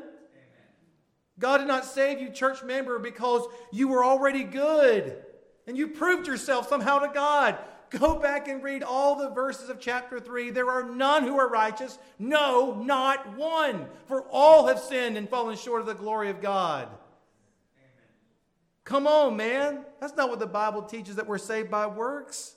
God 1.39 1.57
did 1.59 1.67
not 1.67 1.85
save 1.85 2.21
you, 2.21 2.29
church 2.29 2.63
member, 2.63 2.99
because 2.99 3.47
you 3.71 3.87
were 3.87 4.05
already 4.05 4.43
good 4.43 5.17
and 5.65 5.77
you 5.77 5.87
proved 5.87 6.27
yourself 6.27 6.69
somehow 6.69 6.99
to 6.99 7.11
God. 7.13 7.57
Go 7.89 8.19
back 8.19 8.47
and 8.47 8.61
read 8.61 8.83
all 8.83 9.15
the 9.15 9.29
verses 9.31 9.69
of 9.69 9.79
chapter 9.79 10.19
3. 10.19 10.51
There 10.51 10.69
are 10.69 10.83
none 10.83 11.23
who 11.23 11.39
are 11.39 11.49
righteous. 11.49 11.97
No, 12.19 12.75
not 12.75 13.35
one. 13.35 13.87
For 14.05 14.21
all 14.29 14.67
have 14.67 14.79
sinned 14.79 15.17
and 15.17 15.27
fallen 15.27 15.57
short 15.57 15.81
of 15.81 15.87
the 15.87 15.95
glory 15.95 16.29
of 16.29 16.41
God. 16.41 16.87
Amen. 16.87 16.97
Come 18.83 19.07
on, 19.07 19.35
man. 19.35 19.85
That's 19.99 20.15
not 20.15 20.29
what 20.29 20.39
the 20.39 20.45
Bible 20.45 20.83
teaches 20.83 21.15
that 21.15 21.25
we're 21.25 21.39
saved 21.39 21.71
by 21.71 21.87
works. 21.87 22.55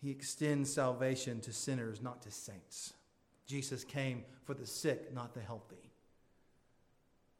He 0.00 0.10
extends 0.10 0.72
salvation 0.72 1.40
to 1.40 1.52
sinners, 1.52 2.00
not 2.00 2.22
to 2.22 2.30
saints. 2.30 2.94
Jesus 3.46 3.84
came 3.84 4.24
for 4.44 4.54
the 4.54 4.66
sick, 4.66 5.12
not 5.12 5.34
the 5.34 5.40
healthy. 5.40 5.76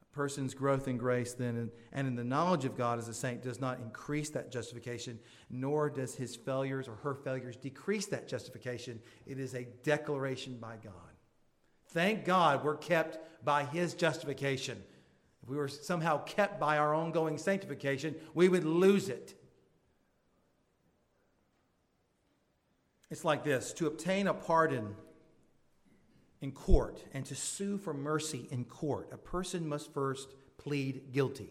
A 0.02 0.14
person's 0.14 0.54
growth 0.54 0.88
in 0.88 0.98
grace, 0.98 1.32
then, 1.32 1.70
and 1.92 2.06
in 2.06 2.16
the 2.16 2.24
knowledge 2.24 2.64
of 2.64 2.76
God 2.76 2.98
as 2.98 3.08
a 3.08 3.14
saint, 3.14 3.42
does 3.42 3.60
not 3.60 3.78
increase 3.78 4.28
that 4.30 4.50
justification, 4.50 5.18
nor 5.48 5.88
does 5.88 6.14
his 6.14 6.36
failures 6.36 6.88
or 6.88 6.96
her 6.96 7.14
failures 7.14 7.56
decrease 7.56 8.06
that 8.06 8.28
justification. 8.28 9.00
It 9.26 9.38
is 9.38 9.54
a 9.54 9.68
declaration 9.82 10.58
by 10.60 10.76
God. 10.82 10.92
Thank 11.88 12.24
God 12.24 12.62
we're 12.62 12.76
kept 12.76 13.44
by 13.44 13.64
his 13.64 13.94
justification. 13.94 14.82
If 15.42 15.48
we 15.48 15.56
were 15.56 15.68
somehow 15.68 16.24
kept 16.24 16.60
by 16.60 16.76
our 16.76 16.92
ongoing 16.92 17.38
sanctification, 17.38 18.14
we 18.34 18.48
would 18.48 18.64
lose 18.64 19.08
it. 19.08 19.39
It's 23.10 23.24
like 23.24 23.44
this 23.44 23.72
to 23.74 23.86
obtain 23.86 24.26
a 24.26 24.34
pardon 24.34 24.94
in 26.40 26.52
court 26.52 27.02
and 27.12 27.26
to 27.26 27.34
sue 27.34 27.76
for 27.76 27.92
mercy 27.92 28.46
in 28.50 28.64
court, 28.64 29.08
a 29.12 29.18
person 29.18 29.68
must 29.68 29.92
first 29.92 30.32
plead 30.58 31.12
guilty. 31.12 31.50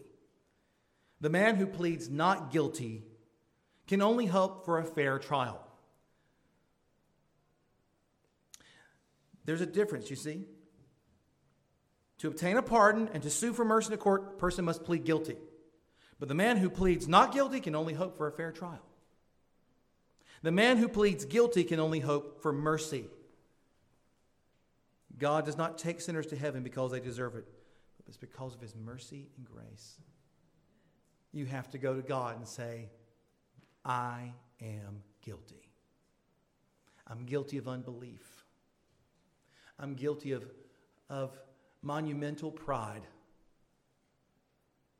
The 1.20 1.28
man 1.28 1.56
who 1.56 1.66
pleads 1.66 2.08
not 2.08 2.50
guilty 2.50 3.04
can 3.86 4.00
only 4.00 4.26
hope 4.26 4.64
for 4.64 4.78
a 4.78 4.84
fair 4.84 5.18
trial. 5.18 5.60
There's 9.44 9.60
a 9.60 9.66
difference, 9.66 10.10
you 10.10 10.16
see. 10.16 10.46
To 12.18 12.28
obtain 12.28 12.56
a 12.56 12.62
pardon 12.62 13.10
and 13.12 13.22
to 13.22 13.30
sue 13.30 13.52
for 13.52 13.64
mercy 13.64 13.88
in 13.88 13.94
a 13.94 13.96
court, 13.96 14.32
a 14.34 14.38
person 14.38 14.64
must 14.64 14.84
plead 14.84 15.04
guilty. 15.04 15.36
But 16.18 16.28
the 16.28 16.34
man 16.34 16.56
who 16.56 16.70
pleads 16.70 17.08
not 17.08 17.32
guilty 17.32 17.60
can 17.60 17.74
only 17.74 17.94
hope 17.94 18.16
for 18.16 18.26
a 18.26 18.32
fair 18.32 18.52
trial. 18.52 18.84
The 20.42 20.50
man 20.50 20.78
who 20.78 20.88
pleads 20.88 21.24
guilty 21.24 21.64
can 21.64 21.80
only 21.80 22.00
hope 22.00 22.42
for 22.42 22.52
mercy. 22.52 23.06
God 25.18 25.44
does 25.44 25.58
not 25.58 25.76
take 25.76 26.00
sinners 26.00 26.26
to 26.28 26.36
heaven 26.36 26.62
because 26.62 26.92
they 26.92 27.00
deserve 27.00 27.36
it, 27.36 27.46
but 27.98 28.06
it's 28.08 28.16
because 28.16 28.54
of 28.54 28.60
his 28.60 28.74
mercy 28.74 29.28
and 29.36 29.46
grace. 29.46 29.98
You 31.32 31.44
have 31.44 31.68
to 31.70 31.78
go 31.78 31.94
to 31.94 32.02
God 32.02 32.36
and 32.36 32.48
say, 32.48 32.88
I 33.84 34.32
am 34.62 35.02
guilty. 35.22 35.70
I'm 37.06 37.24
guilty 37.24 37.58
of 37.58 37.68
unbelief. 37.68 38.44
I'm 39.78 39.94
guilty 39.94 40.32
of, 40.32 40.44
of 41.10 41.38
monumental 41.82 42.50
pride. 42.50 43.02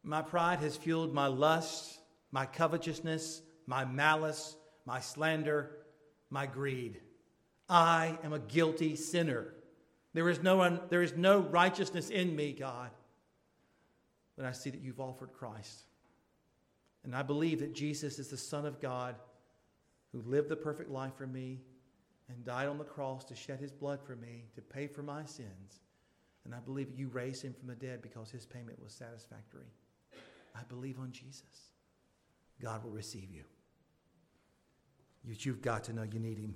My 0.03 0.23
pride 0.23 0.61
has 0.61 0.77
fueled 0.77 1.15
my 1.15 1.27
lust, 1.27 1.99
my 2.31 2.47
covetousness, 2.47 3.43
my 3.67 3.85
malice, 3.85 4.57
my 4.91 4.99
slander, 4.99 5.71
my 6.31 6.47
greed. 6.47 7.01
I 7.69 8.19
am 8.25 8.33
a 8.33 8.41
guilty 8.41 8.97
sinner. 8.97 9.55
There 10.15 10.29
is 10.29 10.43
no, 10.43 10.63
un, 10.63 10.81
there 10.89 11.03
is 11.03 11.15
no 11.17 11.39
righteousness 11.39 12.11
in 12.11 12.35
me, 12.35 12.53
God. 12.53 12.91
But 14.37 14.47
I 14.47 14.51
see 14.51 14.69
that 14.71 14.81
you've 14.81 14.99
offered 14.99 15.33
Christ. 15.33 15.85
And 17.05 17.15
I 17.15 17.23
believe 17.23 17.61
that 17.61 17.73
Jesus 17.73 18.19
is 18.19 18.31
the 18.31 18.37
Son 18.37 18.67
of 18.67 18.81
God 18.81 19.15
who 20.11 20.23
lived 20.23 20.49
the 20.49 20.57
perfect 20.57 20.91
life 20.91 21.15
for 21.17 21.29
me 21.29 21.61
and 22.29 22.45
died 22.45 22.67
on 22.67 22.77
the 22.77 22.83
cross 22.83 23.23
to 23.27 23.37
shed 23.37 23.61
his 23.61 23.71
blood 23.71 24.01
for 24.05 24.17
me, 24.17 24.47
to 24.57 24.61
pay 24.61 24.89
for 24.89 25.05
my 25.05 25.25
sins. 25.25 25.83
And 26.45 26.53
I 26.53 26.59
believe 26.59 26.99
you 26.99 27.07
raised 27.11 27.45
him 27.45 27.55
from 27.55 27.69
the 27.69 27.77
dead 27.77 28.03
because 28.03 28.29
his 28.29 28.45
payment 28.45 28.83
was 28.83 28.93
satisfactory. 28.93 29.71
I 30.57 30.65
believe 30.69 30.99
on 30.99 31.13
Jesus. 31.13 31.75
God 32.61 32.83
will 32.83 32.91
receive 32.91 33.31
you. 33.31 33.45
You've 35.27 35.63
got 35.63 35.85
to 35.85 35.93
know 35.93 36.03
you 36.03 36.19
need 36.19 36.39
him. 36.39 36.55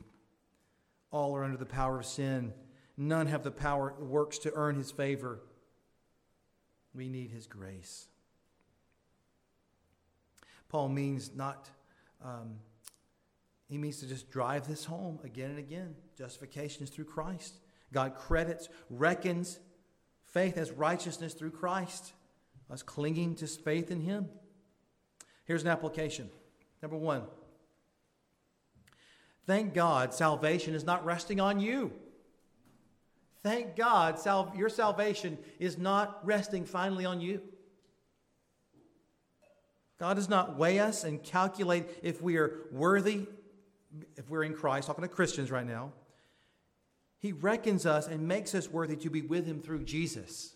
All 1.11 1.37
are 1.37 1.45
under 1.45 1.57
the 1.57 1.67
power 1.67 2.01
of 2.01 2.07
sin. 2.07 2.53
None 2.97 3.27
have 3.27 3.43
the 3.43 3.51
power, 3.51 3.95
works 4.01 4.39
to 4.39 4.53
earn 4.55 4.77
his 4.77 4.91
favor. 4.91 5.41
We 6.95 7.09
need 7.09 7.31
his 7.31 7.47
grace. 7.47 8.07
Paul 10.69 10.89
means 10.89 11.31
not, 11.35 11.69
um, 12.25 12.57
he 13.69 13.79
means 13.79 13.99
to 13.99 14.07
just 14.07 14.31
drive 14.31 14.67
this 14.67 14.85
home 14.85 15.19
again 15.25 15.51
and 15.51 15.59
again. 15.59 15.95
Justification 16.17 16.83
is 16.83 16.91
through 16.91 17.05
Christ. 17.05 17.55
God 17.93 18.17
credits, 18.17 18.69
reckons 18.91 19.61
faith 20.25 20.57
as 20.57 20.73
righteousness 20.73 21.35
through 21.35 21.53
Christ, 21.53 22.12
us 22.71 22.83
clinging 22.83 23.37
to 23.37 23.47
faith 23.47 23.91
in 23.91 24.01
him. 24.01 24.29
Here's 25.45 25.62
an 25.62 25.69
application. 25.69 26.29
Number 26.83 26.97
one, 26.97 27.23
thank 29.47 29.74
God 29.74 30.14
salvation 30.14 30.74
is 30.74 30.84
not 30.84 31.05
resting 31.05 31.40
on 31.40 31.61
you. 31.61 31.92
Thank 33.42 33.76
God 33.76 34.18
sal- 34.18 34.53
your 34.57 34.70
salvation 34.70 35.38
is 35.59 35.76
not 35.76 36.24
resting 36.24 36.64
finally 36.64 37.05
on 37.05 37.20
you. 37.20 37.42
God 39.99 40.14
does 40.14 40.28
not 40.28 40.57
weigh 40.57 40.78
us 40.78 41.05
and 41.05 41.22
calculate 41.22 41.86
if 42.03 42.20
we 42.20 42.36
are 42.36 42.62
worthy, 42.72 43.26
if 44.16 44.28
we're 44.28 44.42
in 44.42 44.55
Christ, 44.55 44.86
talking 44.86 45.03
to 45.03 45.09
Christians 45.09 45.51
right 45.51 45.66
now. 45.66 45.92
He 47.18 47.32
reckons 47.32 47.86
us 47.86 48.07
and 48.07 48.26
makes 48.26 48.55
us 48.55 48.70
worthy 48.70 48.97
to 48.97 49.11
be 49.11 49.22
with 49.22 49.47
Him 49.47 49.61
through 49.61 49.84
Jesus. 49.84 50.55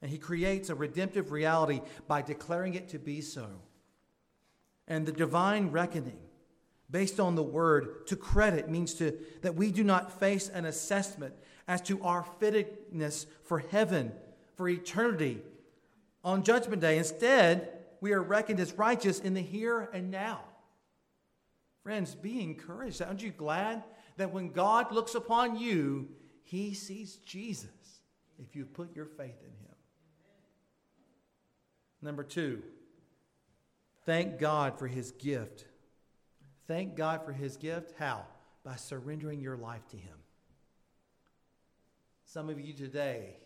And 0.00 0.10
He 0.10 0.18
creates 0.18 0.70
a 0.70 0.74
redemptive 0.74 1.30
reality 1.30 1.82
by 2.06 2.22
declaring 2.22 2.74
it 2.74 2.88
to 2.90 2.98
be 2.98 3.20
so. 3.20 3.46
And 4.86 5.04
the 5.04 5.12
divine 5.12 5.70
reckoning, 5.70 6.18
based 6.90 7.20
on 7.20 7.34
the 7.34 7.42
word 7.42 8.06
to 8.06 8.16
credit, 8.16 8.68
means 8.68 8.94
to, 8.94 9.18
that 9.42 9.54
we 9.54 9.70
do 9.70 9.84
not 9.84 10.18
face 10.18 10.48
an 10.48 10.64
assessment 10.64 11.34
as 11.66 11.82
to 11.82 12.02
our 12.02 12.24
fittedness 12.40 13.26
for 13.44 13.58
heaven, 13.58 14.12
for 14.56 14.68
eternity 14.68 15.42
on 16.24 16.42
Judgment 16.42 16.80
Day. 16.80 16.98
Instead, 16.98 17.70
we 18.00 18.12
are 18.12 18.22
reckoned 18.22 18.60
as 18.60 18.72
righteous 18.74 19.20
in 19.20 19.34
the 19.34 19.42
here 19.42 19.88
and 19.92 20.10
now. 20.10 20.40
Friends, 21.82 22.14
be 22.14 22.42
encouraged. 22.42 23.02
Aren't 23.02 23.22
you 23.22 23.30
glad 23.30 23.82
that 24.16 24.32
when 24.32 24.50
God 24.50 24.92
looks 24.92 25.14
upon 25.14 25.58
you, 25.58 26.08
he 26.42 26.74
sees 26.74 27.16
Jesus 27.16 27.70
if 28.38 28.56
you 28.56 28.64
put 28.64 28.94
your 28.94 29.06
faith 29.06 29.40
in 29.42 29.50
him? 29.50 29.74
Number 32.00 32.22
two, 32.22 32.62
thank 34.06 34.38
God 34.38 34.78
for 34.78 34.86
his 34.86 35.12
gift. 35.12 35.64
Thank 36.68 36.94
God 36.94 37.24
for 37.24 37.32
his 37.32 37.56
gift. 37.56 37.94
How? 37.98 38.24
By 38.62 38.76
surrendering 38.76 39.40
your 39.40 39.56
life 39.56 39.88
to 39.88 39.96
him. 39.96 40.14
Some 42.24 42.50
of 42.50 42.60
you 42.60 42.74
today, 42.74 43.38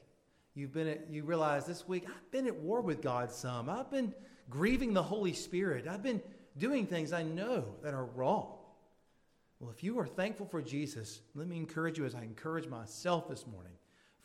you've 0.55 0.73
been 0.73 0.89
at, 0.89 1.09
you 1.09 1.23
realize 1.23 1.64
this 1.64 1.87
week, 1.87 2.05
I've 2.09 2.31
been 2.33 2.49
at 2.49 2.57
war 2.57 2.81
with 2.81 3.01
God 3.01 3.31
some. 3.31 3.70
I've 3.70 3.91
been 3.91 4.12
grieving 4.51 4.93
the 4.93 5.03
Holy 5.03 5.33
Spirit. 5.33 5.87
I've 5.87 6.03
been 6.03 6.20
doing 6.59 6.87
things 6.87 7.12
I 7.12 7.23
know 7.23 7.64
that 7.83 7.95
are 7.95 8.07
wrong. 8.07 8.57
Well, 9.61 9.70
if 9.70 9.85
you 9.85 10.01
are 10.01 10.07
thankful 10.07 10.47
for 10.47 10.61
Jesus, 10.61 11.20
let 11.37 11.47
me 11.47 11.57
encourage 11.57 11.97
you 11.97 12.05
as 12.05 12.16
I 12.16 12.23
encourage 12.23 12.66
myself 12.66 13.29
this 13.29 13.47
morning 13.47 13.73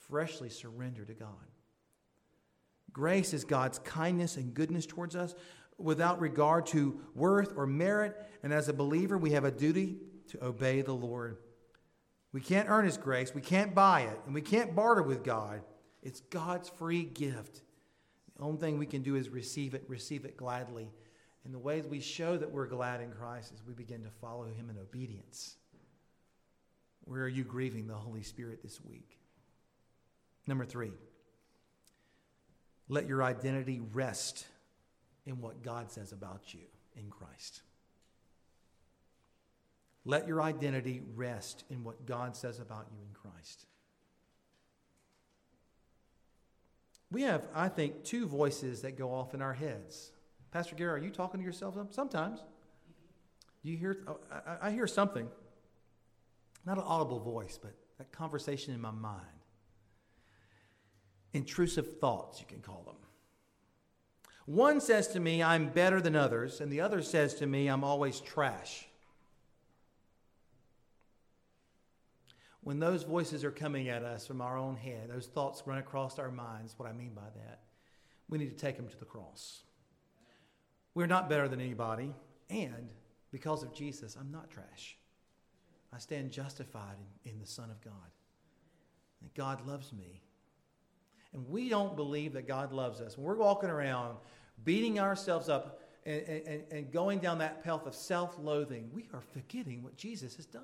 freshly 0.09 0.49
surrender 0.49 1.05
to 1.05 1.13
God. 1.13 1.29
Grace 2.91 3.33
is 3.33 3.43
God's 3.43 3.77
kindness 3.79 4.37
and 4.37 4.55
goodness 4.55 4.87
towards 4.87 5.15
us 5.15 5.35
without 5.77 6.19
regard 6.19 6.65
to 6.67 6.99
worth 7.15 7.53
or 7.55 7.65
merit. 7.67 8.15
And 8.43 8.53
as 8.53 8.67
a 8.67 8.73
believer, 8.73 9.17
we 9.17 9.31
have 9.31 9.43
a 9.43 9.51
duty 9.51 9.97
to 10.29 10.43
obey 10.43 10.81
the 10.81 10.93
Lord. 10.93 11.37
We 12.33 12.41
can't 12.41 12.69
earn 12.69 12.85
His 12.85 12.97
grace, 12.97 13.33
we 13.33 13.41
can't 13.41 13.73
buy 13.73 14.01
it, 14.01 14.19
and 14.25 14.33
we 14.33 14.41
can't 14.41 14.75
barter 14.75 15.01
with 15.01 15.23
God. 15.23 15.61
It's 16.03 16.19
God's 16.19 16.69
free 16.69 17.03
gift. 17.03 17.61
The 18.37 18.43
only 18.43 18.59
thing 18.59 18.77
we 18.77 18.85
can 18.85 19.01
do 19.01 19.15
is 19.15 19.29
receive 19.29 19.73
it, 19.73 19.83
receive 19.87 20.25
it 20.25 20.37
gladly. 20.37 20.89
And 21.43 21.53
the 21.53 21.59
ways 21.59 21.87
we 21.87 22.01
show 22.01 22.37
that 22.37 22.51
we're 22.51 22.67
glad 22.67 23.01
in 23.01 23.11
Christ 23.11 23.53
is 23.53 23.63
we 23.65 23.73
begin 23.73 24.03
to 24.03 24.09
follow 24.21 24.45
Him 24.45 24.69
in 24.69 24.77
obedience. 24.77 25.55
Where 27.05 27.21
are 27.21 27.29
you 27.29 27.43
grieving 27.43 27.87
the 27.87 27.95
Holy 27.95 28.21
Spirit 28.21 28.61
this 28.61 28.83
week? 28.83 29.17
Number 30.45 30.65
three, 30.65 30.91
let 32.89 33.07
your 33.07 33.23
identity 33.23 33.81
rest 33.93 34.45
in 35.27 35.41
what 35.41 35.61
God 35.61 35.91
says 35.91 36.11
about 36.11 36.53
you 36.53 36.61
in 36.95 37.09
Christ. 37.09 37.61
Let 40.05 40.27
your 40.27 40.41
identity 40.41 41.01
rest 41.15 41.65
in 41.69 41.83
what 41.83 42.05
God 42.05 42.35
says 42.35 42.59
about 42.59 42.87
you 42.91 42.97
in 43.05 43.13
Christ. 43.13 43.65
We 47.11 47.23
have, 47.23 47.45
I 47.53 47.67
think, 47.67 48.03
two 48.03 48.25
voices 48.25 48.81
that 48.81 48.97
go 48.97 49.13
off 49.13 49.33
in 49.33 49.41
our 49.41 49.53
heads. 49.53 50.11
Pastor 50.51 50.75
Gary, 50.75 50.99
are 50.99 51.03
you 51.03 51.11
talking 51.11 51.39
to 51.39 51.45
yourself 51.45 51.75
sometimes? 51.91 52.39
You 53.63 53.75
hear? 53.75 53.97
I, 54.31 54.67
I 54.67 54.71
hear 54.71 54.87
something. 54.87 55.27
Not 56.65 56.77
an 56.77 56.83
audible 56.85 57.19
voice, 57.19 57.59
but 57.61 57.73
that 57.97 58.11
conversation 58.11 58.73
in 58.73 58.81
my 58.81 58.91
mind. 58.91 59.23
Intrusive 61.33 61.99
thoughts, 61.99 62.39
you 62.39 62.45
can 62.45 62.61
call 62.61 62.83
them. 62.85 62.95
One 64.47 64.81
says 64.81 65.09
to 65.09 65.19
me, 65.19 65.43
I'm 65.43 65.69
better 65.69 66.01
than 66.01 66.15
others, 66.15 66.59
and 66.59 66.71
the 66.71 66.81
other 66.81 67.03
says 67.03 67.35
to 67.35 67.45
me, 67.45 67.67
I'm 67.67 67.83
always 67.83 68.19
trash. 68.19 68.87
when 72.67 72.79
those 72.79 73.03
voices 73.03 73.45
are 73.45 73.51
coming 73.51 73.87
at 73.87 74.03
us 74.03 74.27
from 74.27 74.41
our 74.41 74.57
own 74.57 74.75
head, 74.75 75.09
those 75.09 75.27
thoughts 75.27 75.63
run 75.65 75.77
across 75.77 76.19
our 76.19 76.29
minds, 76.29 76.73
what 76.75 76.89
I 76.89 76.91
mean 76.91 77.13
by 77.15 77.29
that, 77.33 77.61
we 78.27 78.37
need 78.37 78.49
to 78.49 78.57
take 78.57 78.75
them 78.75 78.89
to 78.89 78.99
the 78.99 79.05
cross. 79.05 79.61
We're 80.93 81.07
not 81.07 81.29
better 81.29 81.47
than 81.47 81.61
anybody, 81.61 82.13
and 82.49 82.89
because 83.31 83.63
of 83.63 83.73
Jesus, 83.73 84.17
I'm 84.19 84.33
not 84.33 84.51
trash. 84.51 84.97
I 85.93 85.99
stand 85.99 86.31
justified 86.31 86.97
in, 87.23 87.31
in 87.31 87.39
the 87.39 87.47
Son 87.47 87.71
of 87.71 87.79
God. 87.79 88.11
And 89.21 89.33
God 89.33 89.65
loves 89.65 89.93
me. 89.93 90.21
And 91.31 91.47
we 91.47 91.69
don't 91.69 91.95
believe 91.95 92.33
that 92.33 92.49
God 92.49 92.73
loves 92.73 92.99
us. 92.99 93.17
When 93.17 93.25
we're 93.25 93.37
walking 93.37 93.69
around 93.69 94.17
beating 94.63 94.99
ourselves 94.99 95.49
up 95.49 95.81
and, 96.05 96.21
and, 96.21 96.63
and 96.71 96.91
going 96.91 97.19
down 97.19 97.39
that 97.39 97.63
path 97.63 97.85
of 97.85 97.93
self 97.95 98.37
loathing, 98.39 98.89
we 98.93 99.09
are 99.13 99.21
forgetting 99.33 99.83
what 99.83 99.97
Jesus 99.97 100.35
has 100.35 100.45
done. 100.45 100.63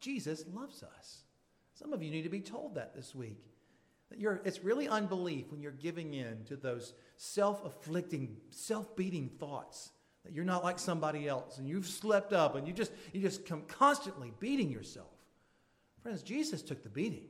Jesus 0.00 0.44
loves 0.52 0.82
us. 0.82 1.22
Some 1.74 1.92
of 1.92 2.02
you 2.02 2.10
need 2.10 2.22
to 2.22 2.28
be 2.28 2.40
told 2.40 2.74
that 2.74 2.94
this 2.94 3.14
week. 3.14 3.42
That 4.10 4.18
you're, 4.18 4.40
it's 4.44 4.62
really 4.62 4.88
unbelief 4.88 5.50
when 5.50 5.62
you're 5.62 5.72
giving 5.72 6.14
in 6.14 6.44
to 6.46 6.56
those 6.56 6.92
self 7.16 7.64
afflicting, 7.64 8.36
self 8.50 8.94
beating 8.96 9.30
thoughts 9.38 9.92
that 10.24 10.34
you're 10.34 10.44
not 10.44 10.62
like 10.62 10.78
somebody 10.78 11.26
else 11.26 11.58
and 11.58 11.68
you've 11.68 11.86
slept 11.86 12.32
up 12.32 12.54
and 12.54 12.66
you 12.66 12.72
just, 12.72 12.92
you 13.12 13.20
just 13.20 13.46
come 13.46 13.62
constantly 13.62 14.32
beating 14.38 14.70
yourself. 14.70 15.06
Friends, 16.02 16.22
Jesus 16.22 16.62
took 16.62 16.82
the 16.82 16.88
beating. 16.88 17.24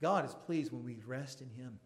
God 0.00 0.24
is 0.24 0.34
pleased 0.46 0.72
when 0.72 0.84
we 0.84 0.98
rest 1.06 1.40
in 1.40 1.48
Him. 1.50 1.78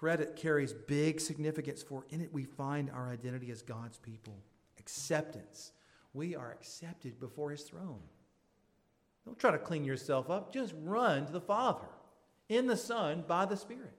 Credit 0.00 0.34
carries 0.34 0.72
big 0.72 1.20
significance, 1.20 1.82
for 1.82 2.06
in 2.08 2.22
it 2.22 2.32
we 2.32 2.42
find 2.42 2.88
our 2.88 3.10
identity 3.10 3.50
as 3.50 3.60
God's 3.60 3.98
people. 3.98 4.34
Acceptance. 4.78 5.72
We 6.14 6.34
are 6.34 6.52
accepted 6.52 7.20
before 7.20 7.50
his 7.50 7.64
throne. 7.64 8.00
Don't 9.26 9.38
try 9.38 9.50
to 9.50 9.58
clean 9.58 9.84
yourself 9.84 10.30
up. 10.30 10.54
Just 10.54 10.72
run 10.82 11.26
to 11.26 11.32
the 11.32 11.40
Father 11.40 11.84
in 12.48 12.66
the 12.66 12.78
Son 12.78 13.24
by 13.28 13.44
the 13.44 13.58
Spirit. 13.58 13.92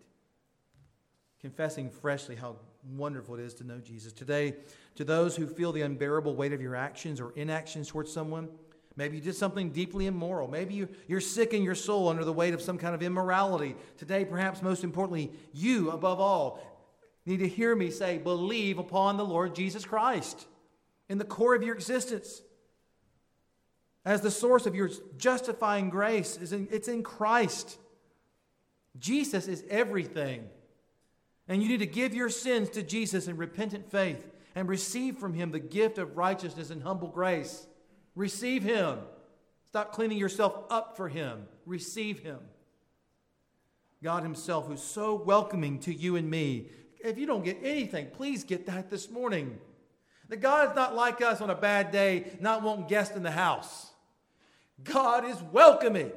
Confessing 1.40 1.92
freshly 1.92 2.36
how 2.36 2.56
wonderful 2.96 3.36
it 3.36 3.42
is 3.42 3.54
to 3.54 3.64
know 3.64 3.78
Jesus. 3.78 4.12
Today, 4.12 4.56
to 4.96 5.04
those 5.04 5.36
who 5.36 5.46
feel 5.46 5.72
the 5.72 5.84
unbearable 5.84 6.36
weight 6.36 6.52
of 6.52 6.64
your 6.64 6.76
actions 6.76 7.22
or 7.22 7.32
inactions 7.36 7.90
towards 7.90 8.12
someone, 8.12 8.50
maybe 8.96 9.18
you 9.18 9.24
did 9.24 9.36
something 9.36 9.72
deeply 9.72 10.06
immoral. 10.06 10.48
Maybe 10.48 10.74
you, 10.74 10.90
you're 11.08 11.22
sick 11.22 11.54
in 11.54 11.64
your 11.64 11.76
soul 11.76 12.10
under 12.10 12.26
the 12.26 12.34
weight 12.34 12.54
of 12.54 12.62
some 12.62 12.78
kind 12.78 12.94
of 12.94 13.02
immorality. 13.02 13.76
Today, 13.98 14.26
perhaps 14.26 14.62
most 14.62 14.84
importantly, 14.84 15.32
you 15.54 15.92
above 15.92 16.20
all 16.20 16.60
need 17.26 17.38
to 17.38 17.48
hear 17.48 17.76
me 17.76 17.92
say, 17.92 18.18
believe 18.18 18.78
upon 18.78 19.18
the 19.18 19.26
Lord 19.26 19.56
Jesus 19.56 19.86
Christ 19.86 20.48
in 21.10 21.18
the 21.18 21.26
core 21.26 21.56
of 21.56 21.64
your 21.64 21.76
existence. 21.76 22.42
As 24.04 24.22
the 24.22 24.32
source 24.32 24.66
of 24.66 24.76
your 24.76 24.90
justifying 25.18 25.90
grace, 25.90 26.38
is 26.38 26.54
in, 26.54 26.68
it's 26.72 26.88
in 26.88 27.04
Christ. 27.04 27.78
Jesus 28.98 29.48
is 29.48 29.64
everything. 29.70 30.50
And 31.48 31.62
you 31.62 31.70
need 31.70 31.80
to 31.80 31.86
give 31.86 32.16
your 32.16 32.30
sins 32.30 32.70
to 32.72 32.82
Jesus 32.82 33.28
in 33.28 33.38
repentant 33.38 33.92
faith 33.92 34.26
and 34.56 34.68
receive 34.68 35.18
from 35.18 35.34
him 35.34 35.52
the 35.52 35.60
gift 35.60 35.98
of 35.98 36.18
righteousness 36.18 36.72
and 36.72 36.82
humble 36.82 37.10
grace. 37.10 37.68
Receive 38.16 38.64
him. 38.64 39.00
Stop 39.68 39.94
cleaning 39.94 40.18
yourself 40.18 40.56
up 40.70 40.98
for 40.98 41.08
him. 41.08 41.48
Receive 41.66 42.20
him. 42.20 42.40
God 44.04 44.24
himself, 44.24 44.68
who's 44.68 44.82
so 44.82 45.16
welcoming 45.16 45.80
to 45.80 45.94
you 45.94 46.16
and 46.16 46.30
me. 46.30 46.70
If 47.04 47.18
you 47.18 47.26
don't 47.26 47.46
get 47.46 47.60
anything, 47.64 48.08
please 48.08 48.44
get 48.44 48.66
that 48.66 48.90
this 48.90 49.10
morning. 49.10 49.60
That 50.30 50.42
God 50.42 50.70
is 50.70 50.76
not 50.76 50.96
like 50.96 51.22
us 51.22 51.42
on 51.42 51.50
a 51.50 51.56
bad 51.56 51.92
day, 51.92 52.32
not 52.40 52.64
wanting 52.64 52.88
guests 52.88 53.16
in 53.16 53.24
the 53.24 53.32
house. 53.32 53.92
God 54.84 55.26
is 55.26 55.42
welcoming. 55.52 56.12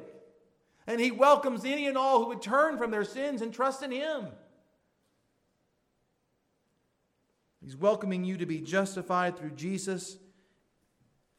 And 0.87 0.99
he 0.99 1.11
welcomes 1.11 1.65
any 1.65 1.87
and 1.87 1.97
all 1.97 2.19
who 2.19 2.27
would 2.27 2.41
turn 2.41 2.77
from 2.77 2.91
their 2.91 3.03
sins 3.03 3.41
and 3.41 3.53
trust 3.53 3.83
in 3.83 3.91
him. 3.91 4.27
He's 7.63 7.75
welcoming 7.75 8.23
you 8.23 8.37
to 8.37 8.45
be 8.45 8.59
justified 8.59 9.37
through 9.37 9.51
Jesus 9.51 10.17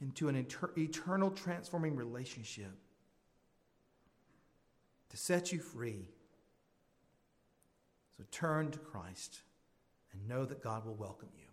into 0.01 0.29
an 0.29 0.37
inter- 0.37 0.73
eternal 0.77 1.31
transforming 1.31 1.97
relationship 1.97 2.73
to 5.11 5.17
set 5.17 5.53
you 5.53 5.59
free. 5.59 6.09
So 8.17 8.25
turn 8.31 8.71
to 8.71 8.79
Christ 8.79 9.41
and 10.13 10.29
know 10.29 10.45
that 10.45 10.63
God 10.63 10.85
will 10.85 10.95
welcome 10.95 11.29
you. 11.37 11.45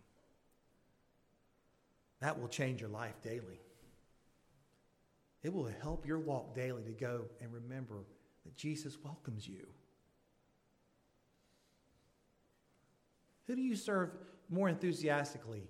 That 2.20 2.39
will 2.39 2.48
change 2.48 2.82
your 2.82 2.89
life 2.89 3.22
daily. 3.22 3.60
It 5.44 5.54
will 5.54 5.70
help 5.82 6.08
your 6.08 6.20
walk 6.20 6.56
daily 6.56 6.84
to 6.84 6.91
go 6.91 7.26
and 7.41 7.54
remember 7.54 8.06
that 8.46 8.56
Jesus 8.56 8.98
welcomes 9.04 9.48
you. 9.48 9.68
Who 13.48 13.56
do 13.56 13.62
you 13.62 13.76
serve 13.76 14.12
more 14.50 14.70
enthusiastically? 14.70 15.64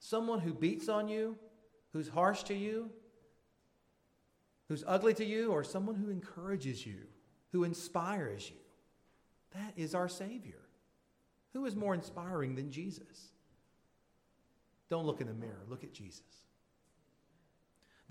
Someone 0.00 0.40
who 0.40 0.52
beats 0.52 0.88
on 0.88 1.08
you, 1.08 1.36
who's 1.96 2.08
harsh 2.08 2.42
to 2.42 2.54
you, 2.54 2.90
who's 4.68 4.84
ugly 4.86 5.14
to 5.14 5.24
you, 5.24 5.50
or 5.50 5.64
someone 5.64 5.94
who 5.94 6.10
encourages 6.10 6.84
you, 6.84 6.98
who 7.52 7.64
inspires 7.64 8.50
you? 8.50 8.56
That 9.54 9.72
is 9.76 9.94
our 9.94 10.08
Savior. 10.08 10.60
Who 11.54 11.64
is 11.64 11.74
more 11.74 11.94
inspiring 11.94 12.54
than 12.54 12.70
Jesus? 12.70 13.32
Don't 14.90 15.06
look 15.06 15.22
in 15.22 15.26
the 15.26 15.32
mirror, 15.32 15.64
look 15.70 15.84
at 15.84 15.94
Jesus. 15.94 16.20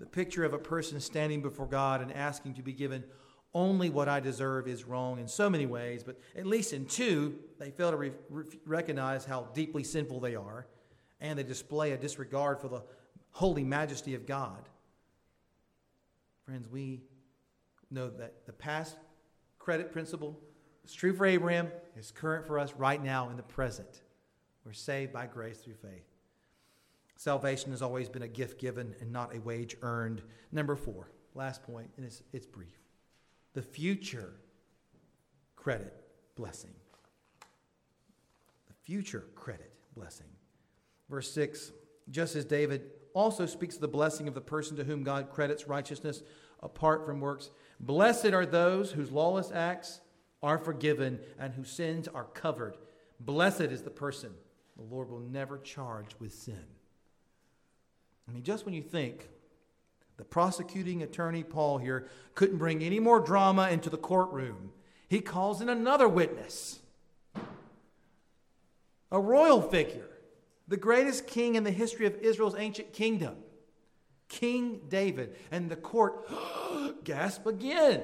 The 0.00 0.06
picture 0.06 0.42
of 0.42 0.52
a 0.52 0.58
person 0.58 0.98
standing 0.98 1.40
before 1.40 1.66
God 1.66 2.00
and 2.02 2.12
asking 2.12 2.54
to 2.54 2.62
be 2.62 2.72
given 2.72 3.04
only 3.54 3.88
what 3.88 4.08
I 4.08 4.18
deserve 4.18 4.66
is 4.66 4.84
wrong 4.84 5.20
in 5.20 5.28
so 5.28 5.48
many 5.48 5.64
ways, 5.64 6.02
but 6.02 6.18
at 6.34 6.44
least 6.44 6.72
in 6.72 6.86
two, 6.86 7.36
they 7.60 7.70
fail 7.70 7.92
to 7.92 7.96
re- 7.96 8.12
re- 8.30 8.44
recognize 8.66 9.24
how 9.24 9.48
deeply 9.54 9.84
sinful 9.84 10.18
they 10.18 10.34
are, 10.34 10.66
and 11.20 11.38
they 11.38 11.44
display 11.44 11.92
a 11.92 11.96
disregard 11.96 12.60
for 12.60 12.66
the 12.66 12.82
holy 13.36 13.64
majesty 13.64 14.14
of 14.14 14.24
God. 14.24 14.66
Friends, 16.46 16.66
we 16.70 17.02
know 17.90 18.08
that 18.08 18.46
the 18.46 18.52
past 18.54 18.96
credit 19.58 19.92
principle 19.92 20.40
is 20.86 20.94
true 20.94 21.12
for 21.14 21.26
Abraham, 21.26 21.68
is 21.98 22.10
current 22.10 22.46
for 22.46 22.58
us 22.58 22.72
right 22.78 23.04
now 23.04 23.28
in 23.28 23.36
the 23.36 23.42
present. 23.42 24.00
We're 24.64 24.72
saved 24.72 25.12
by 25.12 25.26
grace 25.26 25.58
through 25.58 25.74
faith. 25.74 26.06
Salvation 27.16 27.72
has 27.72 27.82
always 27.82 28.08
been 28.08 28.22
a 28.22 28.28
gift 28.28 28.58
given 28.58 28.94
and 29.02 29.12
not 29.12 29.36
a 29.36 29.40
wage 29.42 29.76
earned. 29.82 30.22
Number 30.50 30.74
four, 30.74 31.10
last 31.34 31.62
point, 31.62 31.90
and 31.98 32.06
it's, 32.06 32.22
it's 32.32 32.46
brief 32.46 32.80
the 33.52 33.60
future 33.60 34.32
credit 35.56 35.92
blessing. 36.36 36.74
The 38.68 38.74
future 38.84 39.26
credit 39.34 39.74
blessing. 39.94 40.28
Verse 41.10 41.30
6 41.32 41.72
just 42.10 42.36
as 42.36 42.44
David 42.44 42.82
also 43.16 43.46
speaks 43.46 43.76
of 43.76 43.80
the 43.80 43.88
blessing 43.88 44.28
of 44.28 44.34
the 44.34 44.40
person 44.40 44.76
to 44.76 44.84
whom 44.84 45.02
God 45.02 45.30
credits 45.30 45.66
righteousness 45.66 46.22
apart 46.62 47.06
from 47.06 47.20
works, 47.20 47.50
blessed 47.80 48.26
are 48.26 48.44
those 48.44 48.92
whose 48.92 49.10
lawless 49.10 49.50
acts 49.50 50.00
are 50.42 50.58
forgiven 50.58 51.18
and 51.38 51.54
whose 51.54 51.70
sins 51.70 52.08
are 52.08 52.24
covered. 52.24 52.76
Blessed 53.18 53.62
is 53.62 53.82
the 53.82 53.90
person 53.90 54.32
the 54.76 54.82
Lord 54.82 55.08
will 55.08 55.20
never 55.20 55.58
charge 55.58 56.10
with 56.18 56.34
sin. 56.34 56.62
I 58.28 58.32
mean, 58.32 58.42
just 58.42 58.66
when 58.66 58.74
you 58.74 58.82
think 58.82 59.28
the 60.18 60.24
prosecuting 60.24 61.02
attorney, 61.02 61.42
Paul, 61.42 61.78
here 61.78 62.08
couldn't 62.34 62.58
bring 62.58 62.82
any 62.82 63.00
more 63.00 63.20
drama 63.20 63.70
into 63.70 63.88
the 63.88 63.96
courtroom. 63.96 64.72
He 65.08 65.20
calls 65.20 65.62
in 65.62 65.70
another 65.70 66.08
witness, 66.08 66.80
a 69.10 69.18
royal 69.18 69.62
figure, 69.62 70.08
the 70.68 70.76
greatest 70.76 71.26
king 71.26 71.54
in 71.54 71.64
the 71.64 71.70
history 71.70 72.06
of 72.06 72.16
Israel's 72.16 72.56
ancient 72.56 72.92
kingdom, 72.92 73.36
King 74.28 74.80
David. 74.88 75.36
And 75.50 75.70
the 75.70 75.76
court 75.76 76.28
gasp 77.04 77.46
again. 77.46 78.02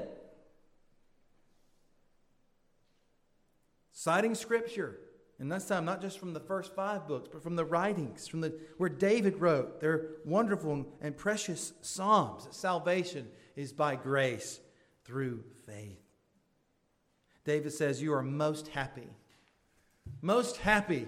Citing 3.91 4.35
scripture, 4.35 4.99
and 5.39 5.51
this 5.51 5.67
time, 5.67 5.85
not 5.85 6.01
just 6.01 6.19
from 6.19 6.33
the 6.33 6.41
first 6.41 6.75
five 6.75 7.07
books, 7.07 7.29
but 7.33 7.43
from 7.43 7.57
the 7.57 7.65
writings, 7.65 8.27
from 8.27 8.41
the 8.41 8.59
where 8.77 8.89
David 8.89 9.39
wrote 9.41 9.81
their 9.81 10.07
wonderful 10.25 10.87
and 11.01 11.17
precious 11.17 11.73
psalms. 11.83 12.49
Salvation 12.51 13.29
is 13.55 13.73
by 13.73 13.97
grace 13.97 14.61
through 15.05 15.45
faith. 15.67 16.03
David 17.45 17.73
says, 17.73 18.01
You 18.01 18.15
are 18.15 18.23
most 18.23 18.69
happy. 18.69 19.09
Most 20.21 20.59
happy. 20.59 21.07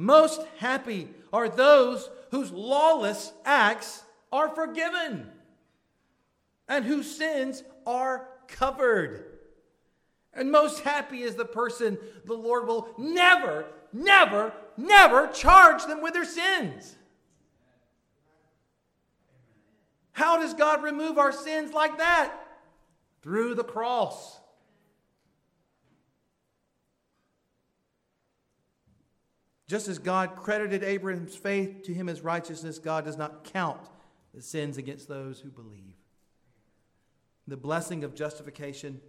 Most 0.00 0.40
happy 0.56 1.10
are 1.30 1.50
those 1.50 2.08
whose 2.30 2.50
lawless 2.50 3.34
acts 3.44 4.02
are 4.32 4.48
forgiven 4.48 5.28
and 6.66 6.86
whose 6.86 7.14
sins 7.14 7.62
are 7.86 8.26
covered. 8.48 9.26
And 10.32 10.50
most 10.50 10.80
happy 10.84 11.20
is 11.20 11.34
the 11.34 11.44
person 11.44 11.98
the 12.24 12.32
Lord 12.32 12.66
will 12.66 12.88
never, 12.96 13.66
never, 13.92 14.54
never 14.78 15.26
charge 15.26 15.84
them 15.84 16.00
with 16.00 16.14
their 16.14 16.24
sins. 16.24 16.96
How 20.12 20.40
does 20.40 20.54
God 20.54 20.82
remove 20.82 21.18
our 21.18 21.32
sins 21.32 21.74
like 21.74 21.98
that? 21.98 22.32
Through 23.20 23.54
the 23.54 23.64
cross. 23.64 24.39
Just 29.70 29.86
as 29.86 30.00
God 30.00 30.34
credited 30.34 30.82
Abraham's 30.82 31.36
faith 31.36 31.84
to 31.84 31.94
him 31.94 32.08
as 32.08 32.22
righteousness, 32.22 32.80
God 32.80 33.04
does 33.04 33.16
not 33.16 33.44
count 33.44 33.78
the 34.34 34.42
sins 34.42 34.78
against 34.78 35.06
those 35.06 35.38
who 35.38 35.48
believe. 35.48 35.94
The 37.46 37.56
blessing 37.56 38.02
of 38.02 38.16
justification 38.16 39.00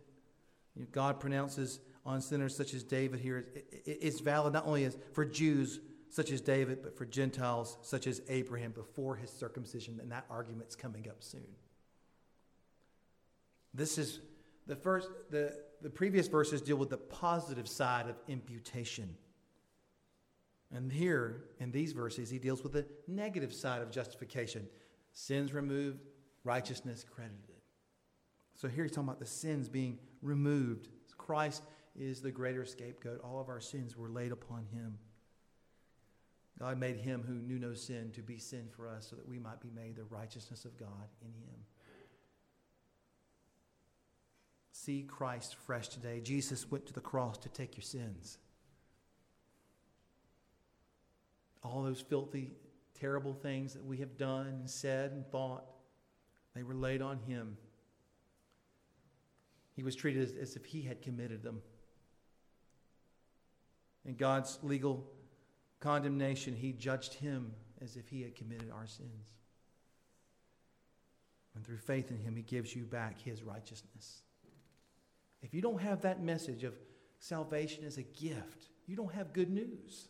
God 0.92 1.20
pronounces 1.20 1.80
on 2.06 2.22
sinners 2.22 2.56
such 2.56 2.76
as 2.76 2.84
David 2.84 3.22
here. 3.22 3.48
It's 3.72 4.20
valid 4.20 4.54
not 4.54 4.68
only 4.68 4.86
as 4.86 4.96
for 5.14 5.26
Jews 5.26 5.80
such 6.10 6.32
as 6.32 6.42
David, 6.42 6.84
but 6.84 6.96
for 6.96 7.08
Gentiles 7.08 7.80
such 7.82 8.06
as 8.06 8.22
Abraham 8.30 8.70
before 8.70 9.16
his 9.16 9.32
circumcision, 9.32 10.00
and 10.00 10.12
that 10.12 10.26
argument's 10.30 10.76
coming 10.76 11.10
up 11.10 11.24
soon. 11.24 11.48
This 13.74 13.98
is 13.98 14.20
the 14.68 14.76
first, 14.76 15.10
the, 15.32 15.58
the 15.82 15.90
previous 15.90 16.28
verses 16.28 16.62
deal 16.62 16.78
with 16.78 16.92
the 16.92 16.98
positive 16.98 17.68
side 17.68 18.08
of 18.08 18.16
imputation. 18.28 19.18
And 20.74 20.92
here, 20.92 21.44
in 21.60 21.72
these 21.72 21.92
verses, 21.92 22.30
he 22.30 22.40
deals 22.40 22.64
with 22.64 22.74
the 22.74 22.86
negative 23.08 23.54
side 23.54 23.82
of 23.82 23.92
justification 23.92 24.68
sins 25.14 25.54
removed, 25.54 26.00
righteousness 26.44 27.06
credited. 27.14 27.62
So 28.56 28.68
here 28.70 28.84
he's 28.86 28.92
talking 28.92 29.10
about 29.10 29.20
the 29.20 29.26
sins 29.26 29.68
being 29.68 30.00
removed. 30.22 30.88
Christ 31.18 31.64
is 32.00 32.22
the 32.22 32.32
greater 32.32 32.66
scapegoat. 32.66 33.20
All 33.24 33.42
of 33.42 33.50
our 33.50 33.60
sins 33.60 33.98
were 33.98 34.10
laid 34.10 34.32
upon 34.32 34.66
him. 34.74 34.98
God 36.60 36.78
made 36.78 36.98
him 36.98 37.24
who 37.28 37.34
knew 37.34 37.60
no 37.60 37.74
sin 37.74 38.12
to 38.14 38.22
be 38.22 38.38
sin 38.38 38.68
for 38.70 38.88
us 38.88 39.08
so 39.10 39.16
that 39.16 39.28
we 39.28 39.40
might 39.40 39.60
be 39.60 39.72
made 39.76 39.96
the 39.96 40.04
righteousness 40.04 40.64
of 40.64 40.78
God 40.78 41.10
in 41.22 41.30
him. 41.30 41.66
See 44.72 45.04
Christ 45.04 45.56
fresh 45.56 45.90
today. 45.90 46.22
Jesus 46.22 46.70
went 46.70 46.86
to 46.86 46.94
the 46.94 47.02
cross 47.02 47.38
to 47.40 47.50
take 47.50 47.76
your 47.76 47.84
sins. 47.84 48.38
All 51.64 51.84
those 51.84 52.02
filthy, 52.02 52.52
terrible 53.00 53.34
things 53.34 53.74
that 53.74 53.86
we 53.86 53.98
have 53.98 54.18
done 54.18 54.48
and 54.48 54.70
said 54.70 55.12
and 55.12 55.26
thought, 55.28 55.66
they 56.56 56.64
were 56.64 56.74
laid 56.74 57.02
on 57.02 57.20
him. 57.20 57.58
He 59.76 59.84
was 59.84 59.96
treated 59.96 60.24
as, 60.24 60.34
as 60.36 60.56
if 60.56 60.66
he 60.66 60.82
had 60.82 61.02
committed 61.02 61.44
them. 61.44 61.62
In 64.06 64.16
God's 64.16 64.60
legal 64.64 65.06
condemnation, 65.80 66.56
he 66.56 66.74
judged 66.74 67.14
him 67.14 67.54
as 67.82 67.96
if 67.96 68.08
he 68.10 68.22
had 68.22 68.36
committed 68.36 68.72
our 68.72 68.88
sins. 68.88 69.36
And 71.56 71.66
through 71.66 71.78
faith 71.78 72.12
in 72.12 72.18
him, 72.18 72.36
he 72.36 72.44
gives 72.44 72.76
you 72.76 72.84
back 72.84 73.20
his 73.20 73.44
righteousness. 73.44 74.22
If 75.42 75.54
you 75.54 75.62
don't 75.62 75.82
have 75.82 76.02
that 76.02 76.22
message 76.22 76.64
of 76.64 76.74
salvation 77.20 77.84
as 77.86 77.98
a 77.98 78.04
gift, 78.04 78.70
you 78.88 78.96
don't 78.96 79.14
have 79.14 79.34
good 79.34 79.50
news. 79.50 80.08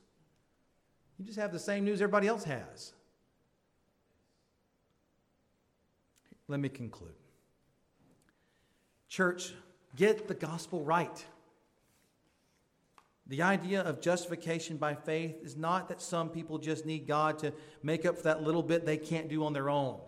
You 1.22 1.28
just 1.28 1.38
have 1.38 1.51
the 1.51 1.59
same 1.59 1.86
news 1.86 2.01
everybody 2.01 2.28
else 2.28 2.43
has. 2.45 2.93
Let 6.47 6.59
me 6.59 6.67
conclude. 6.67 7.13
Church, 9.07 9.53
get 9.95 10.28
the 10.28 10.34
gospel 10.34 10.84
right. 10.84 11.24
The 13.28 13.43
idea 13.43 13.82
of 13.82 14.01
justification 14.01 14.78
by 14.78 14.95
faith 14.95 15.36
is 15.43 15.55
not 15.55 15.89
that 15.89 16.01
some 16.01 16.28
people 16.28 16.57
just 16.57 16.88
need 16.88 17.05
God 17.05 17.38
to 17.38 17.53
make 17.84 18.03
up 18.03 18.17
for 18.17 18.24
that 18.24 18.41
little 18.41 18.63
bit 18.63 18.88
they 18.88 18.97
can't 18.97 19.30
do 19.30 19.45
on 19.45 19.53
their 19.53 19.69
own. 19.69 19.99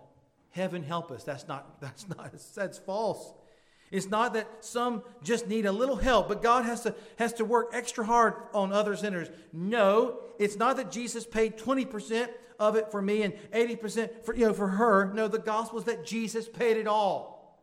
Heaven 0.49 0.81
help 0.81 1.11
us. 1.11 1.23
That's 1.23 1.47
not, 1.47 1.79
that's 1.79 2.09
not, 2.09 2.33
that's 2.55 2.79
false. 2.79 3.33
It's 3.91 4.07
not 4.07 4.33
that 4.33 4.65
some 4.65 5.03
just 5.21 5.47
need 5.47 5.65
a 5.65 5.71
little 5.71 5.95
help, 5.95 6.27
but 6.27 6.41
God 6.41 6.65
has 6.65 6.81
to, 6.81 6.95
has 7.17 7.33
to 7.33 7.45
work 7.45 7.69
extra 7.73 8.03
hard 8.05 8.33
on 8.53 8.73
other 8.73 8.95
sinners. 8.95 9.29
No, 9.51 10.19
it's 10.39 10.55
not 10.55 10.77
that 10.77 10.91
Jesus 10.91 11.25
paid 11.25 11.57
20% 11.57 12.29
of 12.59 12.75
it 12.75 12.91
for 12.91 13.01
me 13.01 13.21
and 13.23 13.33
80% 13.53 14.23
for, 14.23 14.35
you 14.35 14.47
know, 14.47 14.53
for 14.53 14.67
her. 14.67 15.13
No, 15.13 15.27
the 15.27 15.39
gospel 15.39 15.79
is 15.79 15.85
that 15.85 16.05
Jesus 16.05 16.47
paid 16.47 16.77
it 16.77 16.87
all 16.87 17.59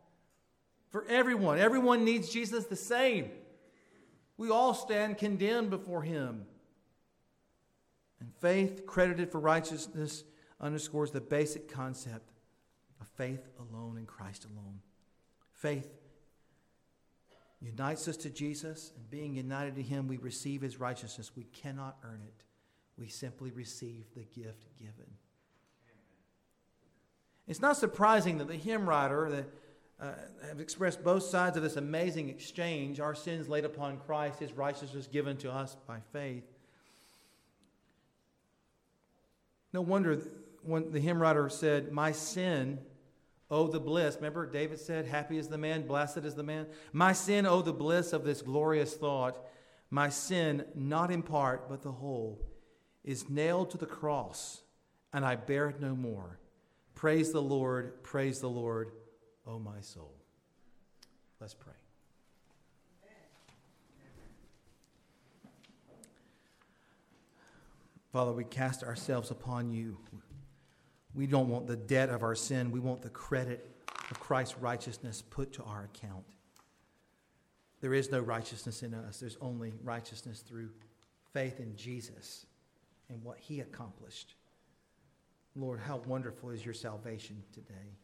for 0.91 1.05
everyone. 1.07 1.59
Everyone 1.59 2.05
needs 2.05 2.29
Jesus 2.29 2.65
the 2.65 2.75
same. 2.75 3.29
We 4.37 4.49
all 4.49 4.73
stand 4.73 5.17
condemned 5.17 5.69
before 5.69 6.01
him. 6.01 6.45
And 8.19 8.31
faith 8.39 8.85
credited 8.85 9.31
for 9.31 9.39
righteousness 9.39 10.23
underscores 10.59 11.11
the 11.11 11.21
basic 11.21 11.71
concept 11.71 12.31
of 12.99 13.07
faith 13.15 13.47
alone 13.59 13.97
in 13.97 14.05
Christ 14.05 14.45
alone. 14.45 14.79
Faith 15.53 15.89
unites 17.61 18.07
us 18.07 18.17
to 18.17 18.29
Jesus, 18.29 18.91
and 18.95 19.09
being 19.09 19.35
united 19.35 19.75
to 19.75 19.81
him, 19.81 20.07
we 20.07 20.17
receive 20.17 20.61
his 20.61 20.79
righteousness. 20.79 21.31
We 21.35 21.45
cannot 21.45 21.97
earn 22.03 22.21
it, 22.25 22.43
we 22.97 23.07
simply 23.07 23.51
receive 23.51 24.05
the 24.15 24.23
gift 24.23 24.67
given. 24.79 25.17
It's 27.47 27.61
not 27.61 27.77
surprising 27.77 28.37
that 28.37 28.47
the 28.47 28.55
hymn 28.55 28.87
writer, 28.87 29.29
that 29.29 29.45
uh, 29.99 30.13
have 30.47 30.59
expressed 30.59 31.03
both 31.03 31.23
sides 31.23 31.57
of 31.57 31.63
this 31.63 31.75
amazing 31.75 32.29
exchange 32.29 32.99
our 32.99 33.13
sins 33.13 33.47
laid 33.47 33.65
upon 33.65 33.97
Christ, 33.97 34.39
his 34.39 34.53
righteousness 34.53 35.07
given 35.07 35.37
to 35.37 35.51
us 35.51 35.77
by 35.87 35.97
faith. 36.11 36.43
No 39.73 39.81
wonder 39.81 40.19
when 40.63 40.91
the 40.91 40.99
hymn 40.99 41.21
writer 41.21 41.49
said, 41.49 41.91
My 41.91 42.11
sin, 42.11 42.79
oh 43.51 43.67
the 43.67 43.79
bliss. 43.79 44.15
Remember, 44.15 44.49
David 44.49 44.79
said, 44.79 45.05
Happy 45.05 45.37
is 45.37 45.49
the 45.49 45.57
man, 45.57 45.85
blessed 45.85 46.19
is 46.19 46.33
the 46.33 46.43
man. 46.43 46.65
My 46.93 47.13
sin, 47.13 47.45
oh 47.45 47.61
the 47.61 47.73
bliss 47.73 48.13
of 48.13 48.23
this 48.23 48.41
glorious 48.41 48.95
thought. 48.95 49.37
My 49.91 50.09
sin, 50.09 50.63
not 50.73 51.11
in 51.11 51.21
part, 51.21 51.69
but 51.69 51.83
the 51.83 51.91
whole, 51.91 52.41
is 53.03 53.29
nailed 53.29 53.71
to 53.71 53.77
the 53.77 53.85
cross, 53.85 54.61
and 55.11 55.25
I 55.25 55.35
bear 55.35 55.67
it 55.69 55.81
no 55.81 55.95
more. 55.95 56.39
Praise 56.95 57.31
the 57.31 57.41
Lord, 57.41 58.01
praise 58.03 58.39
the 58.39 58.49
Lord. 58.49 58.91
O 59.45 59.53
oh, 59.53 59.59
my 59.59 59.81
soul. 59.81 60.15
Let's 61.39 61.55
pray. 61.55 61.73
Father, 68.13 68.33
we 68.33 68.43
cast 68.43 68.83
ourselves 68.83 69.31
upon 69.31 69.71
you. 69.71 69.97
We 71.13 71.27
don't 71.27 71.49
want 71.49 71.67
the 71.67 71.75
debt 71.75 72.09
of 72.09 72.23
our 72.23 72.35
sin, 72.35 72.71
we 72.71 72.79
want 72.79 73.01
the 73.01 73.09
credit 73.09 73.69
of 74.09 74.19
Christ's 74.19 74.57
righteousness 74.57 75.21
put 75.29 75.53
to 75.53 75.63
our 75.63 75.89
account. 75.93 76.23
There 77.81 77.93
is 77.93 78.11
no 78.11 78.19
righteousness 78.19 78.83
in 78.83 78.93
us, 78.93 79.19
there's 79.19 79.37
only 79.41 79.73
righteousness 79.83 80.41
through 80.41 80.69
faith 81.33 81.59
in 81.59 81.75
Jesus 81.75 82.45
and 83.09 83.23
what 83.23 83.39
he 83.39 83.59
accomplished. 83.59 84.35
Lord, 85.55 85.79
how 85.79 85.97
wonderful 86.05 86.51
is 86.51 86.63
your 86.63 86.73
salvation 86.73 87.43
today. 87.51 87.97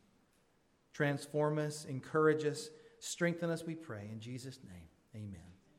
Transform 0.93 1.59
us, 1.59 1.85
encourage 1.85 2.43
us, 2.43 2.69
strengthen 2.99 3.49
us, 3.49 3.63
we 3.63 3.75
pray. 3.75 4.09
In 4.11 4.19
Jesus' 4.19 4.59
name, 4.63 4.89
amen. 5.15 5.56